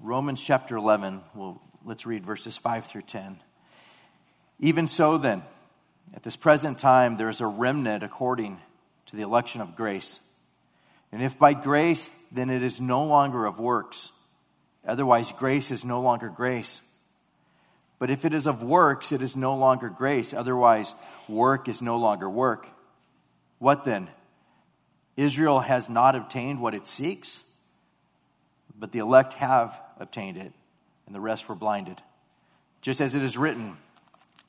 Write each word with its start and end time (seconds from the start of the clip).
Romans 0.00 0.42
chapter 0.42 0.76
11, 0.76 1.22
well, 1.34 1.60
let's 1.84 2.06
read 2.06 2.24
verses 2.24 2.56
5 2.56 2.86
through 2.86 3.02
10. 3.02 3.40
Even 4.60 4.86
so, 4.86 5.18
then, 5.18 5.42
at 6.14 6.22
this 6.22 6.36
present 6.36 6.78
time, 6.78 7.16
there 7.16 7.28
is 7.28 7.40
a 7.40 7.46
remnant 7.46 8.04
according 8.04 8.58
to 9.06 9.16
the 9.16 9.22
election 9.22 9.60
of 9.60 9.74
grace. 9.74 10.24
And 11.10 11.20
if 11.20 11.36
by 11.36 11.52
grace, 11.52 12.28
then 12.28 12.48
it 12.48 12.62
is 12.62 12.80
no 12.80 13.04
longer 13.04 13.44
of 13.44 13.58
works. 13.58 14.12
Otherwise, 14.86 15.32
grace 15.32 15.72
is 15.72 15.84
no 15.84 16.00
longer 16.00 16.28
grace. 16.28 17.04
But 17.98 18.10
if 18.10 18.24
it 18.24 18.32
is 18.32 18.46
of 18.46 18.62
works, 18.62 19.10
it 19.10 19.20
is 19.20 19.34
no 19.34 19.56
longer 19.56 19.88
grace. 19.88 20.32
Otherwise, 20.32 20.94
work 21.28 21.68
is 21.68 21.82
no 21.82 21.98
longer 21.98 22.30
work. 22.30 22.68
What 23.58 23.84
then? 23.84 24.08
Israel 25.16 25.58
has 25.58 25.90
not 25.90 26.14
obtained 26.14 26.60
what 26.60 26.74
it 26.74 26.86
seeks, 26.86 27.47
but 28.78 28.92
the 28.92 29.00
elect 29.00 29.34
have 29.34 29.80
obtained 29.98 30.36
it, 30.36 30.52
and 31.06 31.14
the 31.14 31.20
rest 31.20 31.48
were 31.48 31.54
blinded. 31.54 32.00
Just 32.80 33.00
as 33.00 33.14
it 33.14 33.22
is 33.22 33.36
written, 33.36 33.76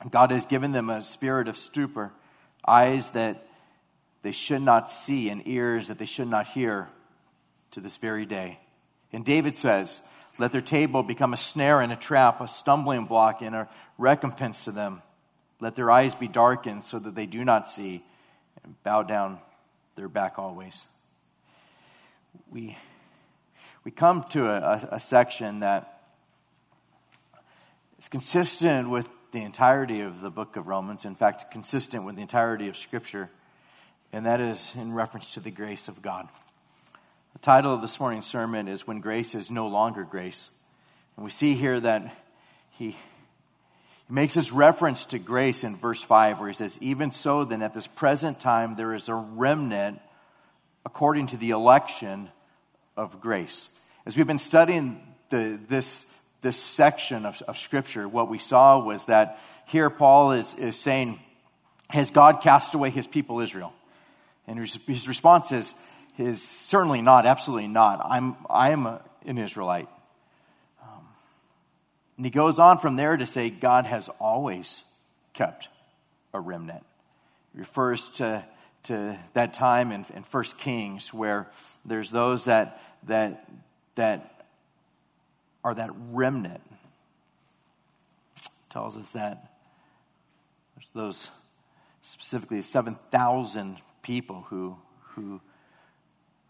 God 0.08 0.30
has 0.30 0.46
given 0.46 0.72
them 0.72 0.88
a 0.88 1.02
spirit 1.02 1.48
of 1.48 1.58
stupor, 1.58 2.12
eyes 2.66 3.10
that 3.10 3.46
they 4.22 4.32
should 4.32 4.62
not 4.62 4.90
see, 4.90 5.28
and 5.28 5.46
ears 5.46 5.88
that 5.88 5.98
they 5.98 6.06
should 6.06 6.28
not 6.28 6.46
hear 6.46 6.88
to 7.72 7.80
this 7.80 7.96
very 7.96 8.26
day. 8.26 8.58
And 9.12 9.24
David 9.24 9.58
says, 9.58 10.12
Let 10.38 10.52
their 10.52 10.60
table 10.60 11.02
become 11.02 11.34
a 11.34 11.38
snare 11.38 11.80
and 11.80 11.92
a 11.92 11.96
trap, 11.96 12.40
a 12.40 12.48
stumbling 12.48 13.06
block 13.06 13.42
and 13.42 13.54
a 13.54 13.68
recompense 13.98 14.64
to 14.66 14.72
them. 14.72 15.02
Let 15.60 15.76
their 15.76 15.90
eyes 15.90 16.14
be 16.14 16.28
darkened 16.28 16.84
so 16.84 16.98
that 16.98 17.14
they 17.14 17.26
do 17.26 17.44
not 17.44 17.68
see, 17.68 18.00
and 18.62 18.80
bow 18.82 19.02
down 19.02 19.38
their 19.96 20.08
back 20.08 20.38
always. 20.38 20.86
We, 22.50 22.76
we 23.84 23.90
come 23.90 24.24
to 24.30 24.46
a, 24.46 24.88
a, 24.92 25.00
section 25.00 25.60
that 25.60 26.02
is 27.98 28.08
consistent 28.08 28.90
with 28.90 29.08
the 29.32 29.42
entirety 29.42 30.00
of 30.00 30.20
the 30.20 30.30
book 30.30 30.56
of 30.56 30.66
Romans, 30.66 31.04
in 31.04 31.14
fact, 31.14 31.50
consistent 31.50 32.04
with 32.04 32.16
the 32.16 32.22
entirety 32.22 32.68
of 32.68 32.76
Scripture, 32.76 33.30
and 34.12 34.26
that 34.26 34.40
is 34.40 34.74
in 34.76 34.92
reference 34.92 35.34
to 35.34 35.40
the 35.40 35.50
grace 35.50 35.88
of 35.88 36.02
God. 36.02 36.28
The 37.32 37.38
title 37.38 37.72
of 37.72 37.80
this 37.80 37.98
morning's 37.98 38.26
sermon 38.26 38.68
is 38.68 38.86
When 38.86 39.00
Grace 39.00 39.34
is 39.34 39.50
No 39.50 39.68
Longer 39.68 40.04
Grace. 40.04 40.68
And 41.16 41.24
we 41.24 41.30
see 41.30 41.54
here 41.54 41.78
that 41.80 42.14
he 42.70 42.96
he 44.10 44.14
makes 44.14 44.34
this 44.34 44.50
reference 44.50 45.04
to 45.06 45.20
grace 45.20 45.62
in 45.62 45.76
verse 45.76 46.02
5, 46.02 46.40
where 46.40 46.48
he 46.48 46.54
says, 46.54 46.82
Even 46.82 47.12
so, 47.12 47.44
then, 47.44 47.62
at 47.62 47.74
this 47.74 47.86
present 47.86 48.40
time, 48.40 48.74
there 48.74 48.92
is 48.92 49.08
a 49.08 49.14
remnant 49.14 50.00
according 50.84 51.28
to 51.28 51.36
the 51.36 51.50
election 51.50 52.28
of 53.00 53.18
grace. 53.18 53.80
As 54.04 54.14
we've 54.16 54.26
been 54.26 54.38
studying 54.38 55.00
the, 55.30 55.58
this, 55.68 56.22
this 56.42 56.58
section 56.58 57.24
of, 57.24 57.40
of 57.48 57.56
Scripture, 57.56 58.06
what 58.06 58.28
we 58.28 58.36
saw 58.36 58.78
was 58.78 59.06
that 59.06 59.38
here 59.66 59.88
Paul 59.88 60.32
is, 60.32 60.54
is 60.58 60.78
saying, 60.78 61.18
Has 61.88 62.10
God 62.10 62.42
cast 62.42 62.74
away 62.74 62.90
his 62.90 63.06
people 63.06 63.40
Israel? 63.40 63.72
And 64.46 64.58
his, 64.58 65.08
response 65.08 65.50
is, 65.50 65.72
is 66.18 66.42
certainly 66.42 67.00
not, 67.00 67.24
absolutely 67.24 67.68
not. 67.68 68.04
I'm, 68.04 68.36
I'm 68.50 68.86
an 69.24 69.38
Israelite. 69.38 69.88
Um, 70.82 71.06
and 72.18 72.26
he 72.26 72.30
goes 72.30 72.58
on 72.58 72.78
from 72.78 72.96
there 72.96 73.16
to 73.16 73.24
say 73.24 73.48
God 73.48 73.86
has 73.86 74.10
always 74.18 74.84
kept 75.32 75.68
a 76.34 76.40
remnant. 76.40 76.84
He 77.54 77.60
refers 77.60 78.08
to, 78.16 78.44
to 78.84 79.18
that 79.32 79.54
time 79.54 79.90
in, 79.90 80.04
in 80.14 80.22
1 80.22 80.44
Kings 80.58 81.14
where 81.14 81.46
there's 81.84 82.10
those 82.10 82.44
that, 82.46 82.80
that, 83.04 83.48
that 83.94 84.46
are 85.64 85.74
that 85.74 85.90
remnant. 86.10 86.60
Tells 88.68 88.96
us 88.96 89.12
that 89.12 89.52
there's 90.76 90.90
those 90.92 91.28
specifically 92.02 92.62
7,000 92.62 93.78
people 94.02 94.46
who, 94.48 94.76
who, 95.14 95.40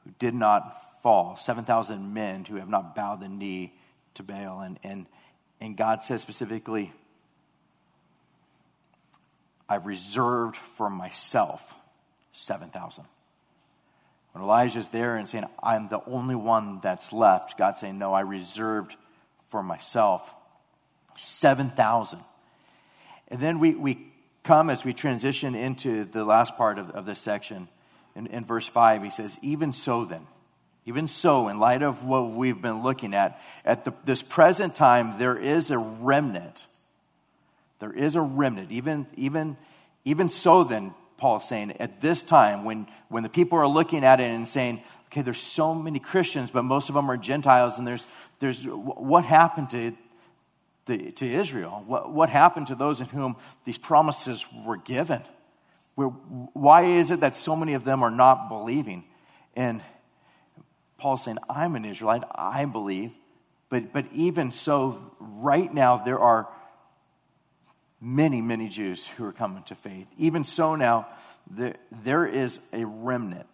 who 0.05 0.11
did 0.19 0.35
not 0.35 1.03
fall, 1.03 1.37
7,000 1.37 2.13
men 2.13 2.45
who 2.45 2.57
have 2.57 2.69
not 2.69 2.95
bowed 2.95 3.21
the 3.21 3.29
knee 3.29 3.73
to 4.15 4.23
Baal. 4.23 4.61
And, 4.61 4.79
and, 4.83 5.07
and 5.61 5.77
God 5.77 6.03
says 6.03 6.21
specifically, 6.21 6.93
I've 9.69 9.87
reserved 9.87 10.57
for 10.57 10.91
myself 10.91 11.75
7,000. 12.33 13.05
When 14.33 14.45
Elijah's 14.45 14.91
there 14.91 15.17
and 15.17 15.29
saying, 15.29 15.45
I'm 15.63 15.89
the 15.89 16.03
only 16.07 16.37
one 16.37 16.81
that's 16.81 17.13
left, 17.13 17.59
God's 17.59 17.81
saying, 17.81 17.99
No, 17.99 18.13
I 18.13 18.21
reserved 18.21 18.97
for 19.49 19.63
myself 19.63 20.35
7,000. 21.17 22.21
And 23.29 23.41
then 23.41 23.59
we, 23.59 23.75
we 23.75 24.07
come 24.43 24.71
as 24.71 24.85
we 24.85 24.93
transition 24.93 25.55
into 25.55 26.05
the 26.05 26.25
last 26.25 26.57
part 26.57 26.79
of, 26.79 26.91
of 26.91 27.07
this 27.07 27.19
section. 27.21 27.69
In, 28.15 28.27
in 28.29 28.45
verse 28.45 28.67
5, 28.67 29.03
he 29.03 29.11
says, 29.11 29.39
Even 29.43 29.73
so 29.73 30.05
then, 30.05 30.27
even 30.87 31.07
so, 31.07 31.49
in 31.49 31.59
light 31.59 31.83
of 31.83 32.05
what 32.05 32.31
we've 32.31 32.61
been 32.61 32.83
looking 32.83 33.15
at, 33.15 33.41
at 33.65 33.85
the, 33.85 33.93
this 34.05 34.23
present 34.23 34.75
time, 34.75 35.19
there 35.19 35.37
is 35.37 35.71
a 35.71 35.79
remnant. 35.79 36.67
There 37.81 37.93
is 37.93 38.17
a 38.17 38.21
remnant. 38.21 38.73
Even, 38.73 39.07
even, 39.17 39.57
even 40.05 40.29
so, 40.29 40.65
then, 40.65 40.95
Paul's 41.21 41.47
saying, 41.47 41.77
at 41.79 42.01
this 42.01 42.23
time, 42.23 42.65
when, 42.65 42.89
when 43.09 43.23
the 43.23 43.29
people 43.29 43.59
are 43.59 43.69
looking 43.69 44.05
at 44.05 44.19
it 44.21 44.25
and 44.25 44.49
saying, 44.49 44.81
okay, 45.07 45.23
there's 45.23 45.39
so 45.39 45.75
many 45.75 45.99
Christians, 45.99 46.51
but 46.51 46.63
most 46.63 46.89
of 46.89 46.95
them 46.95 47.11
are 47.11 47.17
Gentiles, 47.17 47.79
and 47.79 47.87
there's, 47.87 48.07
there's 48.41 48.65
what 48.65 49.25
happened 49.25 49.71
to, 49.71 49.93
to, 50.87 51.13
to 51.13 51.27
Israel? 51.27 51.85
What, 51.87 52.11
what 52.11 52.31
happened 52.31 52.69
to 52.69 52.75
those 52.75 53.01
in 53.01 53.07
whom 53.09 53.37
these 53.65 53.79
promises 53.79 54.47
were 54.65 54.79
given? 54.79 55.23
Where, 55.95 56.09
why 56.09 56.85
is 56.85 57.11
it 57.11 57.21
that 57.21 57.37
so 57.37 57.55
many 57.55 57.75
of 57.75 57.85
them 57.85 58.03
are 58.03 58.11
not 58.11 58.49
believing? 58.49 59.05
And 59.55 59.83
Paul's 60.97 61.25
saying, 61.25 61.39
I'm 61.49 61.77
an 61.77 61.85
Israelite, 61.85 62.23
I 62.35 62.65
believe. 62.65 63.13
But, 63.69 63.93
but 63.93 64.07
even 64.13 64.51
so, 64.51 65.13
right 65.21 65.73
now, 65.73 65.99
there 65.99 66.19
are 66.19 66.49
many, 68.01 68.41
many 68.41 68.69
Jews 68.69 69.07
who 69.07 69.25
are 69.27 69.33
coming 69.33 69.63
to 69.65 69.75
faith. 69.75 70.09
Even 70.19 70.45
so, 70.45 70.75
now, 70.75 71.07
there, 71.51 71.77
there 71.91 72.27
is 72.27 72.61
a 72.73 72.85
remnant 72.85 73.47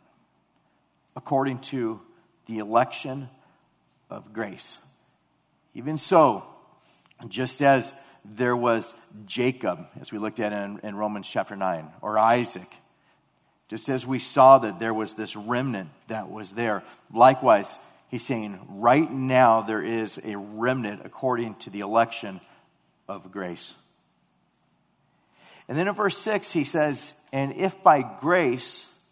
according 1.16 1.58
to 1.58 2.00
the 2.46 2.58
election 2.58 3.28
of 4.10 4.32
grace. 4.32 4.78
Even 5.74 5.98
so, 5.98 6.44
just 7.28 7.62
as 7.62 7.94
there 8.24 8.56
was 8.56 8.94
Jacob, 9.26 9.86
as 10.00 10.12
we 10.12 10.18
looked 10.18 10.40
at 10.40 10.52
in, 10.52 10.80
in 10.82 10.94
Romans 10.94 11.28
chapter 11.28 11.56
9, 11.56 11.86
or 12.02 12.18
Isaac, 12.18 12.68
just 13.68 13.88
as 13.88 14.06
we 14.06 14.18
saw 14.18 14.58
that 14.58 14.78
there 14.78 14.94
was 14.94 15.14
this 15.14 15.34
remnant 15.34 15.90
that 16.08 16.30
was 16.30 16.54
there, 16.54 16.84
likewise, 17.12 17.78
he's 18.10 18.24
saying, 18.24 18.58
right 18.68 19.10
now 19.10 19.62
there 19.62 19.82
is 19.82 20.24
a 20.24 20.36
remnant 20.36 21.02
according 21.04 21.56
to 21.56 21.70
the 21.70 21.80
election 21.80 22.40
of 23.08 23.32
grace. 23.32 23.74
And 25.68 25.76
then 25.76 25.88
in 25.88 25.94
verse 25.94 26.16
6, 26.18 26.52
he 26.52 26.64
says, 26.64 27.28
And 27.32 27.52
if 27.54 27.82
by 27.82 28.02
grace, 28.02 29.10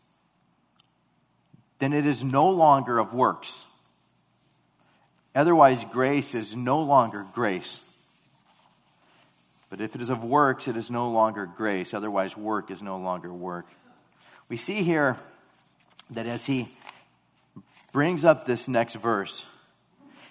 then 1.78 1.92
it 1.92 2.06
is 2.06 2.22
no 2.22 2.48
longer 2.50 2.98
of 2.98 3.12
works. 3.12 3.66
Otherwise, 5.34 5.84
grace 5.87 6.34
is 6.34 6.54
no 6.54 6.81
longer 6.82 7.26
grace. 7.34 7.91
But 9.69 9.81
if 9.81 9.97
it 9.97 10.00
is 10.00 10.10
of 10.10 10.22
works, 10.22 10.69
it 10.69 10.76
is 10.76 10.91
no 10.91 11.10
longer 11.10 11.47
grace. 11.47 11.93
Otherwise, 11.93 12.37
work 12.37 12.70
is 12.70 12.81
no 12.81 12.98
longer 12.98 13.32
work. 13.32 13.66
We 14.48 14.56
see 14.56 14.84
here 14.84 15.16
that 16.10 16.26
as 16.26 16.47
he 16.47 16.69
brings 17.93 18.25
up 18.25 18.47
this 18.47 18.69
next 18.69 18.94
verse, 18.94 19.44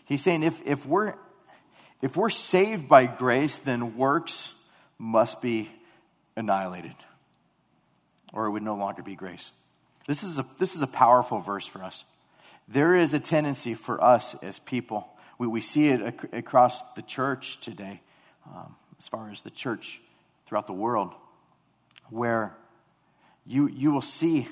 he's 0.06 0.22
saying 0.22 0.44
if, 0.44 0.66
if, 0.66 0.86
we're, 0.86 1.16
if 2.02 2.16
we're 2.16 2.30
saved 2.30 2.88
by 2.88 3.06
grace, 3.06 3.60
then 3.60 3.98
works 3.98 4.70
must 4.98 5.42
be 5.42 5.70
annihilated, 6.36 6.96
or 8.34 8.46
it 8.46 8.52
would 8.52 8.64
no 8.64 8.76
longer 8.76 9.04
be 9.04 9.16
grace. 9.16 9.52
This 10.08 10.24
is 10.24 10.40
a, 10.40 10.46
this 10.60 10.76
is 10.76 10.82
a 10.82 10.88
powerful 10.88 11.40
verse 11.40 11.68
for 11.68 11.84
us. 11.84 12.06
There 12.68 12.96
is 12.96 13.14
a 13.14 13.20
tendency 13.20 13.74
for 13.74 14.04
us 14.04 14.42
as 14.44 14.60
people, 14.60 15.08
we, 15.38 15.48
we 15.48 15.62
see 15.62 15.90
it 15.90 16.02
ac- 16.02 16.28
across 16.34 16.94
the 16.94 17.02
church 17.02 17.60
today, 17.62 18.02
um, 18.54 18.76
as 19.00 19.08
far 19.08 19.30
as 19.30 19.42
the 19.42 19.50
church 19.50 20.00
throughout 20.46 20.68
the 20.68 20.74
world, 20.74 21.14
where 22.10 22.56
you, 23.46 23.68
you 23.68 23.92
will 23.92 24.02
see 24.02 24.48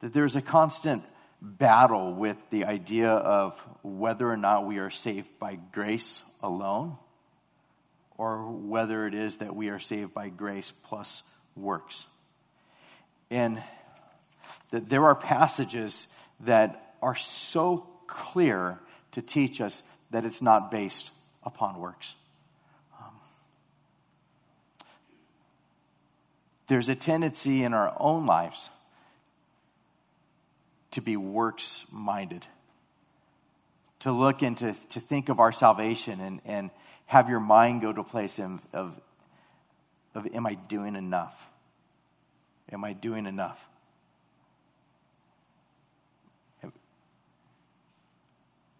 that 0.00 0.12
there's 0.12 0.36
a 0.36 0.42
constant 0.42 1.02
battle 1.40 2.14
with 2.14 2.36
the 2.50 2.64
idea 2.64 3.10
of 3.10 3.58
whether 3.82 4.30
or 4.30 4.36
not 4.36 4.66
we 4.66 4.78
are 4.78 4.90
saved 4.90 5.38
by 5.38 5.58
grace 5.72 6.38
alone 6.42 6.96
or 8.18 8.50
whether 8.50 9.06
it 9.06 9.14
is 9.14 9.38
that 9.38 9.54
we 9.54 9.70
are 9.70 9.78
saved 9.78 10.12
by 10.12 10.28
grace 10.28 10.72
plus 10.72 11.40
works. 11.56 12.06
And 13.30 13.62
that 14.70 14.88
there 14.88 15.06
are 15.06 15.14
passages 15.14 16.08
that 16.40 16.94
are 17.00 17.14
so 17.14 17.86
clear 18.06 18.80
to 19.12 19.22
teach 19.22 19.60
us 19.60 19.82
that 20.10 20.24
it's 20.24 20.42
not 20.42 20.70
based 20.70 21.12
upon 21.44 21.78
works. 21.78 22.14
Um, 22.98 23.12
there's 26.66 26.88
a 26.88 26.94
tendency 26.94 27.62
in 27.62 27.72
our 27.72 27.94
own 28.00 28.26
lives 28.26 28.70
to 30.90 31.00
be 31.00 31.16
works 31.16 31.86
minded, 31.92 32.46
to 34.00 34.10
look 34.10 34.42
into, 34.42 34.72
to 34.88 35.00
think 35.00 35.28
of 35.28 35.38
our 35.38 35.52
salvation 35.52 36.20
and, 36.20 36.40
and 36.44 36.70
have 37.08 37.30
your 37.30 37.40
mind 37.40 37.80
go 37.80 37.90
to 37.90 38.02
a 38.02 38.04
place 38.04 38.38
of, 38.38 38.62
of, 38.74 39.00
of 40.14 40.26
am 40.34 40.46
I 40.46 40.54
doing 40.54 40.94
enough? 40.94 41.48
Am 42.70 42.84
I 42.84 42.92
doing 42.92 43.24
enough? 43.24 43.66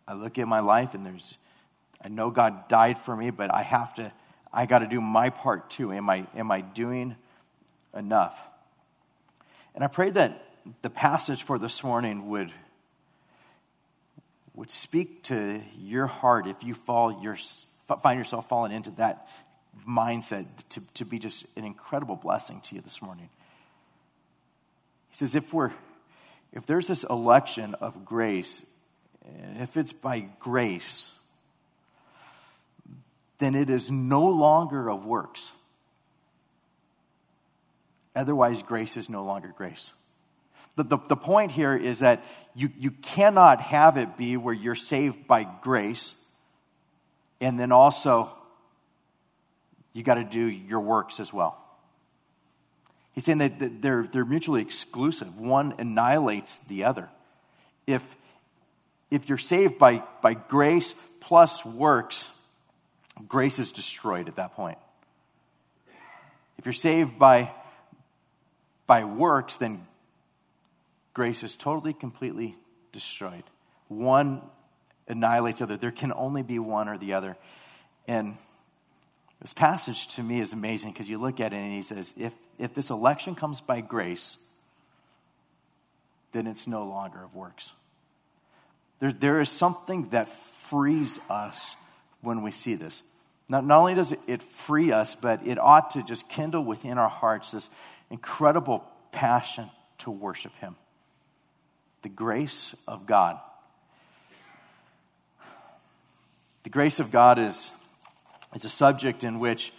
I 0.07 0.13
look 0.13 0.39
at 0.39 0.47
my 0.47 0.61
life 0.61 0.95
and 0.95 1.05
there's, 1.05 1.35
I 2.03 2.09
know 2.09 2.31
God 2.31 2.69
died 2.69 2.99
for 2.99 3.17
me, 3.17 3.31
but 3.31 3.53
I 3.53 3.63
have 3.63 3.95
to, 3.95 4.13
I 4.53 4.67
got 4.67 4.81
to 4.81 4.87
do 4.87 5.01
my 5.01 5.31
part 5.31 5.71
too. 5.71 5.93
Am 5.93 6.09
I, 6.09 6.27
am 6.35 6.51
I 6.51 6.61
doing 6.61 7.17
enough? 7.95 8.49
And 9.75 9.83
I 9.83 9.87
pray 9.87 10.11
that 10.11 10.45
the 10.83 10.91
passage 10.91 11.43
for 11.43 11.59
this 11.59 11.83
morning 11.83 12.29
would, 12.29 12.53
would 14.55 14.71
speak 14.71 15.23
to 15.25 15.63
your 15.79 16.07
heart 16.07 16.47
if 16.47 16.63
you 16.63 16.75
fall, 16.75 17.23
your, 17.23 17.37
find 17.97 18.19
yourself 18.19 18.49
falling 18.49 18.73
into 18.73 18.91
that 18.93 19.29
mindset 19.89 20.47
to, 20.71 20.81
to 20.95 21.05
be 21.05 21.19
just 21.19 21.57
an 21.57 21.65
incredible 21.65 22.17
blessing 22.17 22.61
to 22.65 22.75
you 22.75 22.81
this 22.81 23.01
morning. 23.01 23.29
He 25.09 25.17
says, 25.17 25.35
if 25.35 25.53
we're, 25.55 25.73
if 26.53 26.67
there's 26.67 26.89
this 26.89 27.05
election 27.05 27.75
of 27.81 28.05
grace, 28.05 28.79
if 29.59 29.77
it's 29.77 29.93
by 29.93 30.21
grace, 30.39 31.15
then 33.39 33.55
it 33.55 33.71
is 33.71 33.91
no 33.91 34.27
longer 34.29 34.91
of 34.91 35.07
works. 35.07 35.53
Otherwise, 38.15 38.63
grace 38.63 38.97
is 38.97 39.09
no 39.09 39.25
longer 39.25 39.55
grace. 39.57 39.93
The, 40.77 40.83
the, 40.83 40.99
the, 41.09 41.17
point 41.17 41.53
here 41.53 41.77
is 41.77 42.01
that 42.01 42.21
you, 42.55 42.71
you 42.79 42.91
cannot 42.91 43.61
have 43.61 43.97
it 43.97 44.17
be 44.17 44.37
where 44.37 44.55
you're 44.55 44.75
saved 44.75 45.27
by 45.27 45.45
grace 45.63 46.28
and 47.41 47.59
then 47.59 47.73
also 47.73 48.31
you 49.93 50.03
got 50.03 50.15
to 50.15 50.25
do 50.25 50.47
your 50.47 50.81
works 50.81 51.21
as 51.21 51.33
well. 51.33 51.59
He's 53.13 53.25
saying 53.25 53.39
that 53.39 53.83
they're, 53.83 54.05
they're 54.05 54.25
mutually 54.25 54.63
exclusive. 54.63 55.39
One 55.39 55.75
annihilates 55.79 56.61
the 56.61 56.85
other. 56.85 57.09
If, 57.87 58.17
if 59.11 59.29
you're 59.29 59.39
saved 59.39 59.79
by, 59.79 60.03
by 60.23 60.35
grace 60.35 60.95
plus 61.21 61.67
works, 61.67 62.33
grace 63.27 63.59
is 63.59 63.73
destroyed 63.73 64.29
at 64.29 64.37
that 64.37 64.55
point. 64.55 64.79
If 66.59 66.67
you're 66.67 66.73
saved 66.73 67.19
by, 67.19 67.51
by 68.87 69.05
works, 69.05 69.57
then 69.57 69.81
grace 71.15 71.43
is 71.43 71.57
totally, 71.57 71.93
completely 71.93 72.55
destroyed. 72.93 73.45
One 73.89 74.43
annihilates 75.09 75.59
the 75.59 75.65
other. 75.65 75.77
There 75.77 75.91
can 75.91 76.13
only 76.13 76.43
be 76.43 76.59
one 76.59 76.89
or 76.89 76.99
the 76.99 77.15
other. 77.15 77.37
And 78.07 78.37
this 79.41 79.55
passage 79.55 80.09
to 80.17 80.23
me 80.23 80.41
is 80.41 80.53
amazing 80.53 80.93
because 80.93 81.09
you 81.09 81.19
look 81.19 81.41
at 81.41 81.53
it 81.53 81.57
and 81.57 81.73
he 81.73 81.83
says, 81.83 82.15
if, 82.19 82.35
if 82.59 82.75
this 82.75 82.91
election 82.91 83.35
comes 83.35 83.61
by 83.61 83.81
grace, 83.81 84.57
then 86.33 86.47
it's 86.47 86.67
no 86.67 86.85
longer 86.85 87.23
of 87.25 87.35
works. 87.35 87.73
There, 88.99 89.13
there 89.13 89.41
is 89.41 89.49
something 89.49 90.09
that 90.11 90.29
frees 90.29 91.21
us 91.31 91.77
when 92.21 92.43
we 92.43 92.51
see 92.51 92.75
this. 92.75 93.03
Not, 93.49 93.65
not 93.65 93.79
only 93.79 93.95
does 93.95 94.13
it 94.27 94.43
free 94.43 94.93
us, 94.93 95.15
but 95.15 95.47
it 95.47 95.59
ought 95.59 95.93
to 95.93 96.03
just 96.03 96.29
kindle 96.29 96.65
within 96.65 96.99
our 96.99 97.09
hearts 97.09 97.53
this 97.53 97.71
incredible 98.11 98.85
passion 99.13 99.71
to 99.99 100.11
worship 100.11 100.55
Him. 100.57 100.77
The 102.03 102.09
grace 102.09 102.83
of 102.87 103.07
God. 103.07 103.39
The 106.63 106.71
grace 106.71 107.01
of 107.01 107.11
God 107.11 107.39
is, 107.39 107.73
is 108.55 108.65
a 108.65 108.71
subject 108.71 109.25
in 109.25 109.39
which 109.39 109.73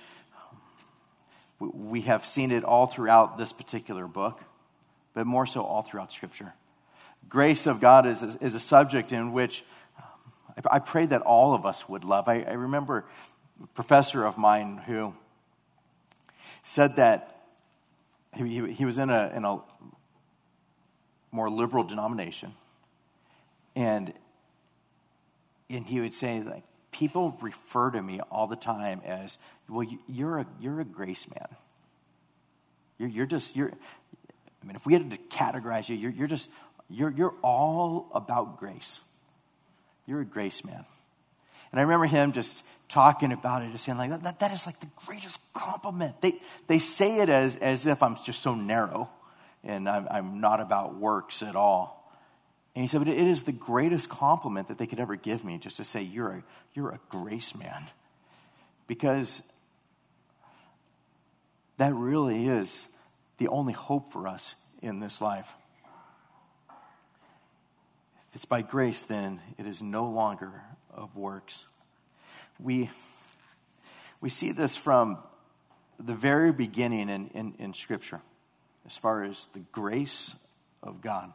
we 1.60 2.02
have 2.02 2.26
seen 2.26 2.52
it 2.52 2.64
all 2.64 2.88
throughout 2.88 3.38
this 3.38 3.52
particular 3.52 4.08
book, 4.08 4.42
but 5.14 5.28
more 5.28 5.46
so 5.46 5.64
all 5.64 5.82
throughout 5.82 6.12
Scripture 6.12 6.54
grace 7.30 7.68
of 7.68 7.80
God 7.80 8.06
is, 8.06 8.24
is 8.38 8.54
a 8.54 8.60
subject 8.60 9.14
in 9.14 9.32
which 9.32 9.64
um, 9.98 10.64
I 10.70 10.80
pray 10.80 11.06
that 11.06 11.22
all 11.22 11.54
of 11.54 11.66
us 11.66 11.88
would 11.88 12.04
love. 12.04 12.28
I, 12.28 12.42
I 12.42 12.54
remember 12.54 13.06
a 13.64 13.68
professor 13.68 14.26
of 14.26 14.38
mine 14.38 14.82
who 14.86 15.14
said 16.64 16.96
that 16.96 17.46
he, 18.36 18.74
he 18.74 18.86
was 18.86 19.00
in 19.00 19.10
a, 19.10 19.32
in 19.36 19.46
a 19.46 19.60
more 21.32 21.50
liberal 21.50 21.84
denomination, 21.84 22.54
and, 23.76 24.14
and 25.70 25.86
he 25.86 26.00
would 26.02 26.14
say, 26.14 26.42
like, 26.42 26.64
people 26.92 27.38
refer 27.42 27.92
to 27.92 28.02
me 28.02 28.20
all 28.32 28.48
the 28.48 28.56
time 28.56 29.02
as, 29.06 29.38
well, 29.68 29.88
you're 30.08 30.40
a, 30.40 30.46
you're 30.60 30.80
a 30.80 30.86
grace 30.86 31.28
man. 31.34 31.48
You're, 32.98 33.10
you're 33.10 33.26
just, 33.26 33.56
you're, 33.56 33.72
I 34.62 34.66
mean, 34.66 34.76
if 34.76 34.86
we 34.86 34.94
had 34.94 35.10
to 35.12 35.18
categorize 35.18 35.90
you, 35.90 35.96
you're, 35.96 36.12
you're 36.12 36.28
just 36.28 36.50
you're, 36.90 37.12
you're 37.12 37.36
all 37.44 38.10
about 38.14 38.58
grace. 38.58 39.00
You're 40.08 40.22
a 40.22 40.26
grace 40.26 40.66
man. 40.66 40.86
And 41.72 41.80
I 41.80 41.84
remember 41.84 42.08
him 42.08 42.32
just 42.32 42.66
talking 42.90 43.32
about 43.32 43.62
it, 43.62 43.72
just 43.72 43.86
saying, 43.86 44.00
like, 44.00 44.24
that, 44.24 44.40
that 44.40 44.52
is 44.52 44.66
like 44.66 44.80
the 44.80 44.90
greatest 45.06 45.40
compliment. 45.54 46.20
They, 46.22 46.34
they 46.66 46.80
say 46.80 47.22
it 47.22 47.30
as, 47.30 47.58
as 47.58 47.86
if 47.86 48.02
I'm 48.02 48.16
just 48.26 48.42
so 48.42 48.56
narrow 48.56 49.10
and 49.64 49.88
I'm, 49.88 50.08
I'm 50.10 50.42
not 50.42 50.62
about 50.62 50.96
works 50.96 51.44
at 51.44 51.56
all. 51.56 51.99
And 52.80 52.86
he 52.86 52.88
said, 52.88 53.00
but 53.00 53.10
it 53.10 53.28
is 53.28 53.44
the 53.44 53.52
greatest 53.52 54.08
compliment 54.08 54.70
that 54.70 54.78
they 54.78 54.88
could 54.88 55.02
ever 55.02 55.18
give 55.18 55.44
me 55.44 55.58
just 55.58 55.76
to 55.76 55.84
say, 55.84 56.02
you're 56.02 56.32
a, 56.32 56.44
you're 56.74 56.92
a 56.92 57.00
grace 57.10 57.54
man. 57.54 57.84
Because 58.88 59.54
that 61.76 61.94
really 61.94 62.48
is 62.48 62.96
the 63.38 63.50
only 63.50 63.74
hope 63.74 64.14
for 64.14 64.30
us 64.30 64.66
in 64.82 65.02
this 65.02 65.22
life. 65.22 65.54
If 68.30 68.36
it's 68.36 68.46
by 68.46 68.62
grace, 68.62 69.04
then 69.04 69.42
it 69.58 69.68
is 69.68 69.82
no 69.82 70.10
longer 70.10 70.62
of 70.94 71.18
works. 71.18 71.66
We, 72.62 72.90
we 74.22 74.30
see 74.30 74.54
this 74.54 74.78
from 74.78 75.18
the 76.00 76.16
very 76.16 76.54
beginning 76.54 77.10
in, 77.10 77.28
in, 77.34 77.56
in 77.60 77.74
Scripture, 77.74 78.22
as 78.86 78.96
far 78.96 79.24
as 79.24 79.48
the 79.48 79.66
grace 79.74 80.48
of 80.82 81.02
God. 81.02 81.34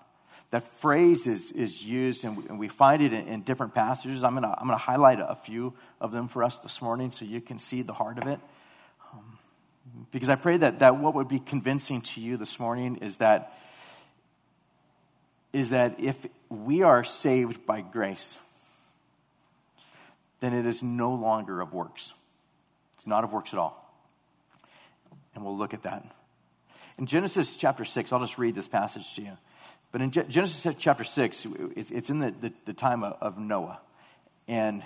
That 0.54 0.62
phrase 0.62 1.26
is, 1.26 1.50
is 1.50 1.84
used, 1.84 2.24
and 2.24 2.36
we, 2.36 2.44
and 2.48 2.60
we 2.60 2.68
find 2.68 3.02
it 3.02 3.12
in, 3.12 3.26
in, 3.26 3.40
different 3.40 3.74
passages. 3.74 4.22
I'm 4.22 4.34
going 4.34 4.44
to 4.44 4.56
I'm 4.56 4.68
to 4.68 4.76
highlight 4.76 5.18
a 5.18 5.34
few 5.34 5.74
of 6.00 6.12
them 6.12 6.28
for 6.28 6.44
us 6.44 6.60
this 6.60 6.80
morning 6.80 7.10
so 7.10 7.24
you 7.24 7.40
can 7.40 7.58
see 7.58 7.82
the 7.82 7.92
heart 7.92 8.18
of 8.18 8.28
it. 8.28 8.38
Um, 9.12 9.38
because 10.12 10.28
I 10.28 10.36
pray 10.36 10.56
that, 10.58 10.78
that 10.78 10.96
what 10.98 11.16
would 11.16 11.26
be 11.26 11.40
convincing 11.40 12.02
to 12.02 12.20
you 12.20 12.36
this 12.36 12.60
morning 12.60 12.98
is 12.98 13.16
that 13.16 13.58
is 15.52 15.70
that 15.70 15.98
if 15.98 16.24
we 16.48 16.82
are 16.82 17.02
saved 17.02 17.66
by 17.66 17.80
grace, 17.80 18.38
then 20.38 20.54
it 20.54 20.66
is 20.66 20.84
no 20.84 21.12
longer 21.14 21.62
of 21.62 21.74
works. 21.74 22.12
It's 22.92 23.08
not 23.08 23.24
of 23.24 23.32
works 23.32 23.52
at 23.52 23.58
all. 23.58 23.92
And 25.34 25.44
we'll 25.44 25.58
look 25.58 25.74
at 25.74 25.82
that. 25.82 26.06
In 26.96 27.06
Genesis 27.06 27.56
chapter 27.56 27.84
6, 27.84 28.12
I'll 28.12 28.20
just 28.20 28.38
read 28.38 28.54
this 28.54 28.68
passage 28.68 29.16
to 29.16 29.22
you. 29.22 29.36
But 29.94 30.02
in 30.02 30.10
Genesis 30.10 30.76
chapter 30.76 31.04
6, 31.04 31.46
it's, 31.76 32.10
in 32.10 32.18
the, 32.18 32.72
time 32.72 33.04
of 33.04 33.38
Noah. 33.38 33.78
And 34.48 34.82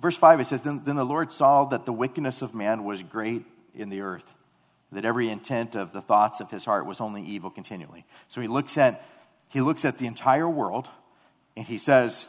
verse 0.00 0.18
5, 0.18 0.38
it 0.38 0.44
says, 0.44 0.64
then, 0.64 0.82
then 0.84 0.96
the 0.96 1.04
Lord 1.04 1.32
saw 1.32 1.64
that 1.64 1.86
the 1.86 1.94
wickedness 1.94 2.42
of 2.42 2.54
man 2.54 2.84
was 2.84 3.02
great 3.02 3.46
in 3.74 3.88
the 3.88 4.02
earth, 4.02 4.34
that 4.92 5.06
every 5.06 5.30
intent 5.30 5.76
of 5.76 5.92
the 5.92 6.02
thoughts 6.02 6.40
of 6.40 6.50
his 6.50 6.66
heart 6.66 6.84
was 6.84 7.00
only 7.00 7.24
evil 7.24 7.48
continually. 7.48 8.04
So 8.28 8.42
he 8.42 8.48
looks 8.48 8.76
at 8.76 9.02
he 9.48 9.62
looks 9.62 9.86
at 9.86 9.96
the 9.96 10.06
entire 10.06 10.46
world 10.46 10.90
and 11.56 11.66
he 11.66 11.78
says, 11.78 12.28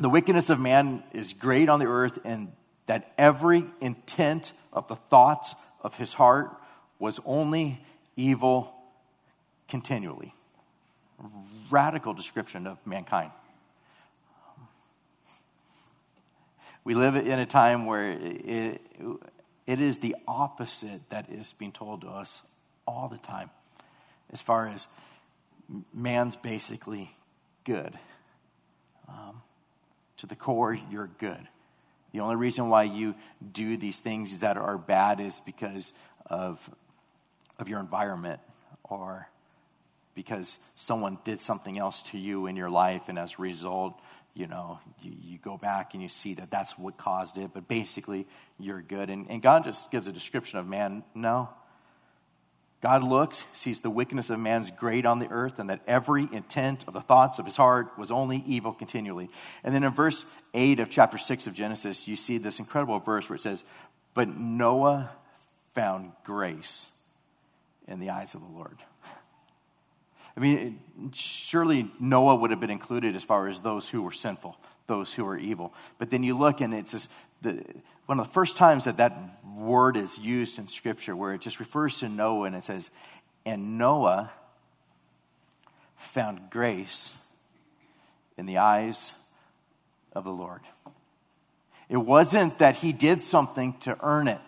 The 0.00 0.08
wickedness 0.08 0.48
of 0.48 0.58
man 0.58 1.02
is 1.12 1.34
great 1.34 1.68
on 1.68 1.80
the 1.80 1.86
earth, 1.86 2.18
and 2.24 2.50
that 2.86 3.12
every 3.18 3.64
intent 3.82 4.54
of 4.72 4.88
the 4.88 4.96
thoughts 4.96 5.54
of 5.84 5.96
his 5.96 6.14
heart 6.14 6.48
was 6.98 7.20
only 7.26 7.84
evil 8.16 8.74
continually. 9.68 10.32
Radical 11.70 12.14
description 12.14 12.66
of 12.66 12.78
mankind. 12.86 13.30
We 16.84 16.94
live 16.94 17.16
in 17.16 17.38
a 17.38 17.46
time 17.46 17.86
where 17.86 18.12
it, 18.12 18.80
it 19.66 19.80
is 19.80 19.98
the 19.98 20.14
opposite 20.28 21.08
that 21.10 21.28
is 21.28 21.52
being 21.52 21.72
told 21.72 22.02
to 22.02 22.08
us 22.08 22.46
all 22.86 23.08
the 23.08 23.18
time, 23.18 23.50
as 24.32 24.40
far 24.40 24.68
as 24.68 24.86
man's 25.92 26.36
basically 26.36 27.10
good. 27.64 27.98
Um, 29.08 29.42
To 30.18 30.26
the 30.26 30.36
core, 30.36 30.78
you're 30.90 31.10
good. 31.18 31.48
The 32.12 32.20
only 32.20 32.36
reason 32.36 32.70
why 32.70 32.84
you 32.84 33.14
do 33.52 33.76
these 33.76 34.00
things 34.00 34.40
that 34.40 34.56
are 34.56 34.78
bad 34.78 35.20
is 35.20 35.40
because 35.40 35.92
of, 36.24 36.70
of 37.58 37.68
your 37.68 37.80
environment 37.80 38.40
or 38.84 39.28
because 40.16 40.58
someone 40.74 41.18
did 41.22 41.40
something 41.40 41.78
else 41.78 42.02
to 42.02 42.18
you 42.18 42.46
in 42.46 42.56
your 42.56 42.70
life, 42.70 43.02
and 43.08 43.18
as 43.18 43.34
a 43.38 43.42
result, 43.42 44.00
you 44.34 44.46
know, 44.46 44.80
you, 45.02 45.12
you 45.22 45.38
go 45.38 45.56
back 45.58 45.94
and 45.94 46.02
you 46.02 46.08
see 46.08 46.34
that 46.34 46.50
that's 46.50 46.76
what 46.76 46.96
caused 46.96 47.38
it, 47.38 47.50
but 47.54 47.68
basically, 47.68 48.26
you're 48.58 48.82
good. 48.82 49.10
And, 49.10 49.30
and 49.30 49.40
God 49.40 49.62
just 49.62 49.90
gives 49.92 50.08
a 50.08 50.12
description 50.12 50.58
of 50.58 50.66
man, 50.66 51.04
no. 51.14 51.50
God 52.80 53.02
looks, 53.02 53.44
sees 53.52 53.80
the 53.80 53.90
wickedness 53.90 54.30
of 54.30 54.38
man's 54.40 54.70
great 54.70 55.06
on 55.06 55.18
the 55.18 55.28
earth, 55.28 55.58
and 55.58 55.68
that 55.70 55.82
every 55.86 56.28
intent 56.32 56.84
of 56.88 56.94
the 56.94 57.00
thoughts 57.00 57.38
of 57.38 57.44
his 57.44 57.56
heart 57.56 57.98
was 57.98 58.10
only 58.10 58.42
evil 58.46 58.72
continually. 58.72 59.28
And 59.64 59.74
then 59.74 59.84
in 59.84 59.92
verse 59.92 60.24
8 60.54 60.80
of 60.80 60.88
chapter 60.88 61.18
6 61.18 61.46
of 61.46 61.54
Genesis, 61.54 62.08
you 62.08 62.16
see 62.16 62.38
this 62.38 62.58
incredible 62.58 62.98
verse 63.00 63.28
where 63.28 63.36
it 63.36 63.42
says, 63.42 63.64
But 64.14 64.28
Noah 64.28 65.10
found 65.74 66.12
grace 66.24 67.06
in 67.86 68.00
the 68.00 68.10
eyes 68.10 68.34
of 68.34 68.40
the 68.40 68.48
Lord. 68.48 68.78
I 70.36 70.40
mean, 70.40 70.80
surely 71.14 71.90
Noah 71.98 72.36
would 72.36 72.50
have 72.50 72.60
been 72.60 72.70
included 72.70 73.16
as 73.16 73.24
far 73.24 73.48
as 73.48 73.60
those 73.60 73.88
who 73.88 74.02
were 74.02 74.12
sinful, 74.12 74.58
those 74.86 75.14
who 75.14 75.24
were 75.24 75.38
evil. 75.38 75.72
But 75.98 76.10
then 76.10 76.22
you 76.22 76.36
look 76.36 76.60
and 76.60 76.74
it's 76.74 76.92
just 76.92 77.10
the, 77.40 77.64
one 78.04 78.20
of 78.20 78.26
the 78.26 78.32
first 78.32 78.56
times 78.56 78.84
that 78.84 78.98
that 78.98 79.16
word 79.56 79.96
is 79.96 80.18
used 80.18 80.58
in 80.58 80.68
Scripture 80.68 81.16
where 81.16 81.32
it 81.32 81.40
just 81.40 81.58
refers 81.58 82.00
to 82.00 82.08
Noah 82.08 82.46
and 82.46 82.56
it 82.56 82.64
says, 82.64 82.90
and 83.46 83.78
Noah 83.78 84.30
found 85.96 86.50
grace 86.50 87.34
in 88.36 88.44
the 88.44 88.58
eyes 88.58 89.32
of 90.12 90.24
the 90.24 90.32
Lord. 90.32 90.60
It 91.88 91.96
wasn't 91.96 92.58
that 92.58 92.76
he 92.76 92.92
did 92.92 93.22
something 93.22 93.74
to 93.80 93.96
earn 94.02 94.28
it. 94.28 94.40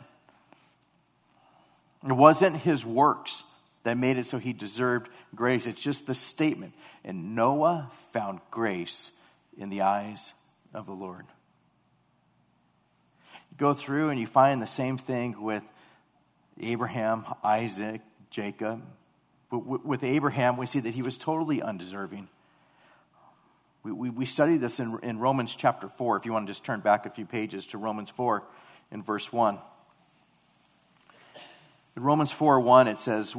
It 2.07 2.12
wasn't 2.12 2.57
his 2.57 2.85
works 2.85 3.45
that 3.85 3.97
made 3.97 4.18
it 4.18 4.26
so 4.26 4.38
he 4.38 4.52
deserved 4.52 5.11
grace. 5.35 5.66
It's 5.66 5.82
just 5.82 6.06
the 6.06 6.14
statement. 6.14 6.75
And 7.04 7.35
Noah 7.35 7.90
found 8.12 8.40
grace 8.50 9.25
in 9.56 9.70
the 9.70 9.82
eyes 9.82 10.32
of 10.75 10.87
the 10.87 10.92
Lord. 10.92 11.26
You 13.50 13.56
go 13.56 13.73
through 13.75 14.11
and 14.11 14.20
you 14.20 14.26
find 14.26 14.61
the 14.61 14.66
same 14.66 14.99
thing 14.99 15.40
with 15.40 15.62
Abraham, 16.61 17.25
Isaac, 17.42 18.00
Jacob. 18.30 18.82
With 19.50 20.04
Abraham, 20.04 20.56
we 20.56 20.66
see 20.66 20.80
that 20.80 20.94
he 20.94 21.02
was 21.02 21.16
totally 21.16 21.62
undeserving. 21.62 22.28
We, 23.82 23.92
we, 23.92 24.11
we 24.11 24.25
studied 24.26 24.58
this 24.58 24.80
in, 24.80 24.99
in 25.02 25.18
Romans 25.18 25.54
chapter 25.54 25.88
4. 25.88 26.16
If 26.16 26.26
you 26.26 26.32
want 26.32 26.47
to 26.47 26.50
just 26.50 26.64
turn 26.64 26.80
back 26.80 27.06
a 27.06 27.11
few 27.11 27.25
pages 27.25 27.66
to 27.68 27.78
Romans 27.78 28.11
4 28.11 28.42
in 28.90 29.02
verse 29.02 29.32
1. 29.32 29.58
In 31.97 32.02
Romans 32.02 32.30
4 32.30 32.61
1, 32.61 32.88
it 32.88 32.99
says, 32.99 33.35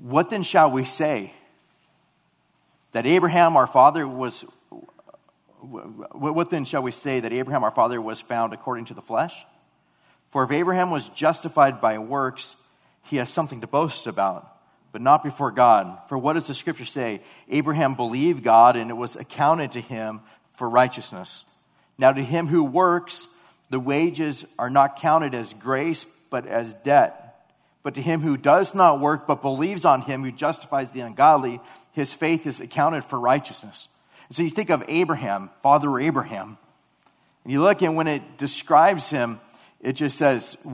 what 0.00 0.30
then 0.30 0.42
shall 0.42 0.70
we 0.70 0.84
say? 0.84 1.32
That 2.92 3.06
Abraham, 3.06 3.56
our 3.56 3.66
father, 3.66 4.06
was. 4.06 4.44
What 5.60 6.50
then 6.50 6.64
shall 6.64 6.82
we 6.82 6.90
say 6.90 7.20
that 7.20 7.32
Abraham, 7.32 7.62
our 7.62 7.70
father, 7.70 8.00
was 8.00 8.20
found 8.20 8.52
according 8.52 8.86
to 8.86 8.94
the 8.94 9.02
flesh? 9.02 9.44
For 10.30 10.42
if 10.42 10.50
Abraham 10.50 10.90
was 10.90 11.08
justified 11.10 11.80
by 11.80 11.98
works, 11.98 12.56
he 13.04 13.16
has 13.16 13.30
something 13.30 13.60
to 13.60 13.66
boast 13.66 14.06
about, 14.06 14.48
but 14.90 15.02
not 15.02 15.22
before 15.22 15.50
God. 15.50 15.98
For 16.08 16.18
what 16.18 16.32
does 16.32 16.46
the 16.46 16.54
scripture 16.54 16.84
say? 16.84 17.20
Abraham 17.48 17.94
believed 17.94 18.42
God, 18.42 18.76
and 18.76 18.90
it 18.90 18.94
was 18.94 19.14
accounted 19.14 19.72
to 19.72 19.80
him 19.80 20.20
for 20.56 20.68
righteousness. 20.68 21.48
Now, 21.98 22.12
to 22.12 22.22
him 22.24 22.48
who 22.48 22.64
works, 22.64 23.28
the 23.70 23.78
wages 23.78 24.44
are 24.58 24.70
not 24.70 24.96
counted 24.96 25.34
as 25.34 25.54
grace, 25.54 26.04
but 26.30 26.46
as 26.46 26.72
debt. 26.72 27.21
But 27.82 27.94
to 27.94 28.02
him 28.02 28.20
who 28.20 28.36
does 28.36 28.74
not 28.74 29.00
work, 29.00 29.26
but 29.26 29.42
believes 29.42 29.84
on 29.84 30.02
him 30.02 30.22
who 30.22 30.30
justifies 30.30 30.92
the 30.92 31.00
ungodly, 31.00 31.60
his 31.92 32.14
faith 32.14 32.46
is 32.46 32.60
accounted 32.60 33.04
for 33.04 33.18
righteousness. 33.18 34.02
And 34.28 34.36
so 34.36 34.42
you 34.42 34.50
think 34.50 34.70
of 34.70 34.84
Abraham, 34.88 35.50
Father 35.62 35.98
Abraham, 35.98 36.58
and 37.44 37.52
you 37.52 37.60
look 37.62 37.82
and 37.82 37.96
when 37.96 38.06
it 38.06 38.38
describes 38.38 39.10
him, 39.10 39.40
it 39.80 39.94
just 39.94 40.16
says 40.16 40.64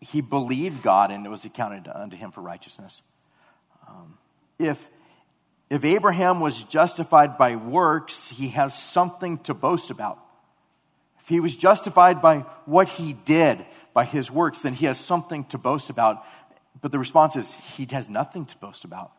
he 0.00 0.20
believed 0.22 0.82
God 0.82 1.10
and 1.10 1.26
it 1.26 1.28
was 1.28 1.44
accounted 1.44 1.88
unto 1.88 2.16
him 2.16 2.30
for 2.30 2.40
righteousness. 2.40 3.02
Um, 3.86 4.16
if, 4.58 4.88
if 5.68 5.84
Abraham 5.84 6.40
was 6.40 6.64
justified 6.64 7.36
by 7.36 7.56
works, 7.56 8.30
he 8.30 8.48
has 8.48 8.76
something 8.76 9.38
to 9.40 9.52
boast 9.52 9.90
about. 9.90 10.18
If 11.20 11.28
he 11.28 11.38
was 11.38 11.54
justified 11.54 12.22
by 12.22 12.40
what 12.64 12.88
he 12.88 13.12
did, 13.12 13.58
by 13.92 14.04
his 14.04 14.30
works, 14.30 14.62
then 14.62 14.74
he 14.74 14.86
has 14.86 14.98
something 14.98 15.44
to 15.46 15.58
boast 15.58 15.90
about. 15.90 16.24
But 16.80 16.92
the 16.92 16.98
response 16.98 17.36
is, 17.36 17.54
he 17.54 17.86
has 17.90 18.08
nothing 18.08 18.46
to 18.46 18.56
boast 18.58 18.84
about. 18.84 19.12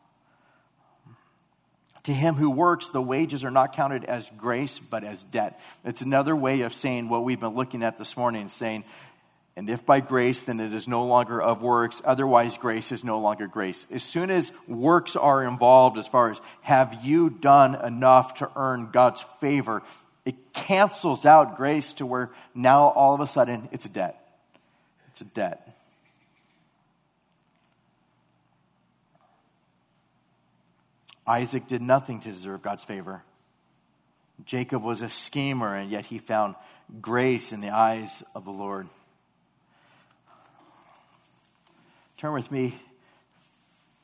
To 2.03 2.13
him 2.13 2.33
who 2.35 2.49
works, 2.49 2.89
the 2.89 3.01
wages 3.01 3.43
are 3.43 3.51
not 3.51 3.73
counted 3.73 4.05
as 4.05 4.29
grace, 4.31 4.79
but 4.79 5.03
as 5.03 5.23
debt. 5.23 5.59
It's 5.85 6.01
another 6.01 6.35
way 6.35 6.61
of 6.61 6.73
saying 6.73 7.09
what 7.09 7.23
we've 7.23 7.39
been 7.39 7.53
looking 7.53 7.83
at 7.83 7.99
this 7.99 8.17
morning, 8.17 8.47
saying, 8.47 8.83
and 9.55 9.69
if 9.69 9.85
by 9.85 9.99
grace, 9.99 10.43
then 10.43 10.59
it 10.59 10.73
is 10.73 10.87
no 10.87 11.05
longer 11.05 11.41
of 11.41 11.61
works. 11.61 12.01
Otherwise, 12.05 12.57
grace 12.57 12.91
is 12.91 13.03
no 13.03 13.19
longer 13.19 13.47
grace. 13.47 13.85
As 13.91 14.01
soon 14.01 14.31
as 14.31 14.51
works 14.67 15.15
are 15.15 15.43
involved, 15.43 15.97
as 15.97 16.07
far 16.07 16.31
as 16.31 16.39
have 16.61 17.03
you 17.03 17.29
done 17.29 17.75
enough 17.75 18.35
to 18.35 18.49
earn 18.55 18.89
God's 18.91 19.21
favor, 19.39 19.83
it 20.25 20.53
cancels 20.53 21.25
out 21.25 21.57
grace 21.57 21.93
to 21.93 22.05
where 22.05 22.31
now 22.55 22.87
all 22.87 23.13
of 23.13 23.19
a 23.19 23.27
sudden 23.27 23.67
it's 23.71 23.85
a 23.85 23.89
debt. 23.89 24.20
It's 25.21 25.29
a 25.29 25.33
debt. 25.35 25.77
Isaac 31.27 31.67
did 31.67 31.81
nothing 31.81 32.19
to 32.21 32.31
deserve 32.31 32.63
God's 32.63 32.83
favor. 32.83 33.21
Jacob 34.45 34.81
was 34.81 35.03
a 35.03 35.09
schemer, 35.09 35.75
and 35.75 35.91
yet 35.91 36.07
he 36.07 36.17
found 36.17 36.55
grace 37.01 37.53
in 37.53 37.61
the 37.61 37.69
eyes 37.69 38.23
of 38.33 38.45
the 38.45 38.51
Lord. 38.51 38.87
Turn 42.17 42.33
with 42.33 42.51
me 42.51 42.73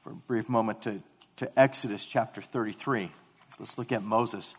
for 0.04 0.12
a 0.12 0.16
brief 0.16 0.48
moment 0.48 0.84
to, 0.84 1.00
to 1.38 1.60
Exodus 1.60 2.06
chapter 2.06 2.42
33. 2.44 3.12
Let's 3.60 3.80
look 3.80 3.92
at 3.92 4.04
Moses. 4.04 4.56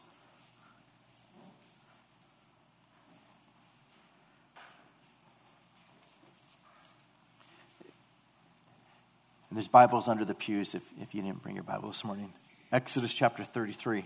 And 9.51 9.57
there's 9.57 9.69
Bibles 9.69 10.09
under 10.09 10.25
the 10.25 10.35
pews 10.35 10.75
if, 10.75 10.83
if 11.01 11.15
you 11.15 11.23
didn't 11.23 11.43
bring 11.43 11.55
your 11.55 11.65
Bible 11.65 11.89
this 11.89 12.05
morning. 12.05 12.33
Exodus 12.71 13.15
chapter 13.15 13.45
33. 13.45 14.05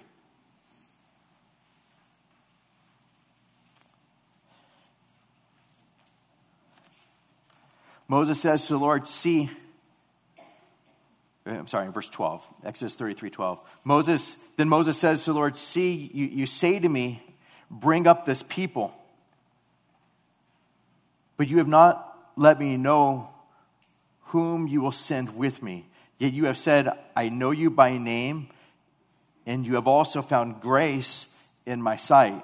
Moses 8.06 8.40
says 8.40 8.66
to 8.68 8.74
the 8.74 8.78
Lord, 8.78 9.08
See, 9.08 9.50
uh, 11.46 11.50
I'm 11.50 11.66
sorry, 11.66 11.86
in 11.86 11.92
verse 11.92 12.08
12, 12.08 12.46
Exodus 12.64 12.94
33 12.94 13.30
12. 13.30 13.60
Moses, 13.84 14.34
then 14.56 14.68
Moses 14.68 14.98
says 14.98 15.24
to 15.24 15.32
the 15.32 15.38
Lord, 15.38 15.56
See, 15.56 16.10
you, 16.12 16.26
you 16.26 16.46
say 16.46 16.78
to 16.78 16.88
me, 16.88 17.22
Bring 17.70 18.06
up 18.06 18.26
this 18.26 18.42
people, 18.42 18.94
but 21.38 21.48
you 21.48 21.56
have 21.58 21.68
not 21.68 22.16
let 22.36 22.60
me 22.60 22.76
know 22.76 23.31
whom 24.32 24.66
you 24.66 24.80
will 24.80 24.92
send 24.92 25.36
with 25.36 25.62
me. 25.62 25.84
Yet 26.16 26.32
you 26.32 26.46
have 26.46 26.56
said, 26.56 26.88
I 27.14 27.28
know 27.28 27.50
you 27.50 27.68
by 27.68 27.98
name, 27.98 28.48
and 29.46 29.66
you 29.66 29.74
have 29.74 29.86
also 29.86 30.22
found 30.22 30.60
grace 30.60 31.54
in 31.66 31.82
my 31.82 31.96
sight. 31.96 32.42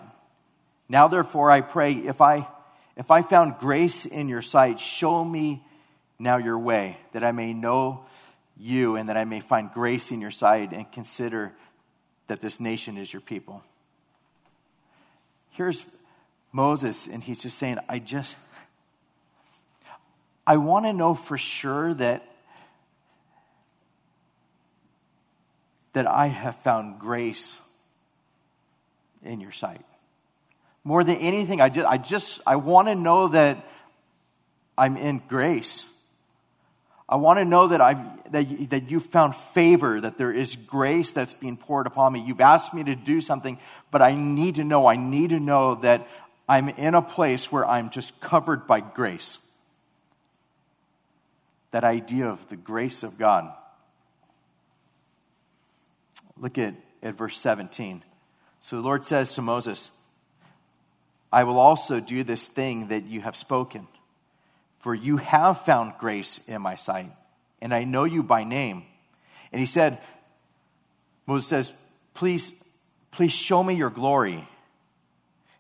Now 0.88 1.09
therefore 1.09 1.50
I 1.50 1.62
pray, 1.62 1.92
if 1.92 2.21
I 2.21 2.47
if 2.97 3.11
I 3.11 3.23
found 3.23 3.59
grace 3.59 4.04
in 4.07 4.28
your 4.28 4.42
sight, 4.42 4.80
show 4.80 5.25
me 5.25 5.62
now 6.18 6.37
your 6.37 6.59
way, 6.59 6.99
that 7.12 7.23
I 7.23 7.30
may 7.30 7.52
know 7.52 8.04
you 8.57 8.97
and 8.97 9.09
that 9.09 9.16
I 9.16 9.25
may 9.25 9.38
find 9.40 9.71
grace 9.71 10.11
in 10.11 10.21
your 10.21 10.33
sight 10.33 10.73
and 10.73 10.90
consider 10.90 11.52
that 12.26 12.40
this 12.40 12.59
nation 12.59 12.99
is 12.99 13.12
your 13.12 13.23
people. 13.23 13.62
Here's 15.50 15.87
Moses, 16.52 17.07
and 17.07 17.23
he's 17.23 17.42
just 17.42 17.57
saying, 17.57 17.78
I 17.88 18.00
just 18.00 18.37
I 20.49 20.57
want 20.57 20.87
to 20.87 20.95
know 20.95 21.14
for 21.14 21.37
sure 21.37 21.93
that, 21.93 22.23
that 25.93 26.07
I 26.07 26.28
have 26.28 26.57
found 26.57 26.99
grace 26.99 27.61
in 29.23 29.43
your 29.43 29.52
sight. 29.52 29.83
More 30.85 31.05
than 31.05 31.17
anything, 31.17 31.61
I 31.61 31.69
just, 31.69 31.87
I 31.87 31.99
just 31.99 32.40
I 32.47 32.57
want 32.57 32.88
to 32.88 32.95
know 32.95 33.28
that 33.28 33.62
I'm 34.78 34.97
in 34.97 35.21
grace. 35.28 36.02
I 37.07 37.17
want 37.17 37.40
to 37.40 37.45
know 37.45 37.69
that, 37.69 37.83
I've, 37.83 38.33
that, 38.33 38.49
you, 38.49 38.67
that 38.69 38.90
you 38.90 39.00
found 39.00 39.37
favor, 39.37 40.00
that 40.00 40.17
there 40.17 40.33
is 40.33 40.57
grace 40.57 41.12
that's 41.12 41.35
being 41.35 41.59
poured 41.59 41.87
upon 41.87 42.14
me. 42.14 42.21
You've 42.21 42.40
asked 42.40 42.73
me 42.73 42.85
to 42.85 42.95
do 42.95 43.21
something, 43.21 43.59
but 43.90 44.00
I 44.00 44.14
need 44.14 44.55
to 44.55 44.64
know, 44.64 44.87
I 44.87 44.97
need 44.97 45.28
to 45.28 45.40
know 45.40 45.75
that 45.83 46.09
I'm 46.49 46.71
in 46.71 46.95
a 46.95 47.02
place 47.02 47.52
where 47.52 47.67
I'm 47.67 47.90
just 47.90 48.19
covered 48.23 48.67
by 48.67 48.81
grace. 48.81 49.45
That 51.71 51.85
idea 51.85 52.29
of 52.29 52.49
the 52.49 52.57
grace 52.57 53.03
of 53.03 53.19
God. 53.19 53.53
Look 56.37 56.59
at, 56.59 56.75
at 57.03 57.15
verse 57.15 57.37
17. 57.39 58.03
So 58.61 58.77
the 58.77 58.83
Lord 58.83 59.05
says 59.05 59.35
to 59.35 59.43
Moses, 59.43 59.95
I 61.33 61.45
will 61.45 61.59
also 61.59 62.01
do 62.01 62.25
this 62.25 62.49
thing 62.49 62.89
that 62.89 63.05
you 63.05 63.21
have 63.21 63.37
spoken 63.37 63.87
for 64.79 64.95
you 64.95 65.17
have 65.19 65.61
found 65.63 65.95
grace 65.99 66.49
in 66.49 66.63
my 66.63 66.75
sight, 66.75 67.11
and 67.61 67.75
I 67.75 67.85
know 67.85 68.05
you 68.05 68.23
by 68.23 68.45
name. 68.45 68.85
And 69.53 69.61
he 69.61 69.67
said, 69.67 69.99
Moses 71.27 71.49
says, 71.49 71.83
Please, 72.15 72.77
please 73.11 73.33
show 73.33 73.63
me 73.63 73.75
your 73.75 73.91
glory. 73.91 74.49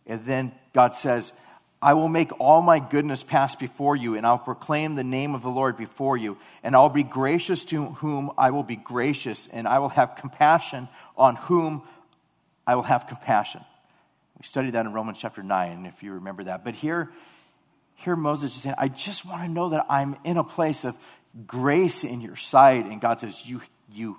And 0.06 0.24
then 0.24 0.52
God 0.72 0.94
says, 0.94 1.38
I 1.80 1.94
will 1.94 2.08
make 2.08 2.40
all 2.40 2.60
my 2.60 2.80
goodness 2.80 3.22
pass 3.22 3.54
before 3.54 3.94
you, 3.94 4.16
and 4.16 4.26
I'll 4.26 4.38
proclaim 4.38 4.96
the 4.96 5.04
name 5.04 5.34
of 5.34 5.42
the 5.42 5.50
Lord 5.50 5.76
before 5.76 6.16
you. 6.16 6.36
And 6.64 6.74
I'll 6.74 6.88
be 6.88 7.04
gracious 7.04 7.64
to 7.66 7.84
whom 7.84 8.32
I 8.36 8.50
will 8.50 8.64
be 8.64 8.74
gracious, 8.74 9.46
and 9.46 9.68
I 9.68 9.78
will 9.78 9.90
have 9.90 10.16
compassion 10.16 10.88
on 11.16 11.36
whom 11.36 11.82
I 12.66 12.74
will 12.74 12.82
have 12.82 13.06
compassion. 13.06 13.60
We 14.38 14.44
studied 14.44 14.72
that 14.72 14.86
in 14.86 14.92
Romans 14.92 15.18
chapter 15.20 15.42
9, 15.42 15.86
if 15.86 16.02
you 16.02 16.14
remember 16.14 16.44
that. 16.44 16.64
But 16.64 16.74
here, 16.74 17.10
here 17.94 18.16
Moses 18.16 18.56
is 18.56 18.62
saying, 18.62 18.76
I 18.76 18.88
just 18.88 19.24
want 19.24 19.42
to 19.42 19.48
know 19.48 19.68
that 19.68 19.86
I'm 19.88 20.16
in 20.24 20.36
a 20.36 20.44
place 20.44 20.84
of 20.84 20.96
grace 21.46 22.02
in 22.02 22.20
your 22.20 22.36
sight. 22.36 22.86
And 22.86 23.00
God 23.00 23.20
says, 23.20 23.46
You, 23.46 23.62
you, 23.92 24.18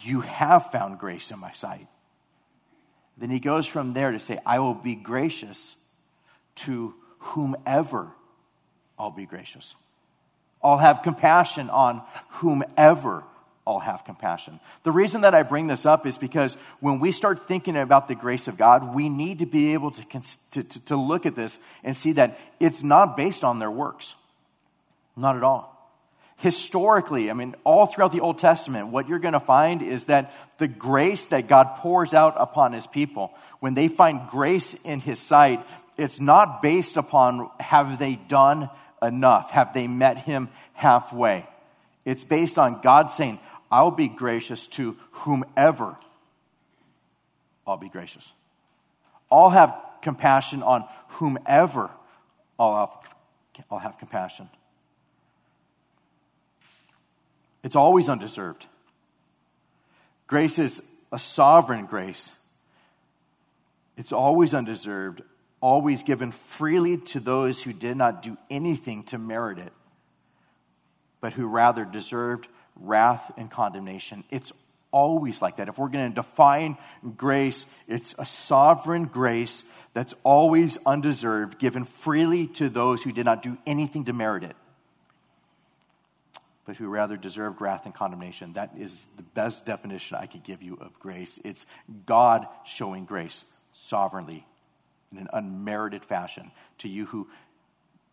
you 0.00 0.22
have 0.22 0.72
found 0.72 0.98
grace 0.98 1.30
in 1.30 1.38
my 1.38 1.52
sight. 1.52 1.86
Then 3.16 3.30
he 3.30 3.38
goes 3.38 3.66
from 3.66 3.92
there 3.92 4.10
to 4.10 4.18
say, 4.18 4.38
I 4.44 4.58
will 4.58 4.74
be 4.74 4.96
gracious 4.96 5.77
to 6.58 6.94
whomever 7.18 8.12
I'll 8.98 9.10
be 9.10 9.26
gracious. 9.26 9.76
I'll 10.62 10.78
have 10.78 11.02
compassion 11.02 11.70
on 11.70 12.02
whomever 12.30 13.24
I'll 13.66 13.78
have 13.80 14.04
compassion. 14.04 14.60
The 14.82 14.90
reason 14.90 15.20
that 15.20 15.34
I 15.34 15.42
bring 15.42 15.66
this 15.66 15.84
up 15.84 16.06
is 16.06 16.16
because 16.16 16.54
when 16.80 17.00
we 17.00 17.12
start 17.12 17.46
thinking 17.46 17.76
about 17.76 18.08
the 18.08 18.14
grace 18.14 18.48
of 18.48 18.56
God, 18.56 18.94
we 18.94 19.10
need 19.10 19.40
to 19.40 19.46
be 19.46 19.74
able 19.74 19.90
to, 19.90 20.62
to, 20.62 20.84
to 20.86 20.96
look 20.96 21.26
at 21.26 21.36
this 21.36 21.58
and 21.84 21.94
see 21.94 22.12
that 22.12 22.38
it's 22.58 22.82
not 22.82 23.16
based 23.16 23.44
on 23.44 23.58
their 23.58 23.70
works. 23.70 24.14
Not 25.16 25.36
at 25.36 25.42
all. 25.42 25.74
Historically, 26.38 27.30
I 27.30 27.34
mean, 27.34 27.56
all 27.64 27.86
throughout 27.86 28.12
the 28.12 28.20
Old 28.20 28.38
Testament, 28.38 28.88
what 28.88 29.08
you're 29.08 29.18
going 29.18 29.32
to 29.32 29.40
find 29.40 29.82
is 29.82 30.06
that 30.06 30.32
the 30.58 30.68
grace 30.68 31.26
that 31.26 31.48
God 31.48 31.76
pours 31.76 32.14
out 32.14 32.36
upon 32.38 32.72
his 32.72 32.86
people, 32.86 33.34
when 33.60 33.74
they 33.74 33.88
find 33.88 34.28
grace 34.28 34.74
in 34.86 35.00
his 35.00 35.18
sight, 35.18 35.60
it's 35.98 36.20
not 36.20 36.62
based 36.62 36.96
upon 36.96 37.50
have 37.60 37.98
they 37.98 38.14
done 38.14 38.70
enough? 39.02 39.50
Have 39.50 39.74
they 39.74 39.86
met 39.86 40.18
him 40.18 40.48
halfway? 40.72 41.46
It's 42.04 42.24
based 42.24 42.58
on 42.58 42.80
God 42.80 43.10
saying, 43.10 43.38
I'll 43.70 43.90
be 43.90 44.08
gracious 44.08 44.66
to 44.68 44.96
whomever 45.10 45.96
I'll 47.68 47.76
be 47.76 47.90
gracious. 47.90 48.32
I'll 49.30 49.50
have 49.50 49.76
compassion 50.00 50.62
on 50.62 50.84
whomever 51.08 51.90
I'll 52.58 52.76
have, 52.86 53.14
I'll 53.70 53.78
have 53.78 53.98
compassion. 53.98 54.48
It's 57.62 57.76
always 57.76 58.08
undeserved. 58.08 58.66
Grace 60.26 60.58
is 60.58 61.04
a 61.12 61.18
sovereign 61.18 61.84
grace. 61.84 62.34
It's 63.96 64.12
always 64.12 64.54
undeserved, 64.54 65.22
always 65.60 66.02
given 66.02 66.30
freely 66.30 66.98
to 66.98 67.20
those 67.20 67.62
who 67.62 67.72
did 67.72 67.96
not 67.96 68.22
do 68.22 68.36
anything 68.50 69.02
to 69.04 69.18
merit 69.18 69.58
it, 69.58 69.72
but 71.20 71.32
who 71.32 71.46
rather 71.46 71.84
deserved 71.84 72.48
wrath 72.76 73.32
and 73.36 73.50
condemnation. 73.50 74.24
It's 74.30 74.52
always 74.90 75.42
like 75.42 75.56
that. 75.56 75.68
If 75.68 75.78
we're 75.78 75.88
going 75.88 76.10
to 76.10 76.14
define 76.14 76.78
grace, 77.16 77.84
it's 77.88 78.14
a 78.18 78.24
sovereign 78.24 79.06
grace 79.06 79.74
that's 79.94 80.14
always 80.22 80.78
undeserved, 80.86 81.58
given 81.58 81.84
freely 81.84 82.46
to 82.48 82.68
those 82.68 83.02
who 83.02 83.12
did 83.12 83.26
not 83.26 83.42
do 83.42 83.58
anything 83.66 84.04
to 84.04 84.12
merit 84.12 84.44
it, 84.44 84.56
but 86.64 86.76
who 86.76 86.88
rather 86.88 87.16
deserved 87.16 87.60
wrath 87.60 87.84
and 87.84 87.94
condemnation. 87.94 88.52
That 88.52 88.70
is 88.78 89.06
the 89.16 89.22
best 89.22 89.66
definition 89.66 90.16
I 90.16 90.26
could 90.26 90.44
give 90.44 90.62
you 90.62 90.78
of 90.80 90.98
grace. 91.00 91.38
It's 91.44 91.66
God 92.06 92.46
showing 92.64 93.04
grace 93.04 93.44
sovereignly 93.72 94.46
in 95.12 95.18
an 95.18 95.28
unmerited 95.32 96.04
fashion 96.04 96.50
to 96.78 96.88
you 96.88 97.06
who 97.06 97.28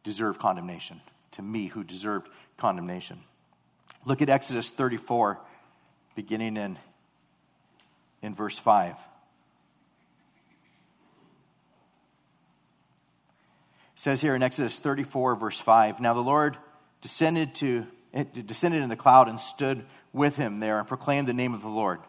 deserve 0.04 0.40
condemnation, 0.40 1.02
to 1.32 1.42
me 1.42 1.68
who 1.68 1.84
deserved 1.84 2.30
condemnation. 2.58 3.20
Look 4.06 4.22
at 4.22 4.30
Exodus 4.30 4.70
34, 4.72 5.40
beginning 6.16 6.58
in, 6.58 6.78
in 8.22 8.36
verse 8.36 8.58
5. 8.58 8.94
It 8.94 8.98
says 13.96 14.22
here 14.22 14.36
in 14.36 14.44
Exodus 14.44 14.80
34, 14.80 15.36
verse 15.36 15.60
5 15.60 16.00
Now 16.00 16.14
the 16.14 16.22
Lord 16.22 16.58
descended, 17.02 17.56
to, 17.56 17.88
eh, 18.14 18.26
descended 18.46 18.84
in 18.84 18.90
the 18.90 18.96
cloud 18.96 19.28
and 19.28 19.40
stood 19.40 19.84
with 20.14 20.38
him 20.38 20.60
there 20.60 20.80
and 20.80 20.88
proclaimed 20.88 21.28
the 21.28 21.34
name 21.34 21.54
of 21.54 21.62
the 21.62 21.68
Lord. 21.68 22.00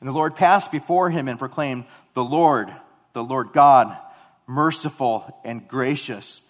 And 0.00 0.08
the 0.08 0.12
Lord 0.12 0.34
passed 0.34 0.72
before 0.72 1.10
him 1.10 1.28
and 1.28 1.38
proclaimed, 1.38 1.84
The 2.14 2.24
Lord, 2.24 2.72
the 3.12 3.22
Lord 3.22 3.52
God, 3.52 3.96
merciful 4.46 5.40
and 5.44 5.66
gracious 5.66 6.46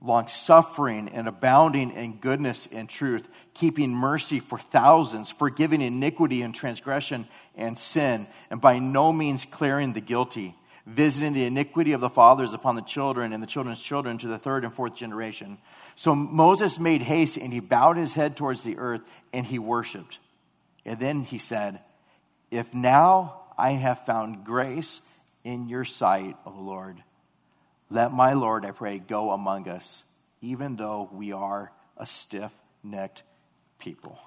long 0.00 0.28
suffering 0.28 1.08
and 1.08 1.26
abounding 1.26 1.90
in 1.90 2.18
goodness 2.18 2.66
and 2.72 2.88
truth, 2.88 3.28
keeping 3.54 3.90
mercy 3.90 4.38
for 4.38 4.58
thousands, 4.58 5.30
forgiving 5.30 5.80
iniquity 5.80 6.42
and 6.42 6.54
transgression 6.54 7.26
and 7.56 7.76
sin, 7.76 8.26
and 8.50 8.60
by 8.60 8.78
no 8.78 9.12
means 9.12 9.44
clearing 9.44 9.92
the 9.92 10.00
guilty, 10.00 10.54
visiting 10.86 11.32
the 11.32 11.44
iniquity 11.44 11.92
of 11.92 12.00
the 12.00 12.08
fathers 12.08 12.54
upon 12.54 12.76
the 12.76 12.82
children 12.82 13.32
and 13.32 13.42
the 13.42 13.46
children's 13.46 13.80
children 13.80 14.18
to 14.18 14.28
the 14.28 14.38
third 14.38 14.64
and 14.64 14.72
fourth 14.72 14.94
generation. 14.94 15.58
So 15.96 16.14
Moses 16.14 16.78
made 16.78 17.02
haste 17.02 17.36
and 17.36 17.52
he 17.52 17.60
bowed 17.60 17.96
his 17.96 18.14
head 18.14 18.36
towards 18.36 18.62
the 18.62 18.78
earth 18.78 19.02
and 19.32 19.44
he 19.44 19.58
worshiped. 19.58 20.18
And 20.84 21.00
then 21.00 21.24
he 21.24 21.38
said, 21.38 21.80
If 22.50 22.72
now 22.72 23.42
I 23.58 23.70
have 23.70 24.06
found 24.06 24.44
grace 24.44 25.20
in 25.42 25.68
your 25.68 25.84
sight, 25.84 26.36
O 26.46 26.50
Lord, 26.50 27.02
let 27.90 28.12
my 28.12 28.34
Lord, 28.34 28.64
I 28.64 28.70
pray, 28.70 28.98
go 28.98 29.30
among 29.30 29.68
us, 29.68 30.04
even 30.40 30.76
though 30.76 31.08
we 31.12 31.32
are 31.32 31.72
a 31.96 32.06
stiff 32.06 32.52
necked 32.82 33.22
people. 33.78 34.18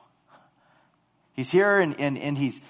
He's 1.33 1.51
here 1.51 1.79
and, 1.79 1.99
and, 1.99 2.17
and 2.17 2.37
he's, 2.37 2.61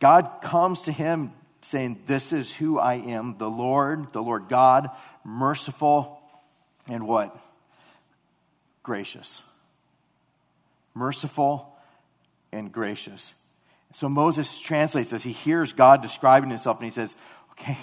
God 0.00 0.40
comes 0.42 0.82
to 0.82 0.92
him 0.92 1.32
saying, 1.60 2.02
This 2.06 2.32
is 2.32 2.54
who 2.54 2.78
I 2.78 2.94
am, 2.94 3.36
the 3.38 3.50
Lord, 3.50 4.12
the 4.12 4.22
Lord 4.22 4.48
God, 4.48 4.90
merciful 5.24 6.22
and 6.88 7.08
what? 7.08 7.36
Gracious. 8.82 9.42
Merciful 10.94 11.76
and 12.52 12.70
gracious. 12.70 13.40
So 13.92 14.08
Moses 14.08 14.60
translates 14.60 15.10
this. 15.10 15.22
He 15.22 15.32
hears 15.32 15.72
God 15.72 16.02
describing 16.02 16.50
himself 16.50 16.78
and 16.78 16.84
he 16.84 16.90
says, 16.90 17.16
Okay, 17.52 17.78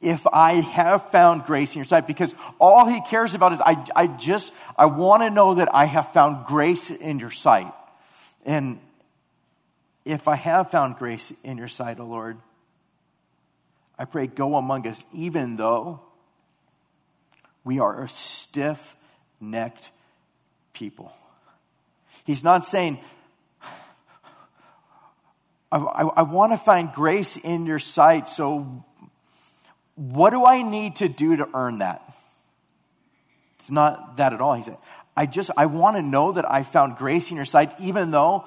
if 0.00 0.26
I 0.26 0.54
have 0.54 1.10
found 1.10 1.44
grace 1.44 1.74
in 1.74 1.78
your 1.78 1.86
sight, 1.86 2.06
because 2.06 2.34
all 2.58 2.86
he 2.86 3.00
cares 3.00 3.34
about 3.34 3.52
is 3.52 3.60
I, 3.60 3.82
I 3.94 4.06
just, 4.06 4.52
I 4.76 4.86
want 4.86 5.22
to 5.22 5.30
know 5.30 5.54
that 5.54 5.74
I 5.74 5.86
have 5.86 6.12
found 6.12 6.46
grace 6.46 6.90
in 6.90 7.18
your 7.18 7.30
sight. 7.30 7.72
And 8.44 8.78
if 10.04 10.28
I 10.28 10.36
have 10.36 10.70
found 10.70 10.96
grace 10.96 11.32
in 11.42 11.56
your 11.58 11.68
sight, 11.68 11.98
O 11.98 12.02
oh 12.02 12.06
Lord, 12.06 12.38
I 13.98 14.04
pray 14.04 14.26
go 14.26 14.56
among 14.56 14.86
us, 14.86 15.04
even 15.14 15.56
though 15.56 16.00
we 17.64 17.80
are 17.80 18.02
a 18.02 18.08
stiff 18.08 18.96
necked 19.40 19.90
people. 20.72 21.12
He's 22.24 22.44
not 22.44 22.66
saying, 22.66 22.98
I, 25.72 25.78
I, 25.78 26.02
I 26.02 26.22
want 26.22 26.52
to 26.52 26.58
find 26.58 26.92
grace 26.92 27.36
in 27.36 27.66
your 27.66 27.78
sight, 27.78 28.28
so 28.28 28.84
what 29.96 30.30
do 30.30 30.44
I 30.44 30.62
need 30.62 30.96
to 30.96 31.08
do 31.08 31.36
to 31.36 31.48
earn 31.54 31.78
that? 31.78 32.02
It's 33.56 33.70
not 33.70 34.18
that 34.18 34.32
at 34.32 34.40
all. 34.40 34.54
He 34.54 34.62
said, 34.62 34.76
I 35.16 35.26
just, 35.26 35.50
I 35.56 35.66
want 35.66 35.96
to 35.96 36.02
know 36.02 36.32
that 36.32 36.50
I 36.50 36.62
found 36.62 36.96
grace 36.96 37.30
in 37.30 37.36
your 37.36 37.46
sight, 37.46 37.72
even 37.80 38.10
though 38.10 38.44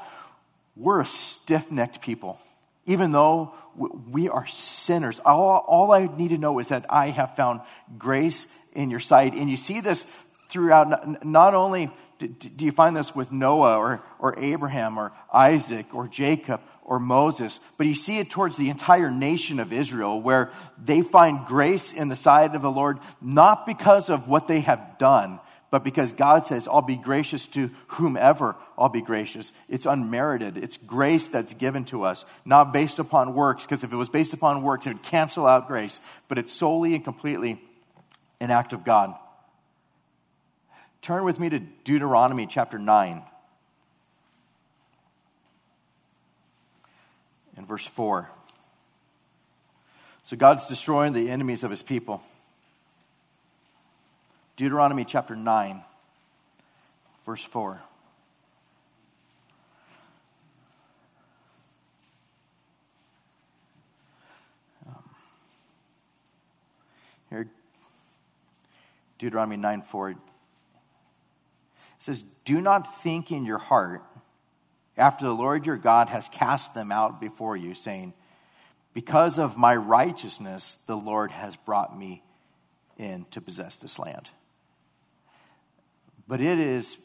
we're 0.75 1.01
a 1.01 1.05
stiff 1.05 1.71
necked 1.71 2.01
people, 2.01 2.39
even 2.85 3.12
though 3.12 3.53
we 3.75 4.29
are 4.29 4.45
sinners. 4.45 5.19
All, 5.25 5.65
all 5.67 5.91
I 5.91 6.05
need 6.05 6.29
to 6.29 6.38
know 6.38 6.59
is 6.59 6.69
that 6.69 6.85
I 6.89 7.07
have 7.07 7.35
found 7.35 7.62
grace 7.97 8.69
in 8.73 8.91
your 8.91 8.99
sight. 8.99 9.33
And 9.33 9.49
you 9.49 9.57
see 9.57 9.81
this 9.81 10.03
throughout 10.49 11.25
not 11.25 11.55
only 11.55 11.89
do, 12.19 12.65
you 12.65 12.71
find 12.71 12.95
this 12.95 13.15
with 13.15 13.31
Noah 13.31 13.77
or, 13.77 14.03
or 14.19 14.38
Abraham 14.38 14.97
or 14.97 15.13
Isaac 15.33 15.95
or 15.95 16.07
Jacob 16.07 16.62
or 16.89 16.99
Moses? 16.99 17.62
But 17.78 17.88
you 17.88 17.95
see 17.95 18.17
it 18.17 18.30
towards 18.30 18.58
the 18.58 18.69
entire 18.69 19.12
nation 19.12 19.60
of 19.60 19.71
Israel 19.71 20.19
where 20.19 20.52
they 20.84 21.02
find 21.02 21.45
grace 21.45 21.93
in 21.93 22.10
the 22.10 22.15
sight 22.15 22.56
of 22.56 22.62
the 22.62 22.71
Lord, 22.71 22.99
not 23.21 23.65
because 23.65 24.10
of 24.10 24.28
what 24.28 24.47
they 24.47 24.60
have 24.62 24.97
done, 24.97 25.39
but 25.71 25.84
because 25.84 26.12
God 26.13 26.47
says, 26.47 26.67
I'll 26.67 26.82
be 26.82 26.95
gracious 26.95 27.45
to 27.47 27.69
whomever 27.88 28.56
I'll 28.80 28.89
be 28.89 29.02
gracious. 29.02 29.52
It's 29.69 29.86
unmerited. 29.86 30.58
It's 30.58 30.78
grace 30.78 31.28
that's 31.28 31.54
given 31.54 31.86
to 31.86 32.04
us, 32.04 32.25
not 32.45 32.71
based 32.71 32.97
upon 32.97 33.36
works, 33.36 33.65
because 33.65 33.84
if 33.84 33.93
it 33.93 33.97
was 33.97 34.10
based 34.10 34.34
upon 34.34 34.63
works, 34.63 34.88
it 34.88 34.93
would 34.93 35.04
cancel 35.04 35.45
out 35.45 35.67
grace. 35.67 35.99
But 36.28 36.38
it's 36.38 36.54
solely 36.54 36.95
and 36.95 37.04
completely 37.04 37.62
an 38.39 38.52
act 38.52 38.73
of 38.73 38.84
God. 38.84 39.13
Turn 41.02 41.23
with 41.23 41.39
me 41.39 41.49
to 41.49 41.60
Deuteronomy 41.60 42.47
chapter 42.47 42.80
9 42.80 43.21
and 47.59 47.67
verse 47.67 47.85
4. 47.85 48.29
So 50.23 50.37
God's 50.37 50.67
destroying 50.67 51.11
the 51.11 51.29
enemies 51.29 51.65
of 51.65 51.69
his 51.69 51.83
people. 51.83 52.23
Deuteronomy 54.55 55.03
chapter 55.03 55.35
9, 55.35 55.83
verse 57.25 57.43
4. 57.43 57.81
Um, 64.87 65.03
here, 67.29 67.47
Deuteronomy 69.17 69.57
9 69.57 69.81
4 69.81 70.11
it 70.11 70.17
says, 71.97 72.21
Do 72.45 72.61
not 72.61 73.01
think 73.01 73.33
in 73.33 73.43
your 73.43 73.57
heart, 73.57 74.01
after 74.99 75.25
the 75.25 75.33
Lord 75.33 75.65
your 75.65 75.77
God 75.77 76.09
has 76.09 76.29
cast 76.29 76.75
them 76.75 76.91
out 76.91 77.19
before 77.19 77.57
you, 77.57 77.73
saying, 77.73 78.13
Because 78.93 79.39
of 79.39 79.57
my 79.57 79.75
righteousness, 79.75 80.83
the 80.88 80.97
Lord 80.97 81.31
has 81.31 81.55
brought 81.55 81.97
me 81.97 82.21
in 82.97 83.25
to 83.31 83.41
possess 83.41 83.77
this 83.77 83.97
land. 83.97 84.29
But 86.27 86.41
it 86.41 86.59
is 86.59 87.03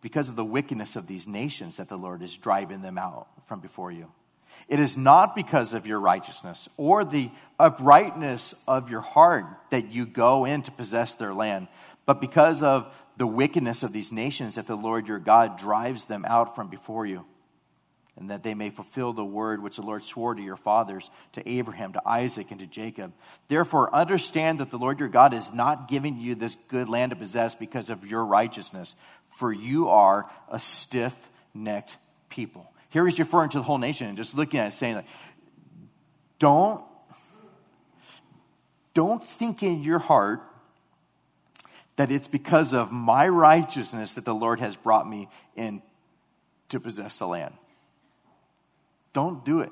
because 0.00 0.28
of 0.28 0.36
the 0.36 0.44
wickedness 0.44 0.96
of 0.96 1.06
these 1.06 1.28
nations 1.28 1.76
that 1.76 1.88
the 1.88 1.96
Lord 1.96 2.22
is 2.22 2.36
driving 2.36 2.82
them 2.82 2.96
out 2.96 3.28
from 3.46 3.60
before 3.60 3.92
you. 3.92 4.10
It 4.68 4.80
is 4.80 4.96
not 4.96 5.34
because 5.34 5.74
of 5.74 5.86
your 5.86 5.98
righteousness 5.98 6.68
or 6.76 7.04
the 7.04 7.30
uprightness 7.58 8.54
of 8.68 8.90
your 8.90 9.00
heart 9.00 9.44
that 9.70 9.92
you 9.92 10.06
go 10.06 10.44
in 10.44 10.62
to 10.62 10.70
possess 10.70 11.14
their 11.14 11.32
land, 11.32 11.68
but 12.06 12.20
because 12.20 12.62
of 12.62 12.92
the 13.16 13.26
wickedness 13.26 13.82
of 13.82 13.92
these 13.92 14.12
nations 14.12 14.56
that 14.56 14.66
the 14.66 14.76
Lord 14.76 15.08
your 15.08 15.18
God 15.18 15.58
drives 15.58 16.06
them 16.06 16.24
out 16.26 16.54
from 16.54 16.68
before 16.68 17.06
you, 17.06 17.24
and 18.22 18.30
that 18.30 18.44
they 18.44 18.54
may 18.54 18.70
fulfill 18.70 19.12
the 19.12 19.24
word 19.24 19.60
which 19.60 19.76
the 19.76 19.82
Lord 19.82 20.04
swore 20.04 20.36
to 20.36 20.40
your 20.40 20.56
fathers, 20.56 21.10
to 21.32 21.46
Abraham, 21.48 21.92
to 21.94 22.08
Isaac, 22.08 22.52
and 22.52 22.60
to 22.60 22.66
Jacob. 22.66 23.12
Therefore, 23.48 23.92
understand 23.92 24.60
that 24.60 24.70
the 24.70 24.78
Lord 24.78 25.00
your 25.00 25.08
God 25.08 25.32
is 25.32 25.52
not 25.52 25.88
giving 25.88 26.20
you 26.20 26.36
this 26.36 26.54
good 26.54 26.88
land 26.88 27.10
to 27.10 27.16
possess 27.16 27.56
because 27.56 27.90
of 27.90 28.06
your 28.06 28.24
righteousness, 28.24 28.94
for 29.34 29.52
you 29.52 29.88
are 29.88 30.30
a 30.48 30.60
stiff 30.60 31.30
necked 31.52 31.96
people. 32.28 32.72
Here 32.90 33.04
he's 33.04 33.18
referring 33.18 33.50
to 33.50 33.58
the 33.58 33.64
whole 33.64 33.78
nation 33.78 34.06
and 34.06 34.16
just 34.16 34.36
looking 34.36 34.60
at 34.60 34.68
it, 34.68 34.72
saying, 34.72 34.94
like, 34.94 35.06
don't, 36.38 36.84
don't 38.94 39.24
think 39.24 39.64
in 39.64 39.82
your 39.82 39.98
heart 39.98 40.42
that 41.96 42.12
it's 42.12 42.28
because 42.28 42.72
of 42.72 42.92
my 42.92 43.26
righteousness 43.26 44.14
that 44.14 44.24
the 44.24 44.34
Lord 44.34 44.60
has 44.60 44.76
brought 44.76 45.08
me 45.08 45.28
in 45.56 45.82
to 46.68 46.78
possess 46.78 47.18
the 47.18 47.26
land. 47.26 47.54
Don't 49.12 49.44
do 49.44 49.60
it. 49.60 49.70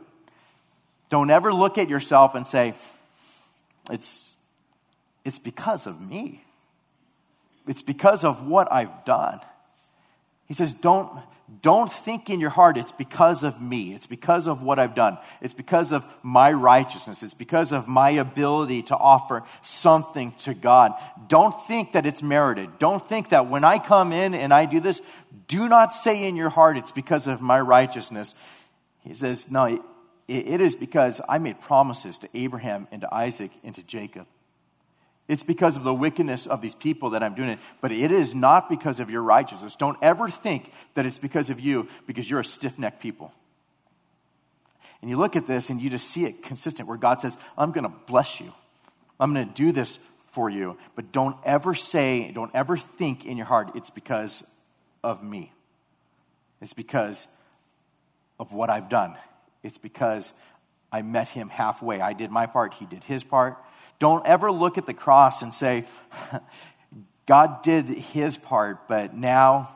Don't 1.09 1.31
ever 1.31 1.53
look 1.53 1.79
at 1.79 1.89
yourself 1.89 2.35
and 2.35 2.47
say, 2.47 2.75
it's, 3.91 4.39
it's 5.25 5.39
because 5.39 5.87
of 5.87 6.01
me. 6.01 6.45
It's 7.67 7.83
because 7.83 8.25
of 8.25 8.47
what 8.47 8.73
I've 8.73 9.05
done. 9.05 9.41
He 10.47 10.55
says, 10.55 10.73
don't, 10.73 11.11
don't 11.63 11.93
think 11.93 12.31
in 12.31 12.41
your 12.41 12.51
heart 12.51 12.77
it's 12.77 12.93
because 12.93 13.43
of 13.43 13.61
me. 13.61 13.93
It's 13.93 14.07
because 14.07 14.47
of 14.47 14.63
what 14.63 14.79
I've 14.79 14.95
done. 14.95 15.19
It's 15.41 15.55
because 15.55 15.93
of 15.93 16.05
my 16.23 16.53
righteousness. 16.53 17.23
It's 17.23 17.35
because 17.35 17.73
of 17.73 17.89
my 17.89 18.11
ability 18.11 18.83
to 18.85 18.97
offer 18.97 19.43
something 19.63 20.33
to 20.39 20.55
God. 20.55 20.95
Don't 21.29 21.55
think 21.67 21.93
that 21.93 22.07
it's 22.07 22.23
merited. 22.23 22.79
Don't 22.79 23.07
think 23.07 23.31
that 23.31 23.49
when 23.49 23.65
I 23.65 23.79
come 23.79 24.13
in 24.13 24.35
and 24.35 24.55
I 24.55 24.65
do 24.65 24.81
this, 24.81 25.03
do 25.49 25.69
not 25.69 25.93
say 25.93 26.27
in 26.27 26.37
your 26.37 26.51
heart 26.51 26.77
it's 26.77 26.93
because 26.93 27.27
of 27.27 27.41
my 27.41 27.61
righteousness. 27.61 28.35
He 29.01 29.15
says, 29.15 29.51
no, 29.51 29.65
it, 29.65 29.81
it 30.29 30.61
is 30.61 30.77
because 30.77 31.21
I 31.29 31.39
made 31.39 31.61
promises 31.61 32.19
to 32.19 32.29
Abraham 32.35 32.87
and 32.93 33.01
to 33.01 33.15
Isaac 33.15 33.51
and 33.65 33.75
to 33.75 33.83
Jacob. 33.83 34.27
It's 35.29 35.43
because 35.45 35.77
of 35.77 35.85
the 35.85 35.95
wickedness 35.95 36.47
of 36.47 36.61
these 36.61 36.75
people 36.75 37.11
that 37.11 37.23
I'm 37.23 37.35
doing 37.35 37.51
it. 37.51 37.59
But 37.81 37.93
it 37.93 38.11
is 38.11 38.35
not 38.35 38.69
because 38.69 38.99
of 38.99 39.11
your 39.11 39.23
righteousness. 39.23 39.77
Don't 39.77 39.97
ever 40.03 40.29
think 40.29 40.73
that 40.95 41.07
it's 41.07 41.19
because 41.19 41.51
of 41.51 41.61
you, 41.61 41.87
because 42.07 42.29
you're 42.29 42.41
a 42.41 42.45
stiff 42.45 42.79
necked 42.81 43.01
people. 43.01 43.33
And 45.01 45.09
you 45.09 45.17
look 45.17 45.37
at 45.37 45.47
this 45.47 45.71
and 45.71 45.81
you 45.81 45.89
just 45.89 46.09
see 46.09 46.25
it 46.25 46.43
consistent 46.43 46.89
where 46.89 46.99
God 46.99 47.21
says, 47.21 47.39
I'm 47.57 47.71
going 47.71 47.85
to 47.85 47.93
bless 48.07 48.41
you. 48.41 48.53
I'm 49.21 49.33
going 49.33 49.47
to 49.47 49.55
do 49.55 49.73
this 49.73 49.99
for 50.31 50.51
you. 50.51 50.77
But 50.97 51.13
don't 51.13 51.37
ever 51.45 51.75
say, 51.75 52.33
don't 52.33 52.51
ever 52.55 52.77
think 52.77 53.25
in 53.25 53.37
your 53.37 53.47
heart, 53.47 53.71
it's 53.75 53.91
because 53.91 54.61
of 55.05 55.23
me. 55.23 55.53
It's 56.61 56.75
because 56.75 57.27
of 58.41 58.55
what 58.55 58.71
I've 58.71 58.89
done. 58.89 59.17
It's 59.63 59.79
because 59.79 60.33
I 60.91 61.03
met 61.03 61.29
him 61.29 61.51
halfway. 61.51 62.01
I 62.01 62.15
did 62.15 62.31
my 62.31 62.47
part, 62.47 62.75
he 62.75 62.87
did 62.87 63.05
his 63.05 63.23
part. 63.23 63.59
Don't 63.99 64.27
ever 64.27 64.51
look 64.51 64.79
at 64.79 64.87
the 64.87 64.95
cross 64.95 65.43
and 65.43 65.53
say, 65.53 65.85
God 67.27 67.63
did 67.63 67.85
his 67.85 68.39
part, 68.39 68.89
but 68.89 69.15
now 69.15 69.69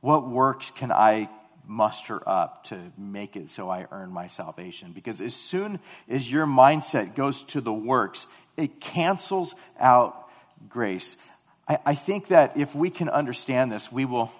what 0.00 0.28
works 0.28 0.70
can 0.70 0.92
I 0.92 1.28
muster 1.66 2.26
up 2.26 2.64
to 2.64 2.78
make 2.96 3.36
it 3.36 3.50
so 3.50 3.68
I 3.68 3.88
earn 3.90 4.12
my 4.12 4.28
salvation? 4.28 4.92
Because 4.92 5.20
as 5.20 5.34
soon 5.34 5.80
as 6.08 6.30
your 6.30 6.46
mindset 6.46 7.16
goes 7.16 7.42
to 7.44 7.60
the 7.60 7.72
works, 7.72 8.28
it 8.56 8.80
cancels 8.80 9.56
out 9.80 10.28
grace. 10.68 11.28
I, 11.66 11.78
I 11.84 11.94
think 11.96 12.28
that 12.28 12.56
if 12.56 12.76
we 12.76 12.90
can 12.90 13.08
understand 13.08 13.72
this, 13.72 13.90
we 13.90 14.04
will. 14.04 14.30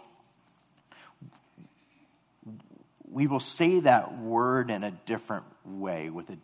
We 3.11 3.27
will 3.27 3.41
say 3.41 3.81
that 3.81 4.19
word 4.19 4.71
in 4.71 4.85
a 4.85 4.91
different 4.91 5.45
way 5.65 6.11
with 6.11 6.31
a 6.31 6.39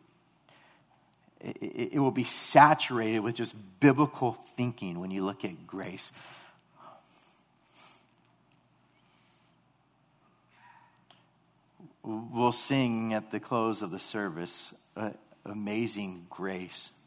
it, 1.44 1.92
it 1.92 1.98
will 1.98 2.10
be 2.10 2.24
saturated 2.24 3.20
with 3.20 3.34
just 3.34 3.54
biblical 3.80 4.32
thinking 4.32 4.98
when 5.00 5.10
you 5.10 5.24
look 5.24 5.44
at 5.44 5.66
grace. 5.66 6.12
We'll 12.02 12.52
sing 12.52 13.14
at 13.14 13.30
the 13.30 13.40
close 13.40 13.80
of 13.80 13.90
the 13.90 13.98
service 13.98 14.78
uh, 14.96 15.10
Amazing 15.46 16.26
Grace. 16.28 16.98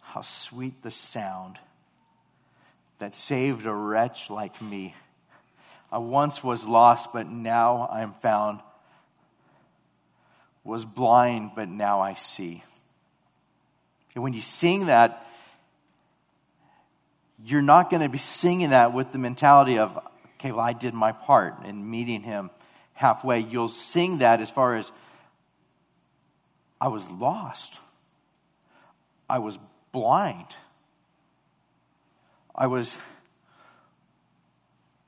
How 0.00 0.22
sweet 0.22 0.82
the 0.82 0.90
sound 0.90 1.58
that 2.98 3.14
saved 3.14 3.66
a 3.66 3.72
wretch 3.72 4.30
like 4.30 4.62
me. 4.62 4.94
I 5.92 5.98
once 5.98 6.42
was 6.42 6.66
lost, 6.66 7.12
but 7.12 7.28
now 7.28 7.88
I 7.92 8.00
am 8.00 8.14
found. 8.14 8.60
Was 10.66 10.84
blind, 10.84 11.52
but 11.54 11.68
now 11.68 12.00
I 12.00 12.14
see. 12.14 12.64
And 14.16 14.24
when 14.24 14.32
you 14.32 14.40
sing 14.40 14.86
that, 14.86 15.24
you're 17.44 17.62
not 17.62 17.88
going 17.88 18.02
to 18.02 18.08
be 18.08 18.18
singing 18.18 18.70
that 18.70 18.92
with 18.92 19.12
the 19.12 19.18
mentality 19.18 19.78
of, 19.78 19.96
okay, 20.40 20.50
well, 20.50 20.64
I 20.64 20.72
did 20.72 20.92
my 20.92 21.12
part 21.12 21.64
in 21.64 21.88
meeting 21.88 22.22
him 22.22 22.50
halfway. 22.94 23.38
You'll 23.38 23.68
sing 23.68 24.18
that 24.18 24.40
as 24.40 24.50
far 24.50 24.74
as, 24.74 24.90
I 26.80 26.88
was 26.88 27.08
lost. 27.12 27.78
I 29.30 29.38
was 29.38 29.60
blind. 29.92 30.56
I 32.54 32.66
was 32.66 32.98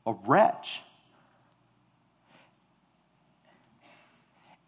a 0.06 0.12
wretch. 0.24 0.82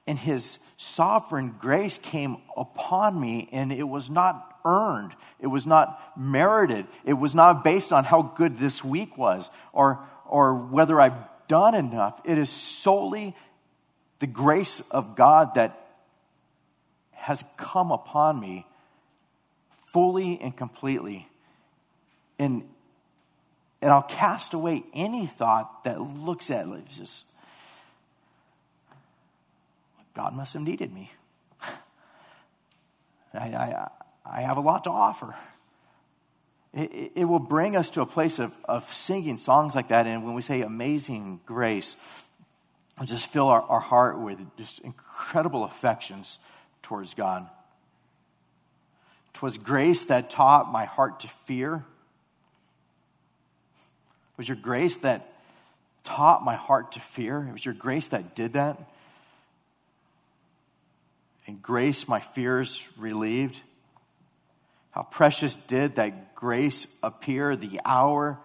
And 0.09 0.19
his 0.19 0.67
sovereign 0.95 1.55
grace 1.59 1.99
came 1.99 2.37
upon 2.57 3.21
me, 3.21 3.49
and 3.53 3.73
it 3.73 3.89
was 3.89 4.11
not 4.11 4.59
earned. 4.65 5.15
It 5.39 5.47
was 5.47 5.67
not 5.67 6.01
merited. 6.17 6.87
It 7.05 7.15
was 7.15 7.35
not 7.35 7.65
based 7.65 7.93
on 7.93 8.05
how 8.05 8.23
good 8.23 8.59
this 8.59 8.85
week 8.85 9.17
was 9.17 9.51
or, 9.73 10.01
or 10.27 10.55
whether 10.55 11.01
I've 11.01 11.19
done 11.49 11.75
enough. 11.75 12.21
It 12.25 12.39
is 12.39 12.51
solely 12.51 13.35
the 14.19 14.27
grace 14.27 14.81
of 14.91 15.17
God 15.17 15.55
that 15.55 15.73
has 17.13 17.45
come 17.57 17.93
upon 17.93 18.41
me 18.41 18.67
fully 19.87 20.39
and 20.41 20.57
completely. 20.57 21.27
And 22.39 22.65
And 23.83 23.91
I'll 23.91 24.03
cast 24.03 24.53
away 24.53 24.85
any 24.93 25.27
thought 25.27 25.85
that 25.85 26.01
looks 26.01 26.51
at 26.51 26.67
it 26.67 26.89
just, 26.91 27.30
God 30.21 30.35
must 30.35 30.53
have 30.53 30.63
needed 30.63 30.93
me. 30.93 31.11
I, 33.33 33.39
I, 33.39 33.89
I 34.27 34.41
have 34.43 34.59
a 34.59 34.61
lot 34.61 34.85
to 34.85 34.91
offer. 34.91 35.35
It, 36.75 37.13
it, 37.15 37.25
will 37.25 37.39
bring 37.39 37.75
us 37.75 37.89
to 37.91 38.03
a 38.03 38.07
place 38.07 38.39
of, 38.39 38.55
of 38.67 38.85
singing 38.93 39.39
songs 39.39 39.75
like 39.75 39.89
that. 39.89 40.07
And 40.07 40.23
when 40.23 40.35
we 40.35 40.43
say 40.43 40.61
amazing 40.61 41.41
grace, 41.47 41.97
will 42.99 43.07
just 43.07 43.29
fill 43.29 43.49
our, 43.49 43.63
our 43.63 43.81
heart 43.81 44.21
with 44.21 44.45
just 44.59 44.81
incredible 44.81 45.65
affections 45.65 46.39
towards 46.83 47.15
God. 47.15 47.49
Twas 49.33 49.57
grace 49.57 50.05
that 50.05 50.29
taught 50.29 50.71
my 50.71 50.85
heart 50.85 51.21
to 51.21 51.29
fear. 51.29 51.77
It 51.77 51.83
was 54.37 54.49
your 54.49 54.59
grace 54.59 54.99
that 54.99 55.23
taught 56.05 56.45
my 56.45 56.57
heart 56.57 56.93
to 56.93 57.01
fear. 57.01 57.47
It 57.49 57.53
was 57.53 57.65
your 57.65 57.73
grace 57.73 58.09
that 58.09 58.37
did 58.37 58.53
that. 58.53 58.77
Grace 61.59 62.09
my 62.09 62.21
fears 62.21 62.89
relieved. 62.99 63.61
How 64.91 65.03
precious 65.03 65.57
did 65.57 65.97
that 65.97 66.35
grace 66.35 66.99
appear 67.03 67.57
the 67.57 67.81
hour 67.85 68.39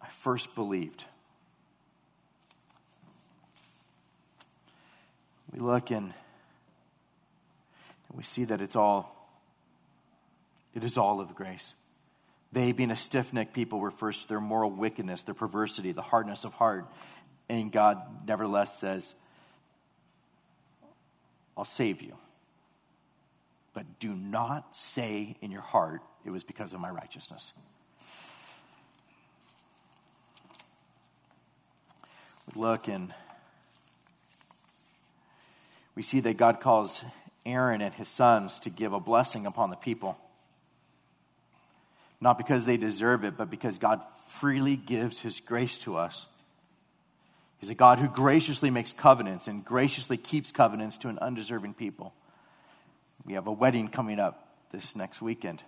I 0.00 0.08
first 0.08 0.54
believed. 0.54 1.04
We 5.52 5.60
look 5.60 5.90
and 5.90 6.12
we 8.12 8.22
see 8.22 8.44
that 8.44 8.60
it's 8.60 8.76
all 8.76 9.16
it 10.74 10.84
is 10.84 10.96
all 10.96 11.20
of 11.20 11.34
grace. 11.34 11.74
They, 12.52 12.72
being 12.72 12.90
a 12.90 12.96
stiff 12.96 13.32
necked 13.32 13.52
people, 13.52 13.80
refers 13.80 14.22
to 14.22 14.28
their 14.28 14.40
moral 14.40 14.70
wickedness, 14.70 15.24
their 15.24 15.34
perversity, 15.34 15.92
the 15.92 16.02
hardness 16.02 16.44
of 16.44 16.54
heart. 16.54 16.86
And 17.48 17.70
God 17.70 18.00
nevertheless 18.26 18.78
says, 18.78 19.20
I'll 21.60 21.64
save 21.64 22.00
you. 22.00 22.14
But 23.74 23.98
do 23.98 24.14
not 24.14 24.74
say 24.74 25.36
in 25.42 25.50
your 25.50 25.60
heart, 25.60 26.00
it 26.24 26.30
was 26.30 26.42
because 26.42 26.72
of 26.72 26.80
my 26.80 26.88
righteousness. 26.88 27.52
We 32.46 32.62
look 32.62 32.88
and 32.88 33.12
we 35.94 36.02
see 36.02 36.20
that 36.20 36.38
God 36.38 36.60
calls 36.60 37.04
Aaron 37.44 37.82
and 37.82 37.92
his 37.92 38.08
sons 38.08 38.58
to 38.60 38.70
give 38.70 38.94
a 38.94 39.00
blessing 39.00 39.44
upon 39.44 39.68
the 39.68 39.76
people. 39.76 40.16
Not 42.22 42.38
because 42.38 42.64
they 42.64 42.78
deserve 42.78 43.22
it, 43.22 43.36
but 43.36 43.50
because 43.50 43.76
God 43.76 44.00
freely 44.28 44.76
gives 44.76 45.20
his 45.20 45.40
grace 45.40 45.76
to 45.80 45.98
us. 45.98 46.26
He's 47.60 47.68
a 47.70 47.74
God 47.74 47.98
who 47.98 48.08
graciously 48.08 48.70
makes 48.70 48.92
covenants 48.92 49.46
and 49.46 49.62
graciously 49.62 50.16
keeps 50.16 50.50
covenants 50.50 50.96
to 50.98 51.08
an 51.08 51.18
undeserving 51.18 51.74
people. 51.74 52.14
We 53.26 53.34
have 53.34 53.46
a 53.46 53.52
wedding 53.52 53.88
coming 53.88 54.18
up 54.18 54.56
this 54.72 54.96
next 54.96 55.20
weekend. 55.20 55.62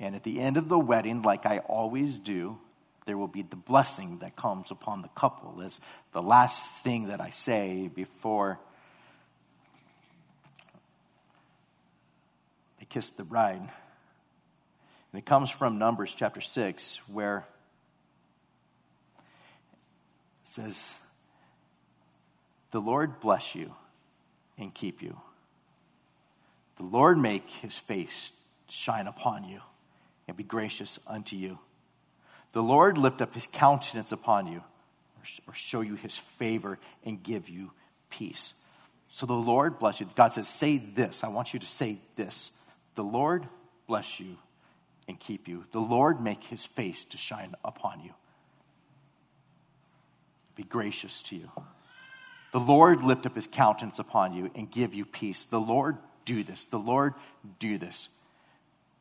And 0.00 0.16
at 0.16 0.24
the 0.24 0.40
end 0.40 0.56
of 0.56 0.68
the 0.68 0.78
wedding, 0.78 1.22
like 1.22 1.46
I 1.46 1.58
always 1.58 2.18
do, 2.18 2.58
there 3.06 3.16
will 3.16 3.28
be 3.28 3.42
the 3.42 3.56
blessing 3.56 4.18
that 4.18 4.34
comes 4.34 4.72
upon 4.72 5.02
the 5.02 5.08
couple 5.08 5.62
as 5.62 5.80
the 6.12 6.22
last 6.22 6.82
thing 6.82 7.08
that 7.08 7.20
I 7.20 7.30
say 7.30 7.88
before 7.94 8.58
they 12.80 12.86
kiss 12.86 13.10
the 13.12 13.24
bride. 13.24 13.60
And 13.60 13.70
it 15.18 15.26
comes 15.26 15.50
from 15.50 15.78
Numbers 15.78 16.14
chapter 16.14 16.40
6, 16.40 17.08
where 17.08 17.46
it 19.18 19.24
says, 20.48 21.06
The 22.70 22.80
Lord 22.80 23.20
bless 23.20 23.54
you 23.54 23.74
and 24.58 24.72
keep 24.72 25.02
you. 25.02 25.18
The 26.76 26.84
Lord 26.84 27.18
make 27.18 27.48
his 27.50 27.78
face 27.78 28.32
shine 28.68 29.06
upon 29.06 29.44
you 29.44 29.60
and 30.28 30.36
be 30.36 30.44
gracious 30.44 30.98
unto 31.08 31.36
you. 31.36 31.58
The 32.52 32.62
Lord 32.62 32.98
lift 32.98 33.22
up 33.22 33.34
his 33.34 33.46
countenance 33.46 34.12
upon 34.12 34.46
you 34.46 34.62
or 35.46 35.54
show 35.54 35.82
you 35.82 35.94
his 35.94 36.16
favor 36.16 36.78
and 37.04 37.22
give 37.22 37.48
you 37.48 37.72
peace. 38.08 38.66
So 39.08 39.26
the 39.26 39.32
Lord 39.32 39.78
bless 39.78 40.00
you. 40.00 40.06
God 40.14 40.32
says, 40.32 40.48
Say 40.48 40.78
this. 40.78 41.24
I 41.24 41.28
want 41.28 41.52
you 41.52 41.60
to 41.60 41.66
say 41.66 41.98
this. 42.16 42.68
The 42.94 43.04
Lord 43.04 43.46
bless 43.86 44.20
you 44.20 44.36
and 45.08 45.18
keep 45.18 45.48
you. 45.48 45.64
The 45.72 45.80
Lord 45.80 46.20
make 46.20 46.44
his 46.44 46.64
face 46.64 47.04
to 47.06 47.18
shine 47.18 47.54
upon 47.64 48.00
you. 48.00 48.12
Be 50.54 50.62
gracious 50.62 51.22
to 51.22 51.36
you. 51.36 51.50
The 52.52 52.60
Lord 52.60 53.02
lift 53.02 53.26
up 53.26 53.34
his 53.34 53.46
countenance 53.46 53.98
upon 53.98 54.32
you 54.32 54.50
and 54.54 54.70
give 54.70 54.94
you 54.94 55.04
peace. 55.04 55.44
The 55.44 55.60
Lord 55.60 55.96
do 56.24 56.42
this. 56.42 56.64
The 56.64 56.78
Lord 56.78 57.14
do 57.58 57.78
this. 57.78 58.08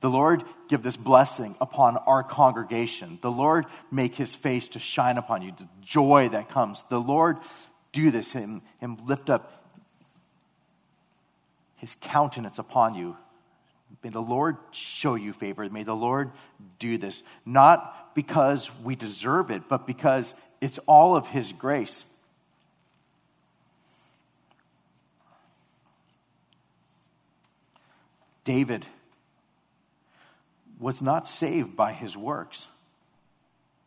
The 0.02 0.10
Lord 0.10 0.44
give 0.70 0.82
this 0.82 0.96
blessing 0.96 1.56
upon 1.60 1.98
our 1.98 2.24
congregation. 2.24 3.20
The 3.22 3.32
Lord 3.32 3.66
make 3.92 4.16
his 4.16 4.34
face 4.36 4.68
to 4.70 4.80
shine 4.80 5.18
upon 5.18 5.42
you, 5.42 5.52
the 5.58 5.68
joy 5.84 6.30
that 6.30 6.50
comes. 6.50 6.84
The 6.84 7.02
Lord 7.02 7.38
do 7.92 8.12
this 8.12 8.36
and, 8.36 8.62
and 8.82 9.00
lift 9.02 9.30
up 9.30 9.64
his 11.76 11.96
countenance 11.96 12.60
upon 12.60 12.94
you 12.94 13.18
May 14.04 14.10
the 14.10 14.22
Lord 14.22 14.58
show 14.72 15.16
you 15.16 15.34
favor. 15.34 15.68
May 15.70 15.84
the 15.84 15.96
Lord 15.96 16.32
do 16.78 16.98
this. 16.98 17.22
Not 17.46 18.16
because 18.16 18.70
we 18.82 18.96
deserve 18.96 19.52
it, 19.52 19.64
but 19.68 19.86
because 19.86 20.36
it's 20.62 20.78
all 20.80 21.16
of 21.16 21.28
His 21.28 21.52
grace. 21.52 22.19
David 28.44 28.86
was 30.80 31.02
not 31.02 31.28
saved 31.28 31.76
by 31.76 31.92
his 31.92 32.16
works. 32.16 32.68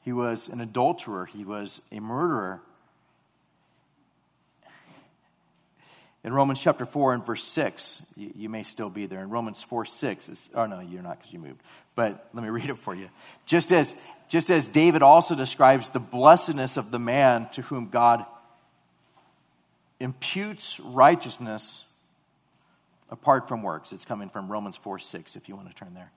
He 0.03 0.13
was 0.13 0.49
an 0.49 0.61
adulterer, 0.61 1.27
he 1.27 1.45
was 1.45 1.87
a 1.93 2.01
murderer, 2.01 2.61
In 6.25 6.33
Romans 6.33 6.63
chapter 6.63 6.87
4 6.87 7.15
and 7.15 7.27
verse 7.27 7.43
6, 7.43 8.15
you, 8.17 8.33
you 8.37 8.49
may 8.49 8.63
still 8.63 8.91
be 8.91 9.07
there. 9.07 9.21
In 9.21 9.31
Romans 9.31 9.63
4 9.63 9.85
6, 9.85 10.51
oh 10.55 10.67
no, 10.67 10.81
you're 10.81 11.03
not 11.03 11.19
because 11.19 11.33
you 11.33 11.41
moved. 11.41 11.61
But 11.97 12.29
let 12.33 12.45
me 12.45 12.51
read 12.51 12.71
it 12.71 12.79
for 12.79 12.95
you. 12.95 13.09
Just 13.45 13.73
as, 13.73 14.01
just 14.29 14.51
as 14.51 14.69
David 14.69 15.03
also 15.03 15.35
describes 15.35 15.91
the 15.91 15.99
blessedness 15.99 16.77
of 16.77 16.91
the 16.93 17.01
man 17.01 17.49
to 17.51 17.63
whom 17.63 17.89
God 17.89 18.25
imputes 19.99 20.79
righteousness 20.81 21.89
apart 23.13 23.47
from 23.47 23.63
works. 23.63 23.93
It's 23.93 24.07
coming 24.07 24.31
from 24.31 24.51
Romans 24.51 24.77
4 24.77 24.99
6, 24.99 25.37
if 25.37 25.49
you 25.49 25.55
want 25.55 25.69
to 25.69 25.75
turn 25.75 25.95
there. 25.95 26.11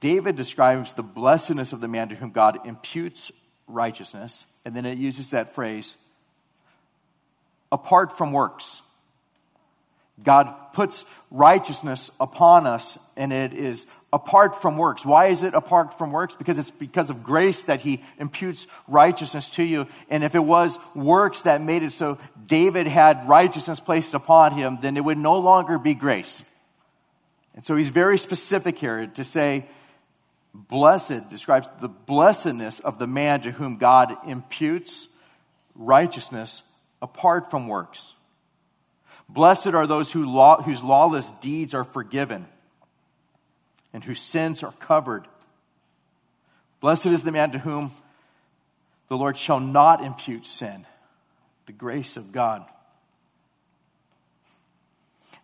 David 0.00 0.36
describes 0.36 0.92
the 0.92 1.02
blessedness 1.04 1.72
of 1.72 1.80
the 1.80 1.88
man 1.88 2.08
to 2.08 2.16
whom 2.16 2.32
God 2.32 2.66
imputes 2.66 3.30
righteousness, 3.68 4.60
and 4.64 4.74
then 4.74 4.84
it 4.84 4.98
uses 4.98 5.30
that 5.30 5.54
phrase, 5.54 6.08
apart 7.70 8.18
from 8.18 8.32
works. 8.32 8.82
God 10.22 10.54
puts 10.72 11.04
righteousness 11.30 12.10
upon 12.20 12.66
us, 12.66 13.12
and 13.16 13.32
it 13.32 13.52
is 13.52 13.86
apart 14.12 14.62
from 14.62 14.78
works. 14.78 15.04
Why 15.04 15.26
is 15.26 15.42
it 15.42 15.52
apart 15.52 15.98
from 15.98 16.10
works? 16.10 16.34
Because 16.34 16.58
it's 16.58 16.70
because 16.70 17.10
of 17.10 17.22
grace 17.22 17.64
that 17.64 17.80
He 17.80 18.02
imputes 18.18 18.66
righteousness 18.88 19.50
to 19.50 19.62
you. 19.62 19.86
And 20.08 20.24
if 20.24 20.34
it 20.34 20.44
was 20.44 20.78
works 20.94 21.42
that 21.42 21.60
made 21.60 21.82
it 21.82 21.92
so 21.92 22.18
David 22.46 22.86
had 22.86 23.28
righteousness 23.28 23.78
placed 23.78 24.14
upon 24.14 24.52
him, 24.52 24.78
then 24.80 24.96
it 24.96 25.04
would 25.04 25.18
no 25.18 25.38
longer 25.38 25.78
be 25.78 25.92
grace. 25.92 26.50
And 27.54 27.64
so 27.64 27.76
He's 27.76 27.90
very 27.90 28.16
specific 28.16 28.78
here 28.78 29.06
to 29.06 29.24
say, 29.24 29.66
blessed 30.54 31.30
describes 31.30 31.68
the 31.82 31.88
blessedness 31.88 32.80
of 32.80 32.98
the 32.98 33.06
man 33.06 33.42
to 33.42 33.50
whom 33.50 33.76
God 33.76 34.16
imputes 34.26 35.14
righteousness 35.74 36.62
apart 37.02 37.50
from 37.50 37.68
works. 37.68 38.14
Blessed 39.28 39.68
are 39.68 39.86
those 39.86 40.12
who 40.12 40.30
law, 40.30 40.62
whose 40.62 40.82
lawless 40.82 41.30
deeds 41.30 41.74
are 41.74 41.84
forgiven 41.84 42.46
and 43.92 44.04
whose 44.04 44.20
sins 44.20 44.62
are 44.62 44.72
covered. 44.72 45.26
Blessed 46.80 47.06
is 47.06 47.24
the 47.24 47.32
man 47.32 47.50
to 47.52 47.58
whom 47.58 47.92
the 49.08 49.16
Lord 49.16 49.36
shall 49.36 49.60
not 49.60 50.02
impute 50.02 50.46
sin, 50.46 50.84
the 51.66 51.72
grace 51.72 52.16
of 52.16 52.32
God. 52.32 52.64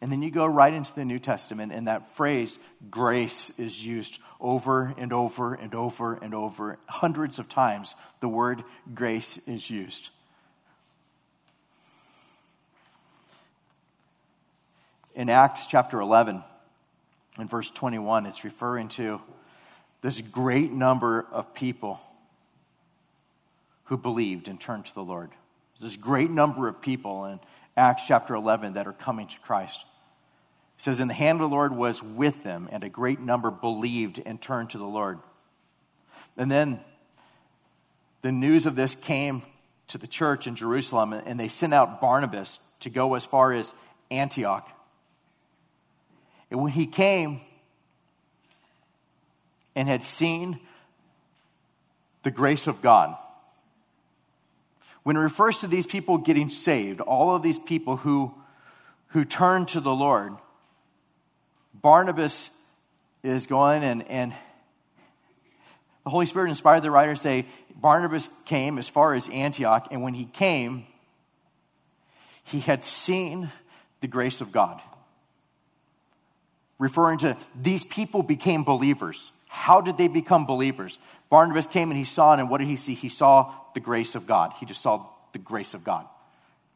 And 0.01 0.11
then 0.11 0.21
you 0.21 0.33
go 0.33 0.45
right 0.45 0.75
into 0.75 0.93
the 0.95 1.05
New 1.05 1.21
Testament, 1.21 1.73
and 1.73 1.87
that 1.87 2.17
phrase, 2.17 2.59
grace, 2.91 3.59
is 3.61 3.87
used 3.87 4.21
over 4.41 4.93
and 4.99 5.13
over 5.13 5.55
and 5.55 5.75
over 5.77 6.15
and 6.15 6.35
over. 6.35 6.79
Hundreds 6.89 7.39
of 7.39 7.49
times, 7.49 7.95
the 8.19 8.29
word 8.29 8.65
grace 8.95 9.47
is 9.47 9.71
used. 9.71 10.11
In 15.15 15.29
Acts 15.29 15.67
chapter 15.67 16.01
11, 16.01 16.43
in 17.39 17.49
verse 17.49 17.71
21, 17.71 18.27
it's 18.27 18.45
referring 18.45 18.89
to 18.91 19.21
this 20.01 20.21
great 20.21 20.73
number 20.73 21.27
of 21.33 21.55
people 21.55 22.01
who 23.85 23.97
believed 23.97 24.49
and 24.49 24.61
turned 24.61 24.87
to 24.87 24.95
the 24.95 25.03
Lord. 25.03 25.31
This 25.81 25.97
great 25.97 26.31
number 26.31 26.69
of 26.69 26.81
people 26.81 27.25
in 27.27 27.41
Acts 27.77 28.07
chapter 28.07 28.35
11 28.35 28.75
that 28.75 28.87
are 28.87 28.93
coming 28.93 29.27
to 29.27 29.41
Christ. 29.41 29.85
It 30.79 30.83
says, 30.83 31.01
And 31.01 31.11
the 31.11 31.15
hand 31.15 31.41
of 31.41 31.51
the 31.51 31.55
Lord 31.55 31.75
was 31.75 32.03
with 32.03 32.43
them, 32.43 32.69
and 32.71 32.85
a 32.85 32.89
great 32.89 33.21
number 33.21 33.51
believed 33.51 34.21
and 34.25 34.41
turned 34.41 34.71
to 34.71 34.79
the 34.79 34.85
Lord. 34.85 35.19
And 36.37 36.51
then 36.51 36.81
the 38.23 38.33
news 38.33 38.67
of 38.67 38.77
this 38.77 38.95
came 38.95 39.43
to 39.89 39.99
the 39.99 40.07
church 40.07 40.47
in 40.47 40.55
Jerusalem, 40.55 41.13
and 41.13 41.39
they 41.39 41.49
sent 41.49 41.75
out 41.75 42.01
Barnabas 42.01 42.59
to 42.81 42.91
go 42.91 43.15
as 43.15 43.25
far 43.25 43.53
as 43.53 43.75
Antioch. 44.11 44.71
And 46.53 46.61
when 46.61 46.73
he 46.73 46.87
came 46.87 47.41
and 49.75 49.89
had 49.89 50.05
seen 50.05 50.61
the 52.25 52.31
grace 52.31 52.67
of 52.67 52.83
God, 52.83 53.17
when 55.03 55.17
it 55.17 55.21
refers 55.21 55.61
to 55.61 55.67
these 55.67 55.87
people 55.87 56.19
getting 56.19 56.51
saved, 56.51 57.01
all 57.01 57.35
of 57.35 57.43
these 57.43 57.59
people 57.59 57.97
who, 57.97 58.35
who 59.09 59.25
turn 59.25 59.65
to 59.65 59.81
the 59.81 59.95
Lord, 59.95 60.35
Barnabas 61.73 62.51
is 63.23 63.47
going 63.47 63.83
and, 63.83 64.07
and 64.11 64.35
the 66.05 66.11
Holy 66.11 66.27
Spirit 66.27 66.51
inspired 66.51 66.83
the 66.83 66.91
writer 66.91 67.15
to 67.15 67.19
say, 67.19 67.47
Barnabas 67.75 68.29
came 68.45 68.77
as 68.77 68.91
far 68.91 69.15
as 69.15 69.27
Antioch, 69.31 69.89
and 69.91 70.03
when 70.03 70.13
he 70.13 70.27
came, 70.27 70.85
he 72.45 72.61
had 72.61 72.85
seen 72.85 73.51
the 74.03 74.07
grace 74.07 74.43
of 74.43 74.53
God. 74.53 74.83
Referring 76.83 77.19
to 77.19 77.37
these 77.55 77.85
people 77.85 78.25
became 78.25 78.65
believers. 78.65 79.31
How 79.47 79.81
did 79.81 79.97
they 79.97 80.09
become 80.09 80.47
believers? 80.47 80.99
Barnabas 81.31 81.69
came 81.69 81.93
and 81.93 81.97
he 81.97 82.03
saw, 82.03 82.35
and 82.35 82.51
what 82.51 82.59
did 82.59 82.67
he 82.67 82.75
see? 82.75 82.95
He 82.95 83.09
saw 83.09 83.55
the 83.73 83.79
grace 83.79 84.17
of 84.17 84.27
God. 84.27 84.53
He 84.59 84.67
just 84.67 84.83
saw 84.83 85.07
the 85.33 85.39
grace 85.39 85.75
of 85.75 85.85
God. 85.85 86.09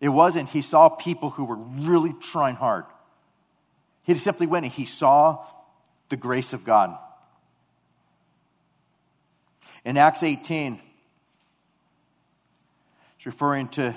It 0.00 0.10
wasn't, 0.10 0.48
he 0.50 0.62
saw 0.62 0.88
people 0.88 1.30
who 1.30 1.42
were 1.44 1.56
really 1.56 2.14
trying 2.20 2.54
hard. 2.54 2.84
He 4.04 4.14
simply 4.14 4.46
went 4.46 4.64
and 4.64 4.72
he 4.72 4.84
saw 4.84 5.44
the 6.08 6.16
grace 6.16 6.52
of 6.52 6.64
God. 6.64 6.96
In 9.84 9.96
Acts 9.96 10.22
18, 10.22 10.80
it's 13.16 13.26
referring 13.26 13.66
to, 13.70 13.92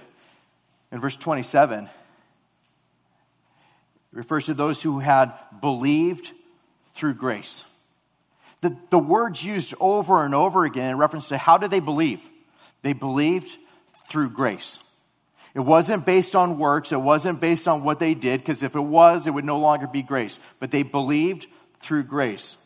in 0.92 1.00
verse 1.00 1.16
27, 1.16 1.88
it 4.12 4.18
refers 4.18 4.48
to 4.48 4.54
those 4.54 4.82
who 4.82 5.00
had 5.00 5.34
believed 5.62 6.32
through 6.94 7.14
grace. 7.14 7.66
The, 8.62 8.76
the 8.90 9.00
words 9.00 9.44
used 9.44 9.74
over 9.80 10.26
and 10.26 10.36
over 10.36 10.66
again 10.66 10.92
in 10.92 10.98
reference 10.98 11.30
to 11.30 11.38
how 11.38 11.58
did 11.58 11.72
they 11.72 11.80
believe? 11.80 12.22
They 12.82 12.94
believed 12.94 13.58
through 14.08 14.32
grace. 14.32 14.86
It 15.56 15.62
wasn't 15.62 16.06
based 16.06 16.36
on 16.36 16.58
works, 16.58 16.92
it 16.92 16.98
wasn't 16.98 17.42
based 17.42 17.68
on 17.68 17.84
what 17.84 18.00
they 18.00 18.14
did, 18.14 18.42
because 18.42 18.64
if 18.64 18.76
it 18.76 18.82
was, 18.82 19.28
it 19.28 19.32
would 19.32 19.46
no 19.46 19.60
longer 19.60 19.88
be 19.88 20.02
grace. 20.02 20.40
But 20.60 20.72
they 20.72 20.84
believed 20.84 21.48
through 21.80 22.04
grace. 22.04 22.66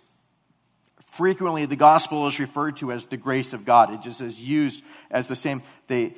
Frequently, 1.06 1.66
the 1.66 1.76
gospel 1.76 2.28
is 2.28 2.40
referred 2.40 2.78
to 2.78 2.92
as 2.92 3.08
the 3.08 3.18
grace 3.18 3.54
of 3.54 3.66
God. 3.66 3.94
It 3.94 4.02
just 4.02 4.20
is 4.20 4.42
used 4.42 4.84
as 5.12 5.28
the 5.28 5.36
same. 5.36 5.62
They, 5.88 6.16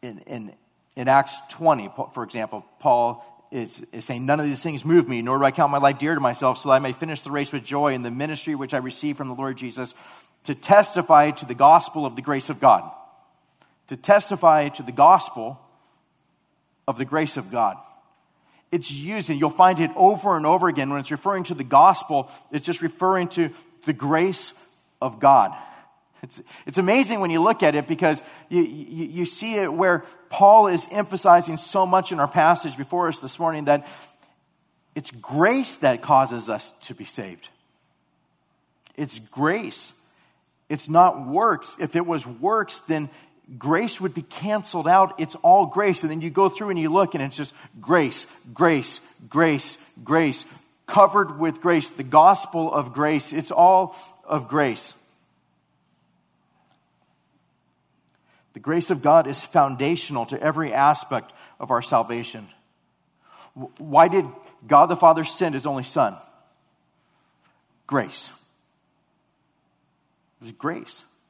in, 0.00 0.20
in, 0.20 0.52
in 0.94 1.08
Acts 1.08 1.40
20, 1.48 1.90
for 2.14 2.22
example, 2.22 2.64
Paul 2.78 3.37
is 3.50 3.86
saying, 4.00 4.26
None 4.26 4.40
of 4.40 4.46
these 4.46 4.62
things 4.62 4.84
move 4.84 5.08
me, 5.08 5.22
nor 5.22 5.38
do 5.38 5.44
I 5.44 5.50
count 5.50 5.72
my 5.72 5.78
life 5.78 5.98
dear 5.98 6.14
to 6.14 6.20
myself, 6.20 6.58
so 6.58 6.68
that 6.68 6.76
I 6.76 6.78
may 6.78 6.92
finish 6.92 7.22
the 7.22 7.30
race 7.30 7.52
with 7.52 7.64
joy 7.64 7.94
in 7.94 8.02
the 8.02 8.10
ministry 8.10 8.54
which 8.54 8.74
I 8.74 8.78
received 8.78 9.18
from 9.18 9.28
the 9.28 9.34
Lord 9.34 9.56
Jesus 9.56 9.94
to 10.44 10.54
testify 10.54 11.30
to 11.32 11.46
the 11.46 11.54
gospel 11.54 12.06
of 12.06 12.16
the 12.16 12.22
grace 12.22 12.50
of 12.50 12.60
God 12.60 12.90
to 13.88 13.96
testify 13.96 14.68
to 14.68 14.82
the 14.82 14.92
gospel 14.92 15.60
of 16.86 16.96
the 16.96 17.04
grace 17.04 17.36
of 17.36 17.50
God. 17.50 17.76
It's 18.70 18.90
and 18.90 19.40
you'll 19.40 19.50
find 19.50 19.80
it 19.80 19.90
over 19.96 20.36
and 20.36 20.46
over 20.46 20.68
again 20.68 20.90
when 20.90 21.00
it's 21.00 21.10
referring 21.10 21.44
to 21.44 21.54
the 21.54 21.64
gospel, 21.64 22.30
it's 22.52 22.66
just 22.66 22.82
referring 22.82 23.28
to 23.28 23.50
the 23.86 23.94
grace 23.94 24.78
of 25.00 25.20
God. 25.20 25.56
It's, 26.22 26.42
it's 26.66 26.78
amazing 26.78 27.20
when 27.20 27.30
you 27.30 27.40
look 27.40 27.62
at 27.62 27.74
it 27.74 27.86
because 27.86 28.22
you, 28.48 28.62
you, 28.62 29.06
you 29.06 29.24
see 29.24 29.56
it 29.56 29.72
where 29.72 30.04
Paul 30.30 30.66
is 30.66 30.88
emphasizing 30.90 31.56
so 31.56 31.86
much 31.86 32.12
in 32.12 32.18
our 32.20 32.28
passage 32.28 32.76
before 32.76 33.08
us 33.08 33.20
this 33.20 33.38
morning 33.38 33.66
that 33.66 33.86
it's 34.94 35.10
grace 35.12 35.76
that 35.78 36.02
causes 36.02 36.48
us 36.48 36.78
to 36.80 36.94
be 36.94 37.04
saved. 37.04 37.48
It's 38.96 39.20
grace. 39.20 40.12
It's 40.68 40.88
not 40.88 41.26
works. 41.26 41.80
If 41.80 41.94
it 41.94 42.04
was 42.04 42.26
works, 42.26 42.80
then 42.80 43.08
grace 43.56 44.00
would 44.00 44.12
be 44.12 44.22
canceled 44.22 44.88
out. 44.88 45.20
It's 45.20 45.36
all 45.36 45.66
grace. 45.66 46.02
And 46.02 46.10
then 46.10 46.20
you 46.20 46.30
go 46.30 46.48
through 46.48 46.70
and 46.70 46.78
you 46.78 46.92
look 46.92 47.14
and 47.14 47.22
it's 47.22 47.36
just 47.36 47.54
grace, 47.80 48.44
grace, 48.52 49.24
grace, 49.28 49.96
grace, 50.02 50.66
covered 50.86 51.38
with 51.38 51.60
grace, 51.60 51.90
the 51.90 52.02
gospel 52.02 52.72
of 52.72 52.92
grace. 52.92 53.32
It's 53.32 53.52
all 53.52 53.94
of 54.24 54.48
grace. 54.48 55.07
The 58.58 58.62
grace 58.62 58.90
of 58.90 59.04
God 59.04 59.28
is 59.28 59.44
foundational 59.44 60.26
to 60.26 60.42
every 60.42 60.74
aspect 60.74 61.32
of 61.60 61.70
our 61.70 61.80
salvation. 61.80 62.48
Why 63.54 64.08
did 64.08 64.24
God 64.66 64.86
the 64.86 64.96
Father 64.96 65.22
send 65.22 65.54
his 65.54 65.64
only 65.64 65.84
Son? 65.84 66.16
Grace. 67.86 68.30
It 70.40 70.46
was 70.46 70.52
grace. 70.54 71.20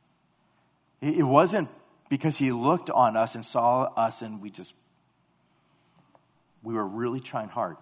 It 1.03 1.23
wasn't 1.23 1.69
because 2.09 2.39
he 2.39 2.51
looked 2.51 2.89
on 2.89 3.15
us 3.15 3.35
and 3.35 3.45
saw 3.45 3.93
us 3.95 4.23
and 4.23 4.41
we 4.41 4.49
just, 4.49 4.73
we 6.63 6.73
were 6.73 6.87
really 6.87 7.21
trying 7.21 7.51
hard. 7.51 7.77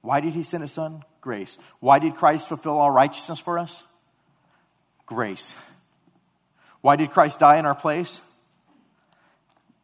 Why 0.00 0.20
did 0.20 0.32
he 0.32 0.44
send 0.44 0.62
his 0.62 0.72
son? 0.72 1.02
Grace. 1.20 1.58
Why 1.80 1.98
did 1.98 2.14
Christ 2.14 2.48
fulfill 2.48 2.78
all 2.78 2.90
righteousness 2.90 3.38
for 3.38 3.58
us? 3.58 3.84
Grace. 5.04 5.73
Why 6.84 6.96
did 6.96 7.12
Christ 7.12 7.40
die 7.40 7.56
in 7.56 7.64
our 7.64 7.74
place? 7.74 8.20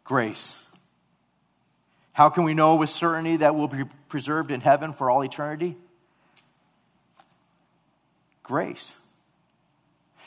Grace. 0.05 0.71
How 2.13 2.29
can 2.29 2.45
we 2.45 2.53
know 2.53 2.75
with 2.75 2.91
certainty 2.91 3.39
that 3.39 3.55
we'll 3.55 3.69
be 3.69 3.85
preserved 4.11 4.51
in 4.51 4.61
heaven 4.61 4.93
for 4.93 5.09
all 5.09 5.25
eternity? 5.25 5.79
Grace. 8.43 8.95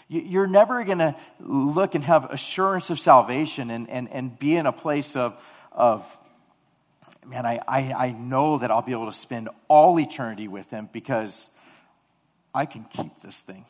You're 0.08 0.48
never 0.48 0.84
going 0.84 0.98
to 0.98 1.16
look 1.40 1.94
and 1.94 2.04
have 2.06 2.26
assurance 2.32 2.90
of 2.90 3.00
salvation 3.00 3.70
and, 3.70 3.88
and, 3.88 4.10
and 4.10 4.40
be 4.40 4.56
in 4.56 4.66
a 4.66 4.74
place 4.74 5.16
of, 5.16 5.38
of 5.72 6.04
man, 7.24 7.46
I, 7.46 7.60
I, 7.68 7.94
I 8.08 8.12
know 8.14 8.58
that 8.58 8.72
I'll 8.72 8.82
be 8.82 8.94
able 8.94 9.06
to 9.06 9.14
spend 9.14 9.48
all 9.68 10.00
eternity 10.00 10.48
with 10.48 10.72
him 10.72 10.90
because 10.92 11.56
I 12.52 12.66
can 12.66 12.86
keep 12.86 13.20
this 13.22 13.44
thing. 13.44 13.64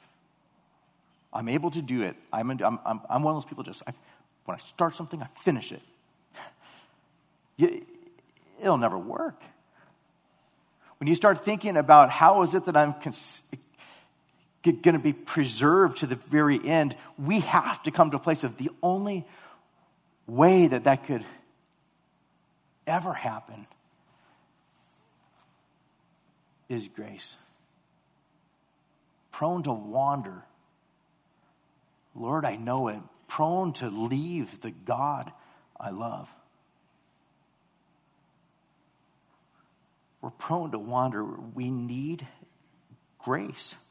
I'm 1.34 1.50
able 1.50 1.72
to 1.72 1.82
do 1.82 2.04
it. 2.04 2.16
I'm, 2.32 2.52
I'm, 2.52 2.80
I'm, 2.86 3.02
I'm 3.10 3.24
one 3.24 3.36
of 3.36 3.42
those 3.42 3.50
people 3.50 3.64
just, 3.64 3.82
I, 3.88 3.94
when 4.46 4.56
I 4.56 4.60
start 4.60 4.96
something, 4.96 5.22
I 5.22 5.28
finish 5.42 5.72
it. 5.72 5.82
It'll 8.62 8.78
never 8.78 8.98
work. 8.98 9.42
When 11.00 11.08
you 11.08 11.16
start 11.16 11.44
thinking 11.44 11.76
about 11.76 12.12
how 12.12 12.44
is 12.44 12.54
it 12.54 12.66
that 12.66 12.78
I'm 12.78 12.94
cons- 12.94 13.54
going 14.64 14.94
to 14.94 15.00
be 15.00 15.14
preserved 15.14 15.98
to 15.98 16.06
the 16.06 16.16
very 16.16 16.66
end, 16.66 16.96
we 17.18 17.42
have 17.42 17.82
to 17.84 17.92
come 17.92 18.12
to 18.12 18.18
a 18.18 18.20
place 18.20 18.44
of 18.44 18.58
the 18.58 18.70
only 18.82 19.26
way 20.28 20.68
that 20.68 20.86
that 20.86 21.06
could 21.06 21.26
ever 22.88 23.14
happen 23.14 23.68
is 26.70 26.88
grace. 26.88 27.36
Prone 29.32 29.64
to 29.64 29.74
wander. 29.74 30.44
Lord, 32.16 32.46
I 32.46 32.56
know 32.56 32.88
it. 32.88 33.00
Prone 33.28 33.74
to 33.74 33.90
leave 33.90 34.62
the 34.62 34.72
God 34.72 35.32
I 35.80 35.90
love. 35.90 36.34
We're 40.22 40.30
prone 40.30 40.72
to 40.72 40.80
wander. 40.80 41.24
We 41.24 41.70
need 41.70 42.26
grace. 43.20 43.90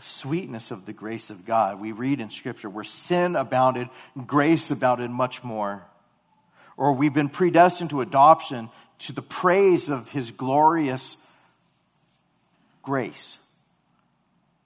the 0.00 0.06
sweetness 0.06 0.70
of 0.70 0.86
the 0.86 0.94
grace 0.94 1.28
of 1.28 1.44
God. 1.44 1.78
We 1.78 1.92
read 1.92 2.20
in 2.20 2.30
Scripture 2.30 2.70
where 2.70 2.84
sin 2.84 3.36
abounded, 3.36 3.90
grace 4.26 4.70
abounded 4.70 5.10
much 5.10 5.44
more. 5.44 5.82
Or 6.78 6.94
we've 6.94 7.12
been 7.12 7.28
predestined 7.28 7.90
to 7.90 8.00
adoption 8.00 8.70
to 9.00 9.12
the 9.12 9.20
praise 9.20 9.90
of 9.90 10.10
His 10.10 10.30
glorious 10.30 11.29
grace. 12.82 13.46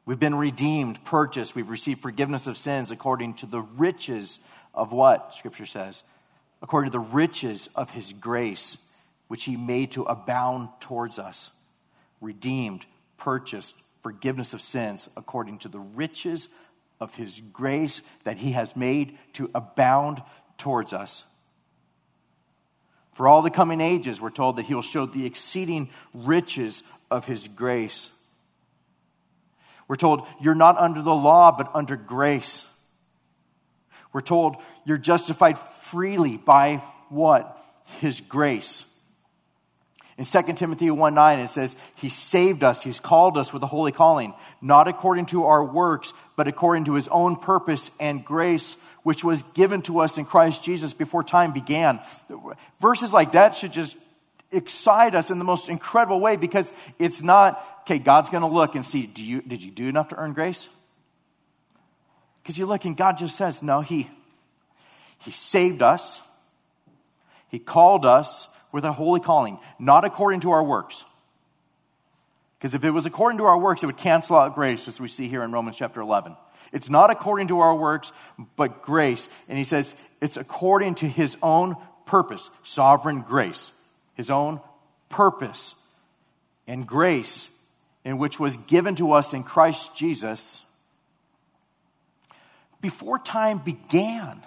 We've 0.07 0.21
been 0.21 0.35
redeemed, 0.35 1.05
purchased, 1.05 1.55
we've 1.55 1.71
received 1.71 2.01
forgiveness 2.01 2.47
of 2.47 2.59
sins 2.59 2.91
according 2.91 3.35
to 3.35 3.47
the 3.47 3.63
riches 3.63 4.49
of 4.75 4.93
what, 4.93 5.35
Scripture 5.35 5.67
says? 5.67 6.05
According 6.61 6.91
to 6.91 6.99
the 6.99 7.05
riches 7.05 7.69
of 7.75 7.91
His 7.91 8.13
grace 8.13 8.95
which 9.29 9.45
he 9.45 9.57
made 9.57 9.93
to 9.93 10.03
abound 10.05 10.69
towards 10.81 11.19
us, 11.19 11.61
redeemed, 12.21 12.87
purchased, 13.17 13.75
forgiveness 14.03 14.53
of 14.53 14.63
sins 14.63 15.09
according 15.17 15.59
to 15.59 15.69
the 15.69 15.81
riches 15.81 16.49
of 17.01 17.15
his 17.15 17.41
grace 17.53 18.01
that 18.25 18.39
he 18.39 18.53
has 18.53 18.77
made 18.77 19.19
to 19.33 19.51
abound 19.55 20.23
towards 20.59 20.93
us. 20.93 21.34
For 23.15 23.29
all 23.29 23.43
the 23.43 23.51
coming 23.51 23.81
ages, 23.81 24.21
we're 24.21 24.31
told 24.31 24.57
that 24.57 24.67
he 24.67 24.75
will 24.75 24.83
show 24.83 25.07
the 25.07 25.25
exceeding 25.25 25.89
riches 26.13 26.83
of 27.11 27.27
his 27.27 27.49
grace. 27.49 28.11
We're 29.87 29.97
told 29.97 30.27
you're 30.41 30.55
not 30.55 30.79
under 30.79 31.01
the 31.01 31.15
law, 31.15 31.53
but 31.57 31.71
under 31.75 31.97
grace. 31.97 32.71
We're 34.13 34.21
told 34.21 34.57
you're 34.85 34.99
justified 34.99 35.59
freely 35.59 36.37
by 36.37 36.77
what? 37.09 37.59
His 38.01 38.21
grace. 38.21 38.91
In 40.17 40.25
2 40.25 40.53
Timothy 40.55 40.91
1 40.91 41.15
9, 41.15 41.39
it 41.39 41.49
says, 41.49 41.77
He 41.97 42.09
saved 42.09 42.63
us, 42.63 42.83
He's 42.83 43.01
called 43.01 43.37
us 43.37 43.53
with 43.53 43.63
a 43.63 43.67
holy 43.67 43.93
calling, 43.93 44.35
not 44.61 44.89
according 44.89 45.27
to 45.27 45.45
our 45.45 45.65
works, 45.65 46.13
but 46.37 46.49
according 46.49 46.85
to 46.85 46.95
His 46.95 47.09
own 47.09 47.37
purpose 47.37 47.91
and 48.01 48.25
grace, 48.25 48.77
which 49.05 49.23
was 49.23 49.43
given 49.43 49.83
to 49.83 50.01
us 50.01 50.19
in 50.19 50.25
Christ 50.25 50.65
Jesus 50.65 50.93
before 50.93 51.23
time 51.23 51.53
began. 51.53 52.01
Verses 52.81 53.13
like 53.13 53.33
that 53.33 53.55
should 53.55 53.73
just 53.73 53.97
excite 54.51 55.15
us 55.15 55.31
in 55.31 55.39
the 55.39 55.45
most 55.45 55.69
incredible 55.69 56.21
way 56.21 56.37
because 56.37 56.73
it's 56.99 57.23
not, 57.23 57.63
okay, 57.83 57.99
God's 57.99 58.31
going 58.31 58.41
to 58.41 58.49
look 58.49 58.75
and 58.75 58.85
see, 58.85 59.07
do 59.07 59.23
you, 59.23 59.43
did 59.43 59.63
you 59.63 59.71
do 59.71 59.89
enough 59.89 60.09
to 60.09 60.17
earn 60.17 60.33
grace? 60.33 60.75
Because 62.43 62.59
you 62.59 62.65
look 62.67 62.85
and 62.87 62.97
God 62.97 63.19
just 63.19 63.37
says, 63.37 63.63
no, 63.63 63.83
He, 63.83 64.11
he 65.19 65.31
saved 65.31 65.83
us, 65.83 66.27
He 67.51 67.59
called 67.59 68.07
us 68.07 68.49
with 68.73 68.85
a 68.85 68.93
holy 68.93 69.21
calling, 69.21 69.59
not 69.79 70.05
according 70.07 70.41
to 70.41 70.51
our 70.51 70.65
works. 70.65 71.05
Because 72.59 72.75
if 72.75 72.85
it 72.85 72.91
was 72.91 73.05
according 73.05 73.37
to 73.39 73.45
our 73.45 73.59
works, 73.59 73.83
it 73.83 73.87
would 73.87 73.99
cancel 73.99 74.37
out 74.37 74.55
grace, 74.55 74.89
as 74.89 74.99
we 74.99 75.09
see 75.09 75.29
here 75.29 75.43
in 75.43 75.53
Romans 75.53 75.77
chapter 75.77 76.01
11. 76.01 76.37
It's 76.75 76.91
not 76.91 77.11
according 77.11 77.49
to 77.49 77.61
our 77.61 77.75
works, 77.75 78.13
but 78.57 78.83
grace. 78.83 79.29
And 79.49 79.57
he 79.57 79.65
says 79.65 80.19
it's 80.21 80.37
according 80.37 80.97
to 80.97 81.09
his 81.09 81.39
own 81.43 81.77
purpose, 82.05 82.51
sovereign 82.65 83.23
grace, 83.23 83.89
his 84.15 84.29
own 84.29 84.61
purpose 85.09 85.99
and 86.67 86.87
grace, 86.87 87.73
in 88.05 88.19
which 88.19 88.39
was 88.39 88.59
given 88.59 88.95
to 88.97 89.13
us 89.13 89.33
in 89.33 89.45
Christ 89.45 89.97
Jesus 89.97 90.61
before 92.85 93.19
time 93.19 93.57
began 93.57 94.43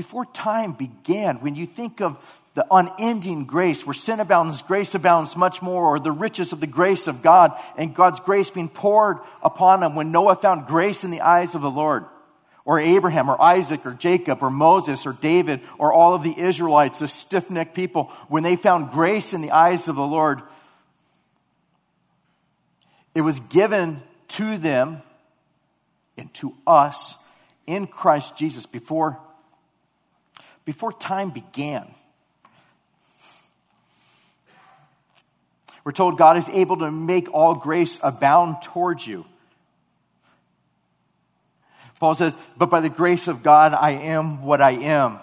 before 0.00 0.24
time 0.24 0.72
began, 0.72 1.36
when 1.40 1.54
you 1.54 1.66
think 1.66 2.00
of 2.00 2.16
the 2.54 2.66
unending 2.70 3.44
grace, 3.44 3.84
where 3.84 3.92
sin 3.92 4.18
abounds, 4.18 4.62
grace 4.62 4.94
abounds 4.94 5.36
much 5.36 5.60
more, 5.60 5.84
or 5.84 6.00
the 6.00 6.10
riches 6.10 6.54
of 6.54 6.60
the 6.60 6.66
grace 6.66 7.06
of 7.06 7.20
God 7.22 7.52
and 7.76 7.94
God's 7.94 8.18
grace 8.18 8.48
being 8.48 8.70
poured 8.70 9.18
upon 9.42 9.80
them 9.80 9.94
when 9.94 10.10
Noah 10.10 10.36
found 10.36 10.66
grace 10.66 11.04
in 11.04 11.10
the 11.10 11.20
eyes 11.20 11.54
of 11.54 11.60
the 11.60 11.70
Lord, 11.70 12.06
or 12.64 12.80
Abraham, 12.80 13.30
or 13.30 13.38
Isaac, 13.42 13.84
or 13.84 13.92
Jacob, 13.92 14.42
or 14.42 14.48
Moses, 14.48 15.04
or 15.04 15.12
David, 15.12 15.60
or 15.76 15.92
all 15.92 16.14
of 16.14 16.22
the 16.22 16.34
Israelites, 16.40 17.00
the 17.00 17.06
stiff 17.06 17.50
necked 17.50 17.74
people, 17.74 18.04
when 18.28 18.42
they 18.42 18.56
found 18.56 18.92
grace 18.92 19.34
in 19.34 19.42
the 19.42 19.50
eyes 19.50 19.86
of 19.86 19.96
the 19.96 20.00
Lord, 20.00 20.40
it 23.14 23.20
was 23.20 23.38
given 23.38 24.02
to 24.28 24.56
them 24.56 25.02
and 26.16 26.32
to 26.32 26.54
us 26.66 27.22
in 27.66 27.86
Christ 27.86 28.38
Jesus 28.38 28.64
before 28.64 29.20
before 30.70 30.92
time 30.92 31.30
began. 31.30 31.84
We're 35.82 35.90
told 35.90 36.16
God 36.16 36.36
is 36.36 36.48
able 36.48 36.76
to 36.76 36.92
make 36.92 37.28
all 37.34 37.56
grace 37.56 37.98
abound 38.04 38.62
towards 38.62 39.04
you. 39.04 39.24
Paul 41.98 42.14
says, 42.14 42.38
But 42.56 42.70
by 42.70 42.78
the 42.78 42.88
grace 42.88 43.26
of 43.26 43.42
God, 43.42 43.74
I 43.74 43.90
am 43.90 44.44
what 44.44 44.60
I 44.60 44.70
am. 44.70 45.18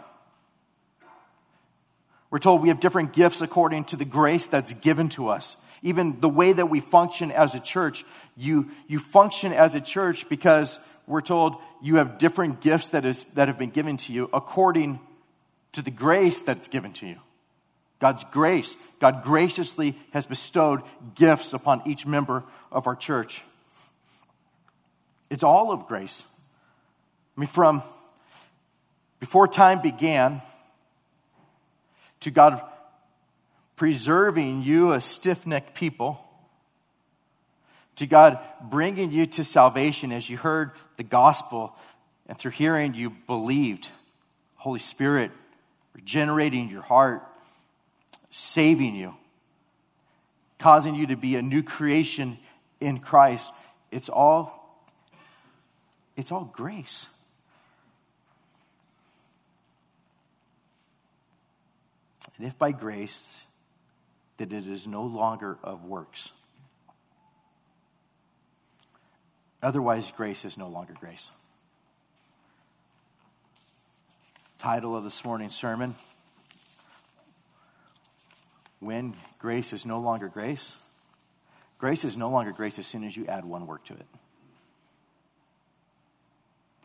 We're 2.30 2.40
told 2.40 2.62
we 2.62 2.68
have 2.68 2.82
different 2.82 3.14
gifts 3.14 3.40
according 3.40 3.86
to 3.86 3.96
the 3.96 4.04
grace 4.04 4.48
that's 4.48 4.74
given 4.74 5.08
to 5.12 5.30
us. 5.30 5.66
Even 5.82 6.20
the 6.20 6.28
way 6.28 6.52
that 6.52 6.70
we 6.70 6.82
function 6.82 7.32
as 7.32 7.56
a 7.56 7.62
church, 7.62 8.04
you, 8.36 8.70
you 8.90 9.00
function 9.00 9.54
as 9.54 9.76
a 9.76 9.80
church 9.80 10.28
because 10.28 10.78
we're 11.08 11.22
told 11.22 11.56
you 11.82 11.96
have 11.96 12.18
different 12.18 12.60
gifts 12.60 12.90
that, 12.90 13.06
is, 13.06 13.24
that 13.36 13.48
have 13.48 13.58
been 13.58 13.70
given 13.70 13.96
to 13.96 14.12
you 14.12 14.30
according 14.34 15.00
to 15.78 15.84
the 15.84 15.92
grace 15.92 16.42
that's 16.42 16.68
given 16.68 16.92
to 16.92 17.06
you. 17.06 17.18
God's 18.00 18.24
grace. 18.24 18.76
God 19.00 19.22
graciously 19.22 19.94
has 20.12 20.26
bestowed 20.26 20.82
gifts 21.14 21.54
upon 21.54 21.84
each 21.86 22.04
member 22.04 22.44
of 22.72 22.88
our 22.88 22.96
church. 22.96 23.44
It's 25.30 25.44
all 25.44 25.72
of 25.72 25.86
grace. 25.86 26.42
I 27.38 27.42
mean, 27.42 27.48
from 27.48 27.84
before 29.20 29.48
time 29.48 29.80
began 29.84 30.42
to 32.22 32.32
God 32.32 32.60
preserving 33.76 34.64
you, 34.64 34.94
a 34.94 35.00
stiff 35.00 35.46
necked 35.46 35.76
people, 35.76 36.20
to 37.98 38.08
God 38.08 38.40
bringing 38.64 39.12
you 39.12 39.28
to 39.28 39.44
salvation 39.44 40.12
as 40.12 40.28
you 40.28 40.38
heard 40.38 40.72
the 40.96 41.04
gospel 41.04 41.78
and 42.26 42.36
through 42.36 42.50
hearing 42.50 42.96
you 42.96 43.12
believed. 43.28 43.92
Holy 44.56 44.80
Spirit 44.80 45.30
regenerating 45.98 46.70
your 46.70 46.84
heart, 46.84 47.24
saving 48.30 48.96
you, 48.96 49.16
causing 50.60 50.96
you 50.96 51.08
to 51.08 51.18
be 51.18 51.36
a 51.36 51.42
new 51.42 51.64
creation 51.64 52.38
in 52.80 53.00
Christ. 53.00 53.52
It's 53.92 54.08
all 54.08 54.54
it's 56.16 56.32
all 56.32 56.46
grace. 56.46 57.14
And 62.38 62.46
if 62.46 62.58
by 62.58 62.72
grace, 62.72 63.40
that 64.38 64.54
it 64.54 64.68
is 64.68 64.88
no 64.88 65.04
longer 65.04 65.58
of 65.64 65.86
works. 65.86 66.32
Otherwise, 69.62 70.12
grace 70.12 70.46
is 70.46 70.58
no 70.58 70.68
longer 70.68 70.94
grace 71.00 71.32
title 74.58 74.96
of 74.96 75.04
this 75.04 75.24
morning's 75.24 75.56
sermon 75.56 75.94
When 78.80 79.14
Grace 79.38 79.72
is 79.72 79.86
No 79.86 80.00
Longer 80.00 80.28
Grace. 80.28 80.76
Grace 81.78 82.04
is 82.04 82.18
no 82.18 82.30
longer 82.30 82.52
grace 82.52 82.80
as 82.80 82.88
soon 82.88 83.04
as 83.04 83.16
you 83.16 83.28
add 83.28 83.46
one 83.46 83.68
work 83.68 83.86
to 83.86 83.94
it. 83.94 84.06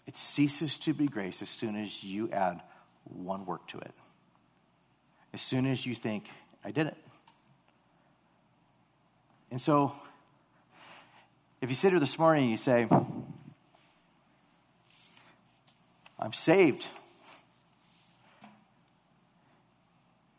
It 0.06 0.16
ceases 0.16 0.76
to 0.78 0.92
be 0.92 1.06
grace 1.06 1.40
as 1.40 1.48
soon 1.48 1.76
as 1.76 2.04
you 2.04 2.28
add 2.30 2.60
one 3.04 3.46
work 3.46 3.66
to 3.68 3.78
it. 3.78 3.92
As 5.32 5.40
soon 5.40 5.64
as 5.64 5.86
you 5.86 5.94
think, 5.94 6.28
I 6.62 6.72
did 6.72 6.88
it. 6.88 6.96
And 9.50 9.60
so, 9.60 9.94
if 11.62 11.70
you 11.70 11.74
sit 11.74 11.92
here 11.92 12.00
this 12.00 12.18
morning 12.18 12.42
and 12.42 12.50
you 12.50 12.58
say, 12.58 12.86
I'm 16.18 16.32
saved. 16.34 16.86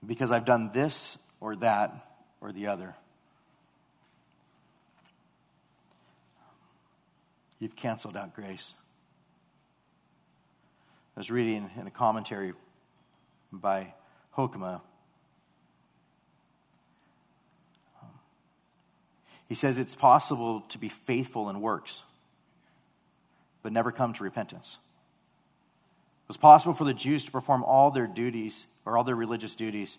Because 0.06 0.32
I've 0.32 0.46
done 0.46 0.72
this 0.74 1.32
or 1.40 1.56
that 1.58 1.92
or 2.42 2.52
the 2.52 2.68
other. 2.68 2.96
You've 7.60 7.76
canceled 7.76 8.18
out 8.18 8.34
grace. 8.34 8.74
I 11.16 11.20
was 11.20 11.32
reading 11.32 11.70
in 11.80 11.88
a 11.88 11.92
commentary 11.92 12.54
by 13.52 13.94
Hoekema. 14.36 14.82
He 19.48 19.56
says 19.56 19.78
it's 19.78 19.96
possible 19.96 20.62
to 20.70 20.78
be 20.78 20.90
faithful 20.90 21.50
in 21.50 21.62
works, 21.62 22.02
but 23.62 23.72
never 23.72 23.92
come 23.92 24.12
to 24.14 24.24
repentance. 24.24 24.80
It 26.24 26.30
was 26.30 26.38
possible 26.38 26.74
for 26.74 26.86
the 26.86 26.94
Jews 26.94 27.24
to 27.26 27.32
perform 27.32 27.64
all 27.64 27.92
their 27.92 28.08
duties 28.08 28.66
or 28.86 28.98
all 28.98 29.04
their 29.04 29.16
religious 29.16 29.56
duties, 29.56 29.98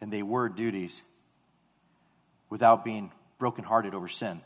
and 0.00 0.12
they 0.12 0.22
were 0.22 0.48
duties, 0.48 1.02
without 2.50 2.84
being 2.84 3.10
brokenhearted 3.38 3.94
over 3.94 4.08
sin. 4.08 4.40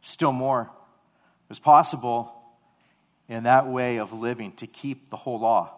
Still 0.00 0.32
more, 0.32 0.62
it 0.62 1.48
was 1.48 1.58
possible 1.58 2.32
in 3.28 3.44
that 3.44 3.66
way 3.66 3.98
of 3.98 4.12
living 4.12 4.52
to 4.52 4.66
keep 4.66 5.10
the 5.10 5.16
whole 5.16 5.40
law 5.40 5.72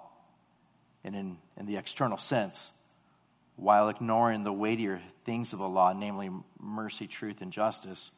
and 1.04 1.14
in, 1.14 1.36
in 1.56 1.66
the 1.66 1.76
external 1.76 2.18
sense 2.18 2.76
while 3.56 3.88
ignoring 3.88 4.44
the 4.44 4.52
weightier 4.52 5.00
things 5.24 5.52
of 5.52 5.58
the 5.58 5.68
law, 5.68 5.92
namely 5.92 6.30
mercy, 6.60 7.06
truth, 7.06 7.40
and 7.40 7.52
justice. 7.52 8.10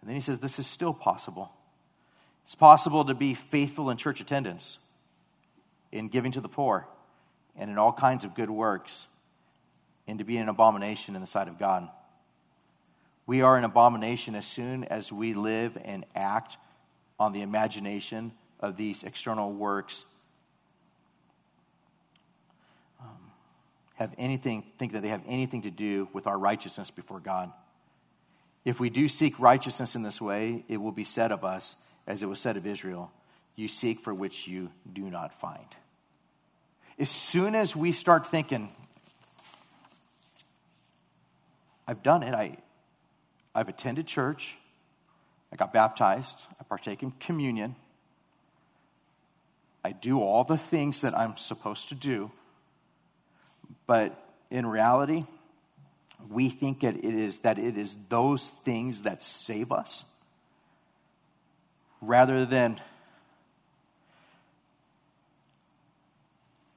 And 0.00 0.08
then 0.08 0.16
he 0.16 0.20
says 0.20 0.40
this 0.40 0.58
is 0.58 0.66
still 0.66 0.92
possible. 0.92 1.52
It's 2.42 2.56
possible 2.56 3.04
to 3.04 3.14
be 3.14 3.34
faithful 3.34 3.88
in 3.88 3.96
church 3.96 4.20
attendance, 4.20 4.78
in 5.92 6.08
giving 6.08 6.32
to 6.32 6.40
the 6.40 6.48
poor, 6.48 6.88
and 7.56 7.70
in 7.70 7.78
all 7.78 7.92
kinds 7.92 8.24
of 8.24 8.34
good 8.34 8.50
works, 8.50 9.06
and 10.08 10.18
to 10.18 10.24
be 10.24 10.38
an 10.38 10.48
abomination 10.48 11.14
in 11.14 11.20
the 11.20 11.26
sight 11.26 11.48
of 11.48 11.58
God. 11.58 11.88
We 13.26 13.42
are 13.42 13.56
an 13.56 13.64
abomination 13.64 14.34
as 14.34 14.46
soon 14.46 14.84
as 14.84 15.12
we 15.12 15.32
live 15.34 15.78
and 15.84 16.04
act 16.14 16.56
on 17.20 17.32
the 17.32 17.42
imagination 17.42 18.32
of 18.58 18.76
these 18.76 19.04
external 19.04 19.52
works. 19.52 20.04
Um, 23.00 23.30
have 23.94 24.12
anything, 24.18 24.62
think 24.62 24.92
that 24.92 25.02
they 25.02 25.08
have 25.08 25.22
anything 25.26 25.62
to 25.62 25.70
do 25.70 26.08
with 26.12 26.26
our 26.26 26.38
righteousness 26.38 26.90
before 26.90 27.20
God. 27.20 27.52
If 28.64 28.80
we 28.80 28.90
do 28.90 29.08
seek 29.08 29.38
righteousness 29.38 29.94
in 29.94 30.02
this 30.02 30.20
way, 30.20 30.64
it 30.68 30.78
will 30.78 30.92
be 30.92 31.04
said 31.04 31.32
of 31.32 31.44
us, 31.44 31.88
as 32.06 32.22
it 32.22 32.26
was 32.26 32.40
said 32.40 32.56
of 32.56 32.66
Israel, 32.66 33.12
you 33.54 33.68
seek 33.68 33.98
for 33.98 34.14
which 34.14 34.48
you 34.48 34.70
do 34.92 35.10
not 35.10 35.32
find. 35.40 35.66
As 37.02 37.10
soon 37.10 37.56
as 37.56 37.74
we 37.74 37.90
start 37.90 38.28
thinking, 38.28 38.68
I've 41.88 42.00
done 42.04 42.22
it, 42.22 42.32
I, 42.32 42.58
I've 43.56 43.68
attended 43.68 44.06
church, 44.06 44.56
I 45.52 45.56
got 45.56 45.72
baptized, 45.72 46.46
I 46.60 46.62
partake 46.62 47.02
in 47.02 47.10
communion, 47.18 47.74
I 49.84 49.90
do 49.90 50.20
all 50.20 50.44
the 50.44 50.56
things 50.56 51.00
that 51.00 51.12
I'm 51.18 51.36
supposed 51.36 51.88
to 51.88 51.96
do, 51.96 52.30
but 53.88 54.16
in 54.52 54.64
reality, 54.64 55.24
we 56.30 56.50
think 56.50 56.82
that 56.82 56.94
it 56.94 57.04
is 57.04 57.40
that 57.40 57.58
it 57.58 57.76
is 57.76 57.96
those 58.10 58.48
things 58.48 59.02
that 59.02 59.20
save 59.20 59.72
us 59.72 60.08
rather 62.00 62.46
than 62.46 62.78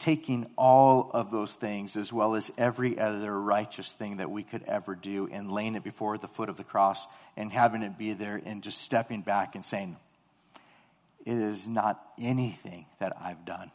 taking 0.06 0.46
all 0.56 1.10
of 1.16 1.32
those 1.32 1.56
things 1.56 1.98
as 1.98 2.14
well 2.14 2.36
as 2.36 2.52
every 2.60 3.00
other 3.00 3.42
righteous 3.42 3.92
thing 3.94 4.18
that 4.18 4.30
we 4.30 4.44
could 4.44 4.62
ever 4.68 4.94
do 4.94 5.28
and 5.32 5.52
laying 5.52 5.74
it 5.74 5.84
before 5.84 6.16
the 6.20 6.28
foot 6.28 6.48
of 6.48 6.58
the 6.58 6.64
cross 6.64 7.08
and 7.36 7.52
having 7.52 7.82
it 7.82 7.98
be 7.98 8.14
there 8.14 8.40
and 8.46 8.62
just 8.62 8.80
stepping 8.80 9.24
back 9.24 9.56
and 9.56 9.66
saying 9.66 9.96
it 11.26 11.36
is 11.36 11.68
not 11.68 12.00
anything 12.22 12.86
that 13.00 13.18
I've 13.20 13.46
done 13.46 13.72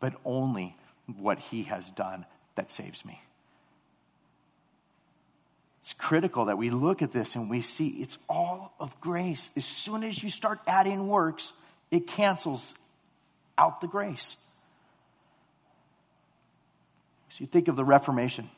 but 0.00 0.12
only 0.22 0.76
what 1.16 1.38
he 1.38 1.62
has 1.62 1.88
done 1.92 2.26
that 2.56 2.70
saves 2.70 3.02
me 3.06 3.18
it's 5.80 5.94
critical 5.94 6.44
that 6.44 6.58
we 6.58 6.68
look 6.68 7.00
at 7.00 7.10
this 7.10 7.36
and 7.36 7.48
we 7.48 7.62
see 7.62 7.88
it's 8.00 8.16
all 8.26 8.74
of 8.80 8.98
grace. 9.02 9.54
As 9.54 9.66
soon 9.66 10.02
as 10.02 10.22
you 10.22 10.30
start 10.30 10.58
adding 10.66 11.08
works, 11.08 11.52
it 11.90 12.06
cancels 12.06 12.74
out 13.58 13.82
the 13.82 13.86
grace. 13.86 14.53
You 17.40 17.46
think 17.46 17.68
of 17.68 17.76
the 17.76 17.84
Reformation, 17.84 18.48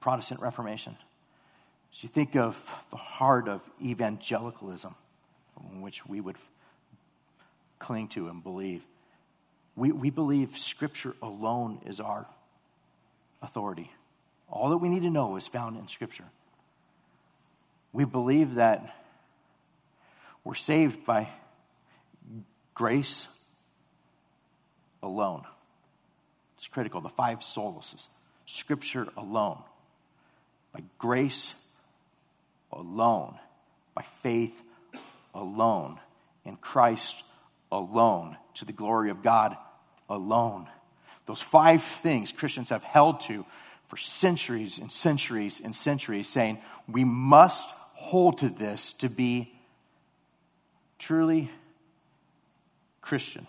Protestant 0.00 0.40
Reformation. 0.40 0.96
You 2.00 2.08
think 2.08 2.36
of 2.36 2.84
the 2.90 2.96
heart 2.96 3.48
of 3.48 3.62
evangelicalism, 3.82 4.94
which 5.80 6.06
we 6.06 6.20
would 6.20 6.36
cling 7.78 8.08
to 8.08 8.28
and 8.28 8.42
believe. 8.42 8.82
We, 9.74 9.92
we 9.92 10.10
believe 10.10 10.56
Scripture 10.56 11.14
alone 11.22 11.80
is 11.86 12.00
our 12.00 12.26
authority. 13.42 13.90
All 14.50 14.70
that 14.70 14.78
we 14.78 14.88
need 14.88 15.02
to 15.02 15.10
know 15.10 15.36
is 15.36 15.46
found 15.46 15.76
in 15.76 15.88
Scripture. 15.88 16.24
We 17.92 18.04
believe 18.04 18.54
that 18.56 18.94
we're 20.44 20.54
saved 20.54 21.04
by 21.04 21.28
grace 22.74 23.54
alone. 25.02 25.44
It's 26.58 26.66
critical. 26.66 27.00
The 27.00 27.08
five 27.08 27.38
solas 27.38 28.08
Scripture 28.44 29.06
alone, 29.16 29.62
by 30.72 30.82
grace 30.98 31.76
alone, 32.72 33.38
by 33.94 34.02
faith 34.02 34.60
alone, 35.34 36.00
in 36.44 36.56
Christ 36.56 37.24
alone, 37.70 38.36
to 38.54 38.64
the 38.64 38.72
glory 38.72 39.10
of 39.10 39.22
God 39.22 39.56
alone. 40.10 40.66
Those 41.26 41.40
five 41.40 41.82
things 41.82 42.32
Christians 42.32 42.70
have 42.70 42.82
held 42.82 43.20
to 43.22 43.46
for 43.86 43.96
centuries 43.96 44.80
and 44.80 44.90
centuries 44.90 45.60
and 45.60 45.74
centuries, 45.74 46.28
saying 46.28 46.58
we 46.88 47.04
must 47.04 47.72
hold 47.94 48.38
to 48.38 48.48
this 48.48 48.94
to 48.94 49.08
be 49.08 49.52
truly 50.98 51.50
Christian. 53.00 53.46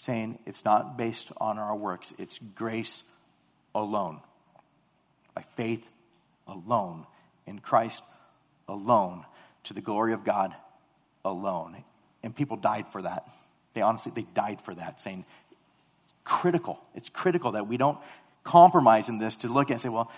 Saying 0.00 0.38
it's 0.46 0.64
not 0.64 0.96
based 0.96 1.30
on 1.42 1.58
our 1.58 1.76
works, 1.76 2.14
it's 2.18 2.38
grace 2.38 3.04
alone, 3.74 4.20
by 5.34 5.42
faith 5.42 5.86
alone, 6.48 7.04
in 7.46 7.58
Christ 7.58 8.02
alone, 8.66 9.26
to 9.64 9.74
the 9.74 9.82
glory 9.82 10.14
of 10.14 10.24
God 10.24 10.54
alone. 11.22 11.84
And 12.22 12.34
people 12.34 12.56
died 12.56 12.88
for 12.88 13.02
that. 13.02 13.28
They 13.74 13.82
honestly, 13.82 14.10
they 14.14 14.26
died 14.32 14.62
for 14.62 14.74
that, 14.74 15.02
saying, 15.02 15.26
critical. 16.24 16.80
It's 16.94 17.10
critical 17.10 17.52
that 17.52 17.66
we 17.66 17.76
don't 17.76 17.98
compromise 18.42 19.10
in 19.10 19.18
this 19.18 19.36
to 19.36 19.48
look 19.48 19.68
and 19.68 19.78
say, 19.78 19.90
well, 19.90 20.10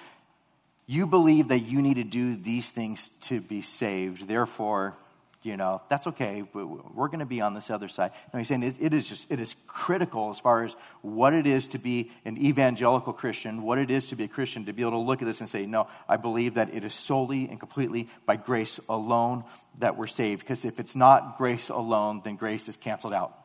you 0.87 1.09
believe 1.09 1.49
that 1.49 1.59
you 1.59 1.83
need 1.83 1.97
to 1.97 2.05
do 2.05 2.37
these 2.37 2.71
things 2.71 3.09
to 3.23 3.41
be 3.41 3.63
saved. 3.63 4.29
Therefore, 4.29 4.95
you 5.43 5.57
know, 5.57 5.83
that's 5.89 6.07
okay. 6.07 6.45
We're 6.53 7.09
going 7.09 7.19
to 7.19 7.27
be 7.27 7.41
on 7.41 7.55
this 7.55 7.69
other 7.69 7.89
side. 7.89 8.13
No, 8.33 8.39
he's 8.39 8.49
saying 8.49 8.63
it 8.63 8.95
is 8.95 9.09
just, 9.09 9.31
it 9.31 9.41
is 9.41 9.57
critical 9.67 10.31
as 10.31 10.39
far 10.39 10.65
as 10.65 10.77
what 11.01 11.35
it 11.35 11.47
is 11.47 11.67
to 11.69 11.79
be 11.79 12.13
an 12.25 12.39
evangelical 12.39 13.13
Christian, 13.13 13.63
what 13.63 13.79
it 13.79 13.91
is 13.91 14.07
to 14.09 14.17
be 14.17 14.25
a 14.25 14.29
Christian, 14.29 14.65
to 14.67 14.73
be 14.73 14.83
able 14.83 14.93
to 14.93 14.99
look 14.99 15.21
at 15.21 15.25
this 15.27 15.41
and 15.41 15.49
say, 15.49 15.67
no, 15.67 15.89
I 16.09 16.17
believe 16.17 16.55
that 16.55 16.73
it 16.73 16.85
is 16.85 16.95
solely 16.95 17.49
and 17.49 17.59
completely 17.59 18.09
by 18.25 18.37
grace 18.37 18.79
alone 18.89 19.43
that 19.79 19.97
we're 19.97 20.07
saved. 20.07 20.43
Because 20.43 20.65
if 20.65 20.79
it's 20.79 20.95
not 20.95 21.37
grace 21.37 21.69
alone, 21.69 22.21
then 22.25 22.37
grace 22.37 22.69
is 22.69 22.77
canceled 22.77 23.13
out. 23.13 23.37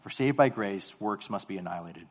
For 0.00 0.10
saved 0.10 0.36
by 0.36 0.50
grace, 0.50 1.00
works 1.00 1.30
must 1.30 1.48
be 1.48 1.56
annihilated. 1.56 2.06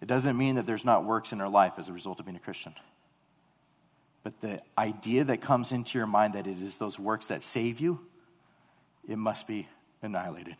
It 0.00 0.06
doesn't 0.06 0.36
mean 0.36 0.56
that 0.56 0.66
there's 0.66 0.84
not 0.84 1.04
works 1.04 1.32
in 1.32 1.40
our 1.40 1.48
life 1.48 1.74
as 1.78 1.88
a 1.88 1.92
result 1.92 2.20
of 2.20 2.26
being 2.26 2.36
a 2.36 2.40
Christian. 2.40 2.74
But 4.22 4.40
the 4.40 4.60
idea 4.78 5.24
that 5.24 5.40
comes 5.40 5.72
into 5.72 5.98
your 5.98 6.06
mind 6.06 6.34
that 6.34 6.46
it 6.46 6.60
is 6.60 6.78
those 6.78 6.98
works 6.98 7.28
that 7.28 7.42
save 7.42 7.80
you, 7.80 8.00
it 9.08 9.18
must 9.18 9.46
be 9.46 9.68
annihilated. 10.02 10.56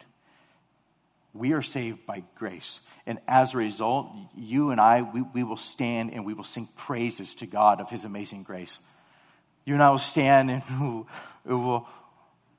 We 1.32 1.52
are 1.52 1.62
saved 1.62 2.06
by 2.06 2.22
grace. 2.36 2.88
And 3.06 3.18
as 3.26 3.54
a 3.54 3.58
result, 3.58 4.08
you 4.36 4.70
and 4.70 4.80
I, 4.80 5.02
we, 5.02 5.22
we 5.22 5.42
will 5.42 5.56
stand 5.56 6.12
and 6.12 6.24
we 6.24 6.34
will 6.34 6.44
sing 6.44 6.68
praises 6.76 7.34
to 7.36 7.46
God 7.46 7.80
of 7.80 7.90
His 7.90 8.04
amazing 8.04 8.44
grace. 8.44 8.86
You 9.64 9.74
and 9.74 9.82
I 9.82 9.90
will 9.90 9.98
stand 9.98 10.50
and 10.50 10.62
we 11.44 11.54
will 11.54 11.88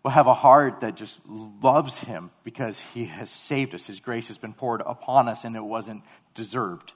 will 0.05 0.11
have 0.11 0.28
a 0.28 0.36
heart 0.36 0.82
that 0.82 0.95
just 0.95 1.19
loves 1.28 1.99
him 2.01 2.30
because 2.43 2.80
he 2.80 3.05
has 3.05 3.28
saved 3.28 3.73
us. 3.73 3.88
His 3.88 3.99
grace 3.99 4.28
has 4.28 4.38
been 4.38 4.53
poured 4.53 4.84
upon 4.86 5.28
us 5.28 5.45
and 5.45 5.55
it 5.55 5.63
wasn't 5.63 6.03
deserved. 6.36 6.94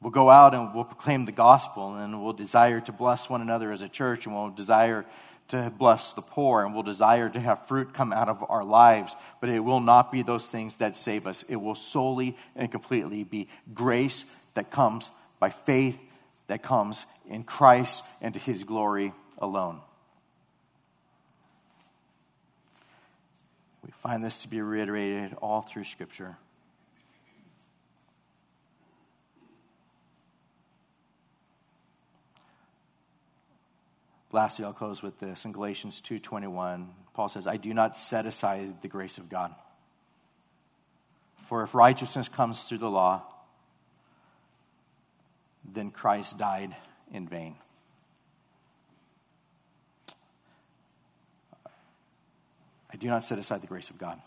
We'll 0.00 0.12
go 0.12 0.30
out 0.30 0.54
and 0.54 0.74
we'll 0.74 0.84
proclaim 0.84 1.24
the 1.24 1.32
gospel 1.32 1.94
and 1.94 2.22
we'll 2.22 2.32
desire 2.32 2.80
to 2.80 2.92
bless 2.92 3.28
one 3.28 3.42
another 3.42 3.72
as 3.72 3.82
a 3.82 3.88
church 3.88 4.26
and 4.26 4.34
we'll 4.34 4.50
desire 4.50 5.04
to 5.48 5.70
bless 5.76 6.14
the 6.14 6.22
poor 6.22 6.64
and 6.64 6.72
we'll 6.72 6.84
desire 6.84 7.28
to 7.28 7.40
have 7.40 7.66
fruit 7.66 7.92
come 7.92 8.12
out 8.12 8.28
of 8.28 8.44
our 8.48 8.64
lives. 8.64 9.14
But 9.40 9.50
it 9.50 9.60
will 9.60 9.80
not 9.80 10.10
be 10.10 10.22
those 10.22 10.48
things 10.48 10.78
that 10.78 10.96
save 10.96 11.26
us. 11.26 11.42
It 11.48 11.56
will 11.56 11.74
solely 11.74 12.36
and 12.56 12.70
completely 12.70 13.24
be 13.24 13.48
grace 13.74 14.46
that 14.54 14.70
comes 14.70 15.12
by 15.38 15.50
faith 15.50 16.00
that 16.46 16.62
comes 16.62 17.06
in 17.28 17.44
Christ 17.44 18.04
and 18.22 18.34
to 18.34 18.40
his 18.40 18.64
glory 18.64 19.12
alone. 19.38 19.80
We 23.84 23.90
find 24.02 24.24
this 24.24 24.42
to 24.42 24.48
be 24.48 24.60
reiterated 24.60 25.34
all 25.40 25.62
through 25.62 25.84
Scripture. 25.84 26.36
Lastly, 34.32 34.64
I'll 34.64 34.72
close 34.72 35.02
with 35.02 35.18
this. 35.18 35.44
In 35.44 35.52
Galatians 35.52 36.00
2:21, 36.00 36.94
Paul 37.14 37.28
says, 37.28 37.46
"I 37.46 37.56
do 37.56 37.74
not 37.74 37.96
set 37.96 38.26
aside 38.26 38.80
the 38.80 38.88
grace 38.88 39.18
of 39.18 39.28
God. 39.28 39.54
For 41.36 41.62
if 41.64 41.74
righteousness 41.74 42.28
comes 42.28 42.68
through 42.68 42.78
the 42.78 42.90
law, 42.90 43.24
then 45.64 45.90
Christ 45.90 46.38
died 46.38 46.76
in 47.10 47.26
vain." 47.26 47.58
I 52.92 52.96
do 52.96 53.08
not 53.08 53.24
set 53.24 53.38
aside 53.38 53.62
the 53.62 53.66
grace 53.66 53.90
of 53.90 53.98
God. 53.98 54.20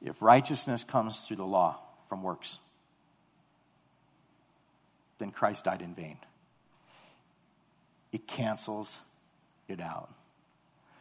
If 0.00 0.20
righteousness 0.20 0.84
comes 0.84 1.26
through 1.26 1.36
the 1.36 1.46
law 1.46 1.80
from 2.08 2.22
works, 2.22 2.58
then 5.18 5.30
Christ 5.30 5.64
died 5.64 5.80
in 5.80 5.94
vain. 5.94 6.18
It 8.14 8.28
cancels 8.28 9.00
it 9.66 9.80
out. 9.80 10.08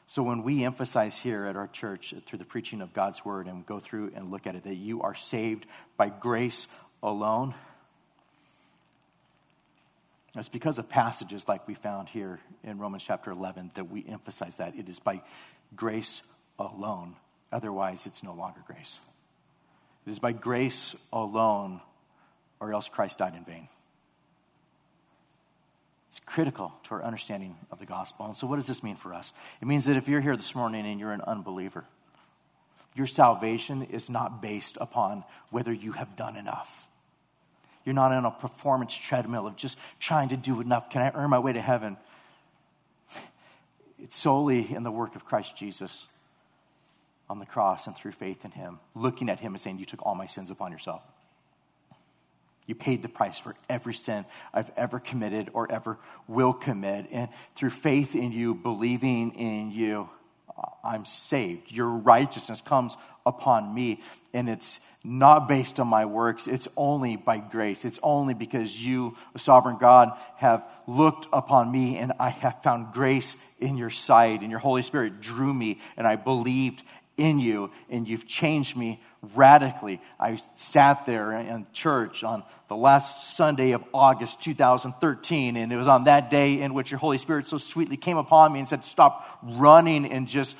So 0.07 0.23
when 0.23 0.41
we 0.41 0.65
emphasize 0.65 1.19
here 1.19 1.45
at 1.45 1.55
our 1.55 1.67
church 1.67 2.11
uh, 2.11 2.21
through 2.25 2.39
the 2.39 2.45
preaching 2.45 2.81
of 2.81 2.91
God's 2.91 3.23
word 3.23 3.45
and 3.45 3.63
go 3.67 3.79
through 3.79 4.13
and 4.15 4.29
look 4.29 4.47
at 4.47 4.55
it 4.55 4.63
that 4.63 4.77
you 4.77 5.03
are 5.03 5.13
saved 5.13 5.67
by 5.95 6.09
grace 6.09 6.75
alone, 7.03 7.53
it's 10.35 10.49
because 10.49 10.79
of 10.79 10.89
passages 10.89 11.47
like 11.47 11.67
we 11.67 11.75
found 11.75 12.09
here 12.09 12.39
in 12.63 12.79
Romans 12.79 13.03
chapter 13.03 13.29
11 13.29 13.69
that 13.75 13.91
we 13.91 14.03
emphasize 14.09 14.57
that 14.57 14.75
it 14.75 14.89
is 14.89 14.99
by 14.99 15.21
grace 15.75 16.33
alone. 16.57 17.15
Otherwise, 17.51 18.07
it's 18.07 18.23
no 18.23 18.33
longer 18.33 18.61
grace. 18.65 18.99
It 20.07 20.09
is 20.09 20.17
by 20.17 20.31
grace 20.31 21.07
alone, 21.13 21.79
or 22.59 22.73
else 22.73 22.89
Christ 22.89 23.19
died 23.19 23.35
in 23.35 23.45
vain. 23.45 23.67
It's 26.13 26.19
critical 26.19 26.71
to 26.83 26.93
our 26.93 27.03
understanding 27.03 27.55
of 27.71 27.79
the 27.79 27.87
gospel. 27.87 28.27
And 28.27 28.37
so, 28.37 28.45
what 28.45 28.57
does 28.57 28.67
this 28.67 28.83
mean 28.83 28.95
for 28.95 29.15
us? 29.15 29.33
It 29.63 29.67
means 29.67 29.85
that 29.85 29.97
if 29.97 30.07
you're 30.07 30.21
here 30.21 30.37
this 30.37 30.53
morning 30.53 30.85
and 30.85 30.99
you're 30.99 31.11
an 31.11 31.21
unbeliever, 31.21 31.85
your 32.93 33.07
salvation 33.07 33.81
is 33.81 34.11
not 34.11 34.39
based 34.39 34.77
upon 34.79 35.23
whether 35.49 35.73
you 35.73 35.93
have 35.93 36.15
done 36.15 36.35
enough. 36.35 36.87
You're 37.83 37.95
not 37.95 38.11
on 38.11 38.25
a 38.25 38.29
performance 38.29 38.95
treadmill 38.95 39.47
of 39.47 39.55
just 39.55 39.79
trying 39.99 40.29
to 40.29 40.37
do 40.37 40.61
enough. 40.61 40.91
Can 40.91 41.01
I 41.01 41.09
earn 41.15 41.31
my 41.31 41.39
way 41.39 41.51
to 41.51 41.61
heaven? 41.61 41.97
It's 43.97 44.15
solely 44.15 44.71
in 44.71 44.83
the 44.83 44.91
work 44.91 45.15
of 45.15 45.25
Christ 45.25 45.57
Jesus 45.57 46.15
on 47.27 47.39
the 47.39 47.47
cross 47.47 47.87
and 47.87 47.95
through 47.95 48.11
faith 48.11 48.45
in 48.45 48.51
Him, 48.51 48.77
looking 48.93 49.31
at 49.31 49.39
Him 49.39 49.55
and 49.55 49.59
saying, 49.59 49.79
You 49.79 49.85
took 49.85 50.05
all 50.05 50.13
my 50.13 50.27
sins 50.27 50.51
upon 50.51 50.71
yourself. 50.71 51.01
You 52.65 52.75
paid 52.75 53.01
the 53.01 53.09
price 53.09 53.39
for 53.39 53.55
every 53.69 53.93
sin 53.93 54.25
I've 54.53 54.71
ever 54.77 54.99
committed 54.99 55.49
or 55.53 55.71
ever 55.71 55.97
will 56.27 56.53
commit. 56.53 57.07
And 57.11 57.29
through 57.55 57.71
faith 57.71 58.15
in 58.15 58.31
you, 58.31 58.55
believing 58.55 59.31
in 59.35 59.71
you, 59.71 60.09
I'm 60.83 61.05
saved. 61.05 61.71
Your 61.71 61.89
righteousness 61.89 62.61
comes 62.61 62.97
upon 63.25 63.73
me, 63.73 64.01
and 64.33 64.49
it's 64.49 64.79
not 65.03 65.47
based 65.47 65.79
on 65.79 65.87
my 65.87 66.05
works. 66.05 66.47
It's 66.47 66.67
only 66.75 67.15
by 67.15 67.37
grace. 67.37 67.85
It's 67.85 67.99
only 68.03 68.33
because 68.33 68.85
you, 68.85 69.15
sovereign 69.37 69.77
God, 69.77 70.11
have 70.37 70.65
looked 70.87 71.27
upon 71.31 71.71
me, 71.71 71.97
and 71.97 72.13
I 72.19 72.29
have 72.29 72.61
found 72.63 72.91
grace 72.91 73.57
in 73.59 73.77
your 73.77 73.89
sight, 73.89 74.41
and 74.41 74.51
your 74.51 74.59
Holy 74.59 74.81
Spirit 74.81 75.21
drew 75.21 75.53
me, 75.53 75.79
and 75.97 76.05
I 76.05 76.17
believed 76.17 76.83
in 77.17 77.39
you, 77.39 77.71
and 77.89 78.07
you've 78.07 78.27
changed 78.27 78.75
me 78.75 79.01
radically. 79.35 80.01
I 80.19 80.39
sat 80.55 81.05
there 81.05 81.31
in 81.31 81.65
church 81.73 82.23
on 82.23 82.43
the 82.67 82.75
last 82.75 83.35
Sunday 83.35 83.71
of 83.71 83.83
August 83.93 84.43
2013, 84.43 85.55
and 85.55 85.71
it 85.71 85.77
was 85.77 85.87
on 85.87 86.03
that 86.03 86.29
day 86.29 86.61
in 86.61 86.73
which 86.73 86.91
your 86.91 86.99
Holy 86.99 87.17
Spirit 87.17 87.47
so 87.47 87.57
sweetly 87.57 87.97
came 87.97 88.17
upon 88.17 88.51
me 88.51 88.59
and 88.59 88.67
said, 88.67 88.81
Stop 88.81 89.39
running 89.41 90.11
and 90.11 90.27
just 90.27 90.57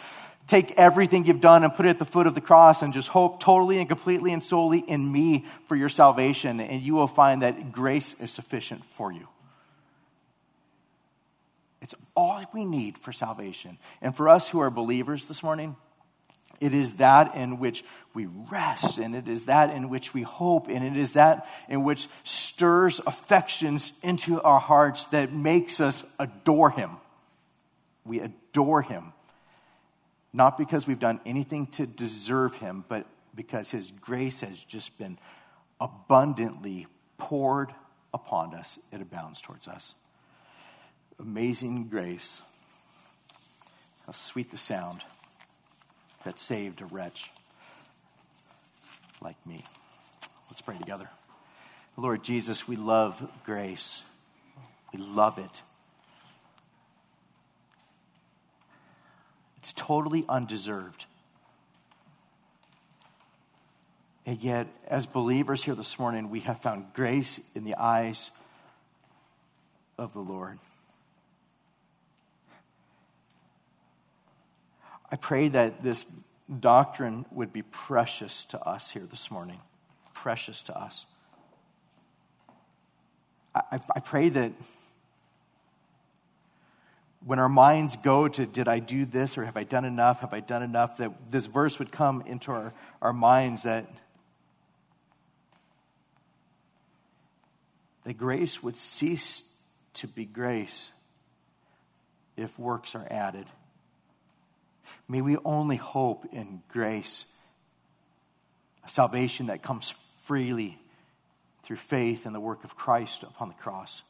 take 0.48 0.74
everything 0.78 1.26
you've 1.26 1.42
done 1.42 1.64
and 1.64 1.74
put 1.74 1.86
it 1.86 1.90
at 1.90 2.00
the 2.00 2.06
foot 2.06 2.28
of 2.28 2.36
the 2.36 2.42
cross 2.42 2.82
and 2.82 2.94
just 2.94 3.10
hope 3.10 3.40
totally 3.40 3.80
and 3.80 3.88
completely 3.88 4.34
and 4.34 4.44
solely 4.44 4.80
in 4.80 5.12
me 5.12 5.46
for 5.68 5.76
your 5.76 5.90
salvation, 5.90 6.60
and 6.60 6.82
you 6.82 6.94
will 6.94 7.08
find 7.08 7.42
that 7.42 7.72
grace 7.72 8.22
is 8.22 8.32
sufficient 8.32 8.84
for 8.86 9.12
you. 9.12 9.28
It's 11.82 11.96
all 12.16 12.42
we 12.54 12.64
need 12.64 12.98
for 12.98 13.12
salvation. 13.12 13.78
And 14.02 14.16
for 14.16 14.30
us 14.30 14.48
who 14.50 14.60
are 14.60 14.70
believers 14.70 15.28
this 15.28 15.44
morning, 15.44 15.76
it 16.64 16.74
is 16.74 16.96
that 16.96 17.36
in 17.36 17.60
which 17.60 17.84
we 18.14 18.26
rest, 18.50 18.98
and 18.98 19.14
it 19.14 19.28
is 19.28 19.48
that 19.48 19.70
in 19.70 19.90
which 19.90 20.14
we 20.14 20.22
hope, 20.22 20.70
and 20.70 20.82
it 20.86 20.96
is 20.96 21.14
that 21.14 21.46
in 21.68 21.84
which 21.84 22.08
stirs 22.24 23.02
affections 23.06 23.92
into 24.02 24.42
our 24.42 24.62
hearts 24.62 25.08
that 25.08 25.34
makes 25.34 25.82
us 25.82 26.16
adore 26.20 26.70
Him. 26.70 26.92
We 28.06 28.22
adore 28.22 28.82
Him, 28.82 29.12
not 30.32 30.58
because 30.58 30.88
we've 30.88 31.00
done 31.00 31.20
anything 31.26 31.68
to 31.68 31.86
deserve 31.86 32.56
Him, 32.56 32.86
but 32.88 33.08
because 33.36 33.70
His 33.70 33.92
grace 33.92 34.40
has 34.40 34.58
just 34.58 34.98
been 34.98 35.18
abundantly 35.82 36.88
poured 37.18 37.74
upon 38.14 38.56
us. 38.56 38.80
It 38.94 39.02
abounds 39.02 39.42
towards 39.42 39.68
us. 39.68 39.96
Amazing 41.20 41.90
grace. 41.90 42.42
How 44.06 44.14
sweet 44.14 44.50
the 44.50 44.58
sound 44.58 45.02
that 46.24 46.40
saved 46.40 46.82
a 46.82 46.86
wretch 46.86 47.32
like 49.22 49.36
me. 49.46 49.64
Let's 50.50 50.62
pray 50.62 50.78
together. 50.78 51.10
Lord 51.96 52.24
Jesus, 52.24 52.68
we 52.68 52.76
love 52.76 53.32
grace. 53.46 54.10
We 54.94 55.00
love 55.00 55.38
it. 55.38 55.62
It's 59.58 59.74
totally 59.74 60.26
undeserved. 60.28 61.06
And 64.26 64.42
yet, 64.42 64.68
as 64.88 65.06
believers 65.06 65.64
here 65.64 65.76
this 65.76 66.00
morning, 66.00 66.30
we 66.30 66.42
have 66.42 66.62
found 66.62 66.94
grace 66.94 67.56
in 67.56 67.64
the 67.64 67.76
eyes 67.76 68.32
of 69.98 70.14
the 70.14 70.20
Lord. 70.20 70.60
I 75.14 75.16
pray 75.16 75.48
that 75.50 75.84
this 75.84 76.06
doctrine 76.60 77.28
would 77.30 77.54
be 77.54 77.62
precious 77.62 78.46
to 78.46 78.60
us 78.62 78.90
here 78.90 79.04
this 79.04 79.30
morning. 79.30 79.60
Precious 80.16 80.64
to 80.64 80.76
us. 80.76 81.06
I, 83.54 83.78
I 83.96 84.00
pray 84.00 84.30
that 84.30 84.54
when 87.24 87.38
our 87.38 87.48
minds 87.48 87.96
go 87.96 88.28
to, 88.28 88.48
did 88.48 88.68
I 88.68 88.80
do 88.80 89.06
this 89.06 89.38
or 89.38 89.46
have 89.46 89.56
I 89.56 89.64
done 89.64 89.86
enough? 89.86 90.22
Have 90.22 90.34
I 90.34 90.40
done 90.40 90.64
enough? 90.64 90.98
That 90.98 91.12
this 91.30 91.46
verse 91.46 91.78
would 91.78 91.92
come 91.92 92.24
into 92.26 92.52
our, 92.52 92.74
our 93.00 93.14
minds 93.14 93.62
that, 93.64 93.86
that 98.04 98.18
grace 98.18 98.64
would 98.64 98.78
cease 98.78 99.64
to 99.94 100.08
be 100.08 100.26
grace 100.26 100.92
if 102.36 102.58
works 102.58 102.96
are 102.96 103.06
added. 103.12 103.46
May 105.08 105.22
we 105.22 105.38
only 105.46 105.76
hope 105.76 106.26
in 106.32 106.62
grace, 106.68 107.40
salvation 108.86 109.48
that 109.48 109.62
comes 109.62 109.92
freely 109.92 110.78
through 111.64 111.78
faith 111.78 112.26
in 112.26 112.34
the 112.34 112.40
work 112.40 112.64
of 112.64 112.76
Christ 112.76 113.24
upon 113.24 113.48
the 113.48 113.54
cross. 113.54 114.04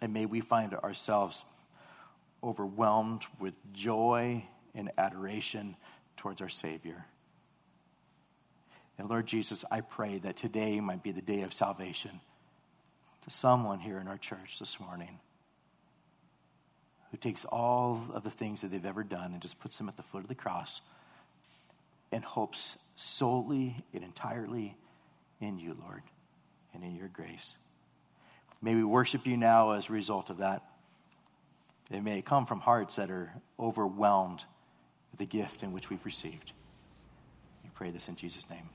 And 0.00 0.12
may 0.12 0.26
we 0.26 0.40
find 0.40 0.74
ourselves 0.74 1.44
overwhelmed 2.42 3.24
with 3.38 3.54
joy 3.72 4.44
and 4.74 4.90
adoration 4.98 5.76
towards 6.16 6.40
our 6.40 6.48
Savior. 6.48 7.06
And 8.98 9.08
Lord 9.08 9.26
Jesus, 9.26 9.64
I 9.70 9.80
pray 9.80 10.18
that 10.18 10.36
today 10.36 10.80
might 10.80 11.02
be 11.02 11.12
the 11.12 11.22
day 11.22 11.42
of 11.42 11.54
salvation 11.54 12.20
to 13.22 13.30
someone 13.30 13.78
here 13.78 13.98
in 13.98 14.08
our 14.08 14.18
church 14.18 14.58
this 14.58 14.80
morning 14.80 15.20
who 17.12 17.18
takes 17.18 17.44
all 17.44 18.00
of 18.12 18.24
the 18.24 18.30
things 18.30 18.62
that 18.62 18.68
they've 18.68 18.84
ever 18.84 19.04
done 19.04 19.32
and 19.32 19.40
just 19.40 19.60
puts 19.60 19.78
them 19.78 19.88
at 19.88 19.96
the 19.96 20.02
foot 20.02 20.22
of 20.22 20.28
the 20.28 20.34
cross 20.34 20.80
and 22.10 22.24
hopes 22.24 22.78
solely 22.96 23.76
and 23.94 24.02
entirely 24.02 24.74
in 25.40 25.58
you, 25.58 25.76
Lord, 25.80 26.02
and 26.74 26.82
in 26.82 26.96
your 26.96 27.08
grace. 27.08 27.54
May 28.62 28.74
we 28.74 28.82
worship 28.82 29.26
you 29.26 29.36
now 29.36 29.72
as 29.72 29.90
a 29.90 29.92
result 29.92 30.30
of 30.30 30.38
that. 30.38 30.62
It 31.90 32.02
may 32.02 32.22
come 32.22 32.46
from 32.46 32.60
hearts 32.60 32.96
that 32.96 33.10
are 33.10 33.32
overwhelmed 33.60 34.44
with 35.10 35.18
the 35.18 35.26
gift 35.26 35.62
in 35.62 35.72
which 35.72 35.90
we've 35.90 36.04
received. 36.06 36.52
We 37.62 37.70
pray 37.74 37.90
this 37.90 38.08
in 38.08 38.16
Jesus' 38.16 38.48
name. 38.48 38.70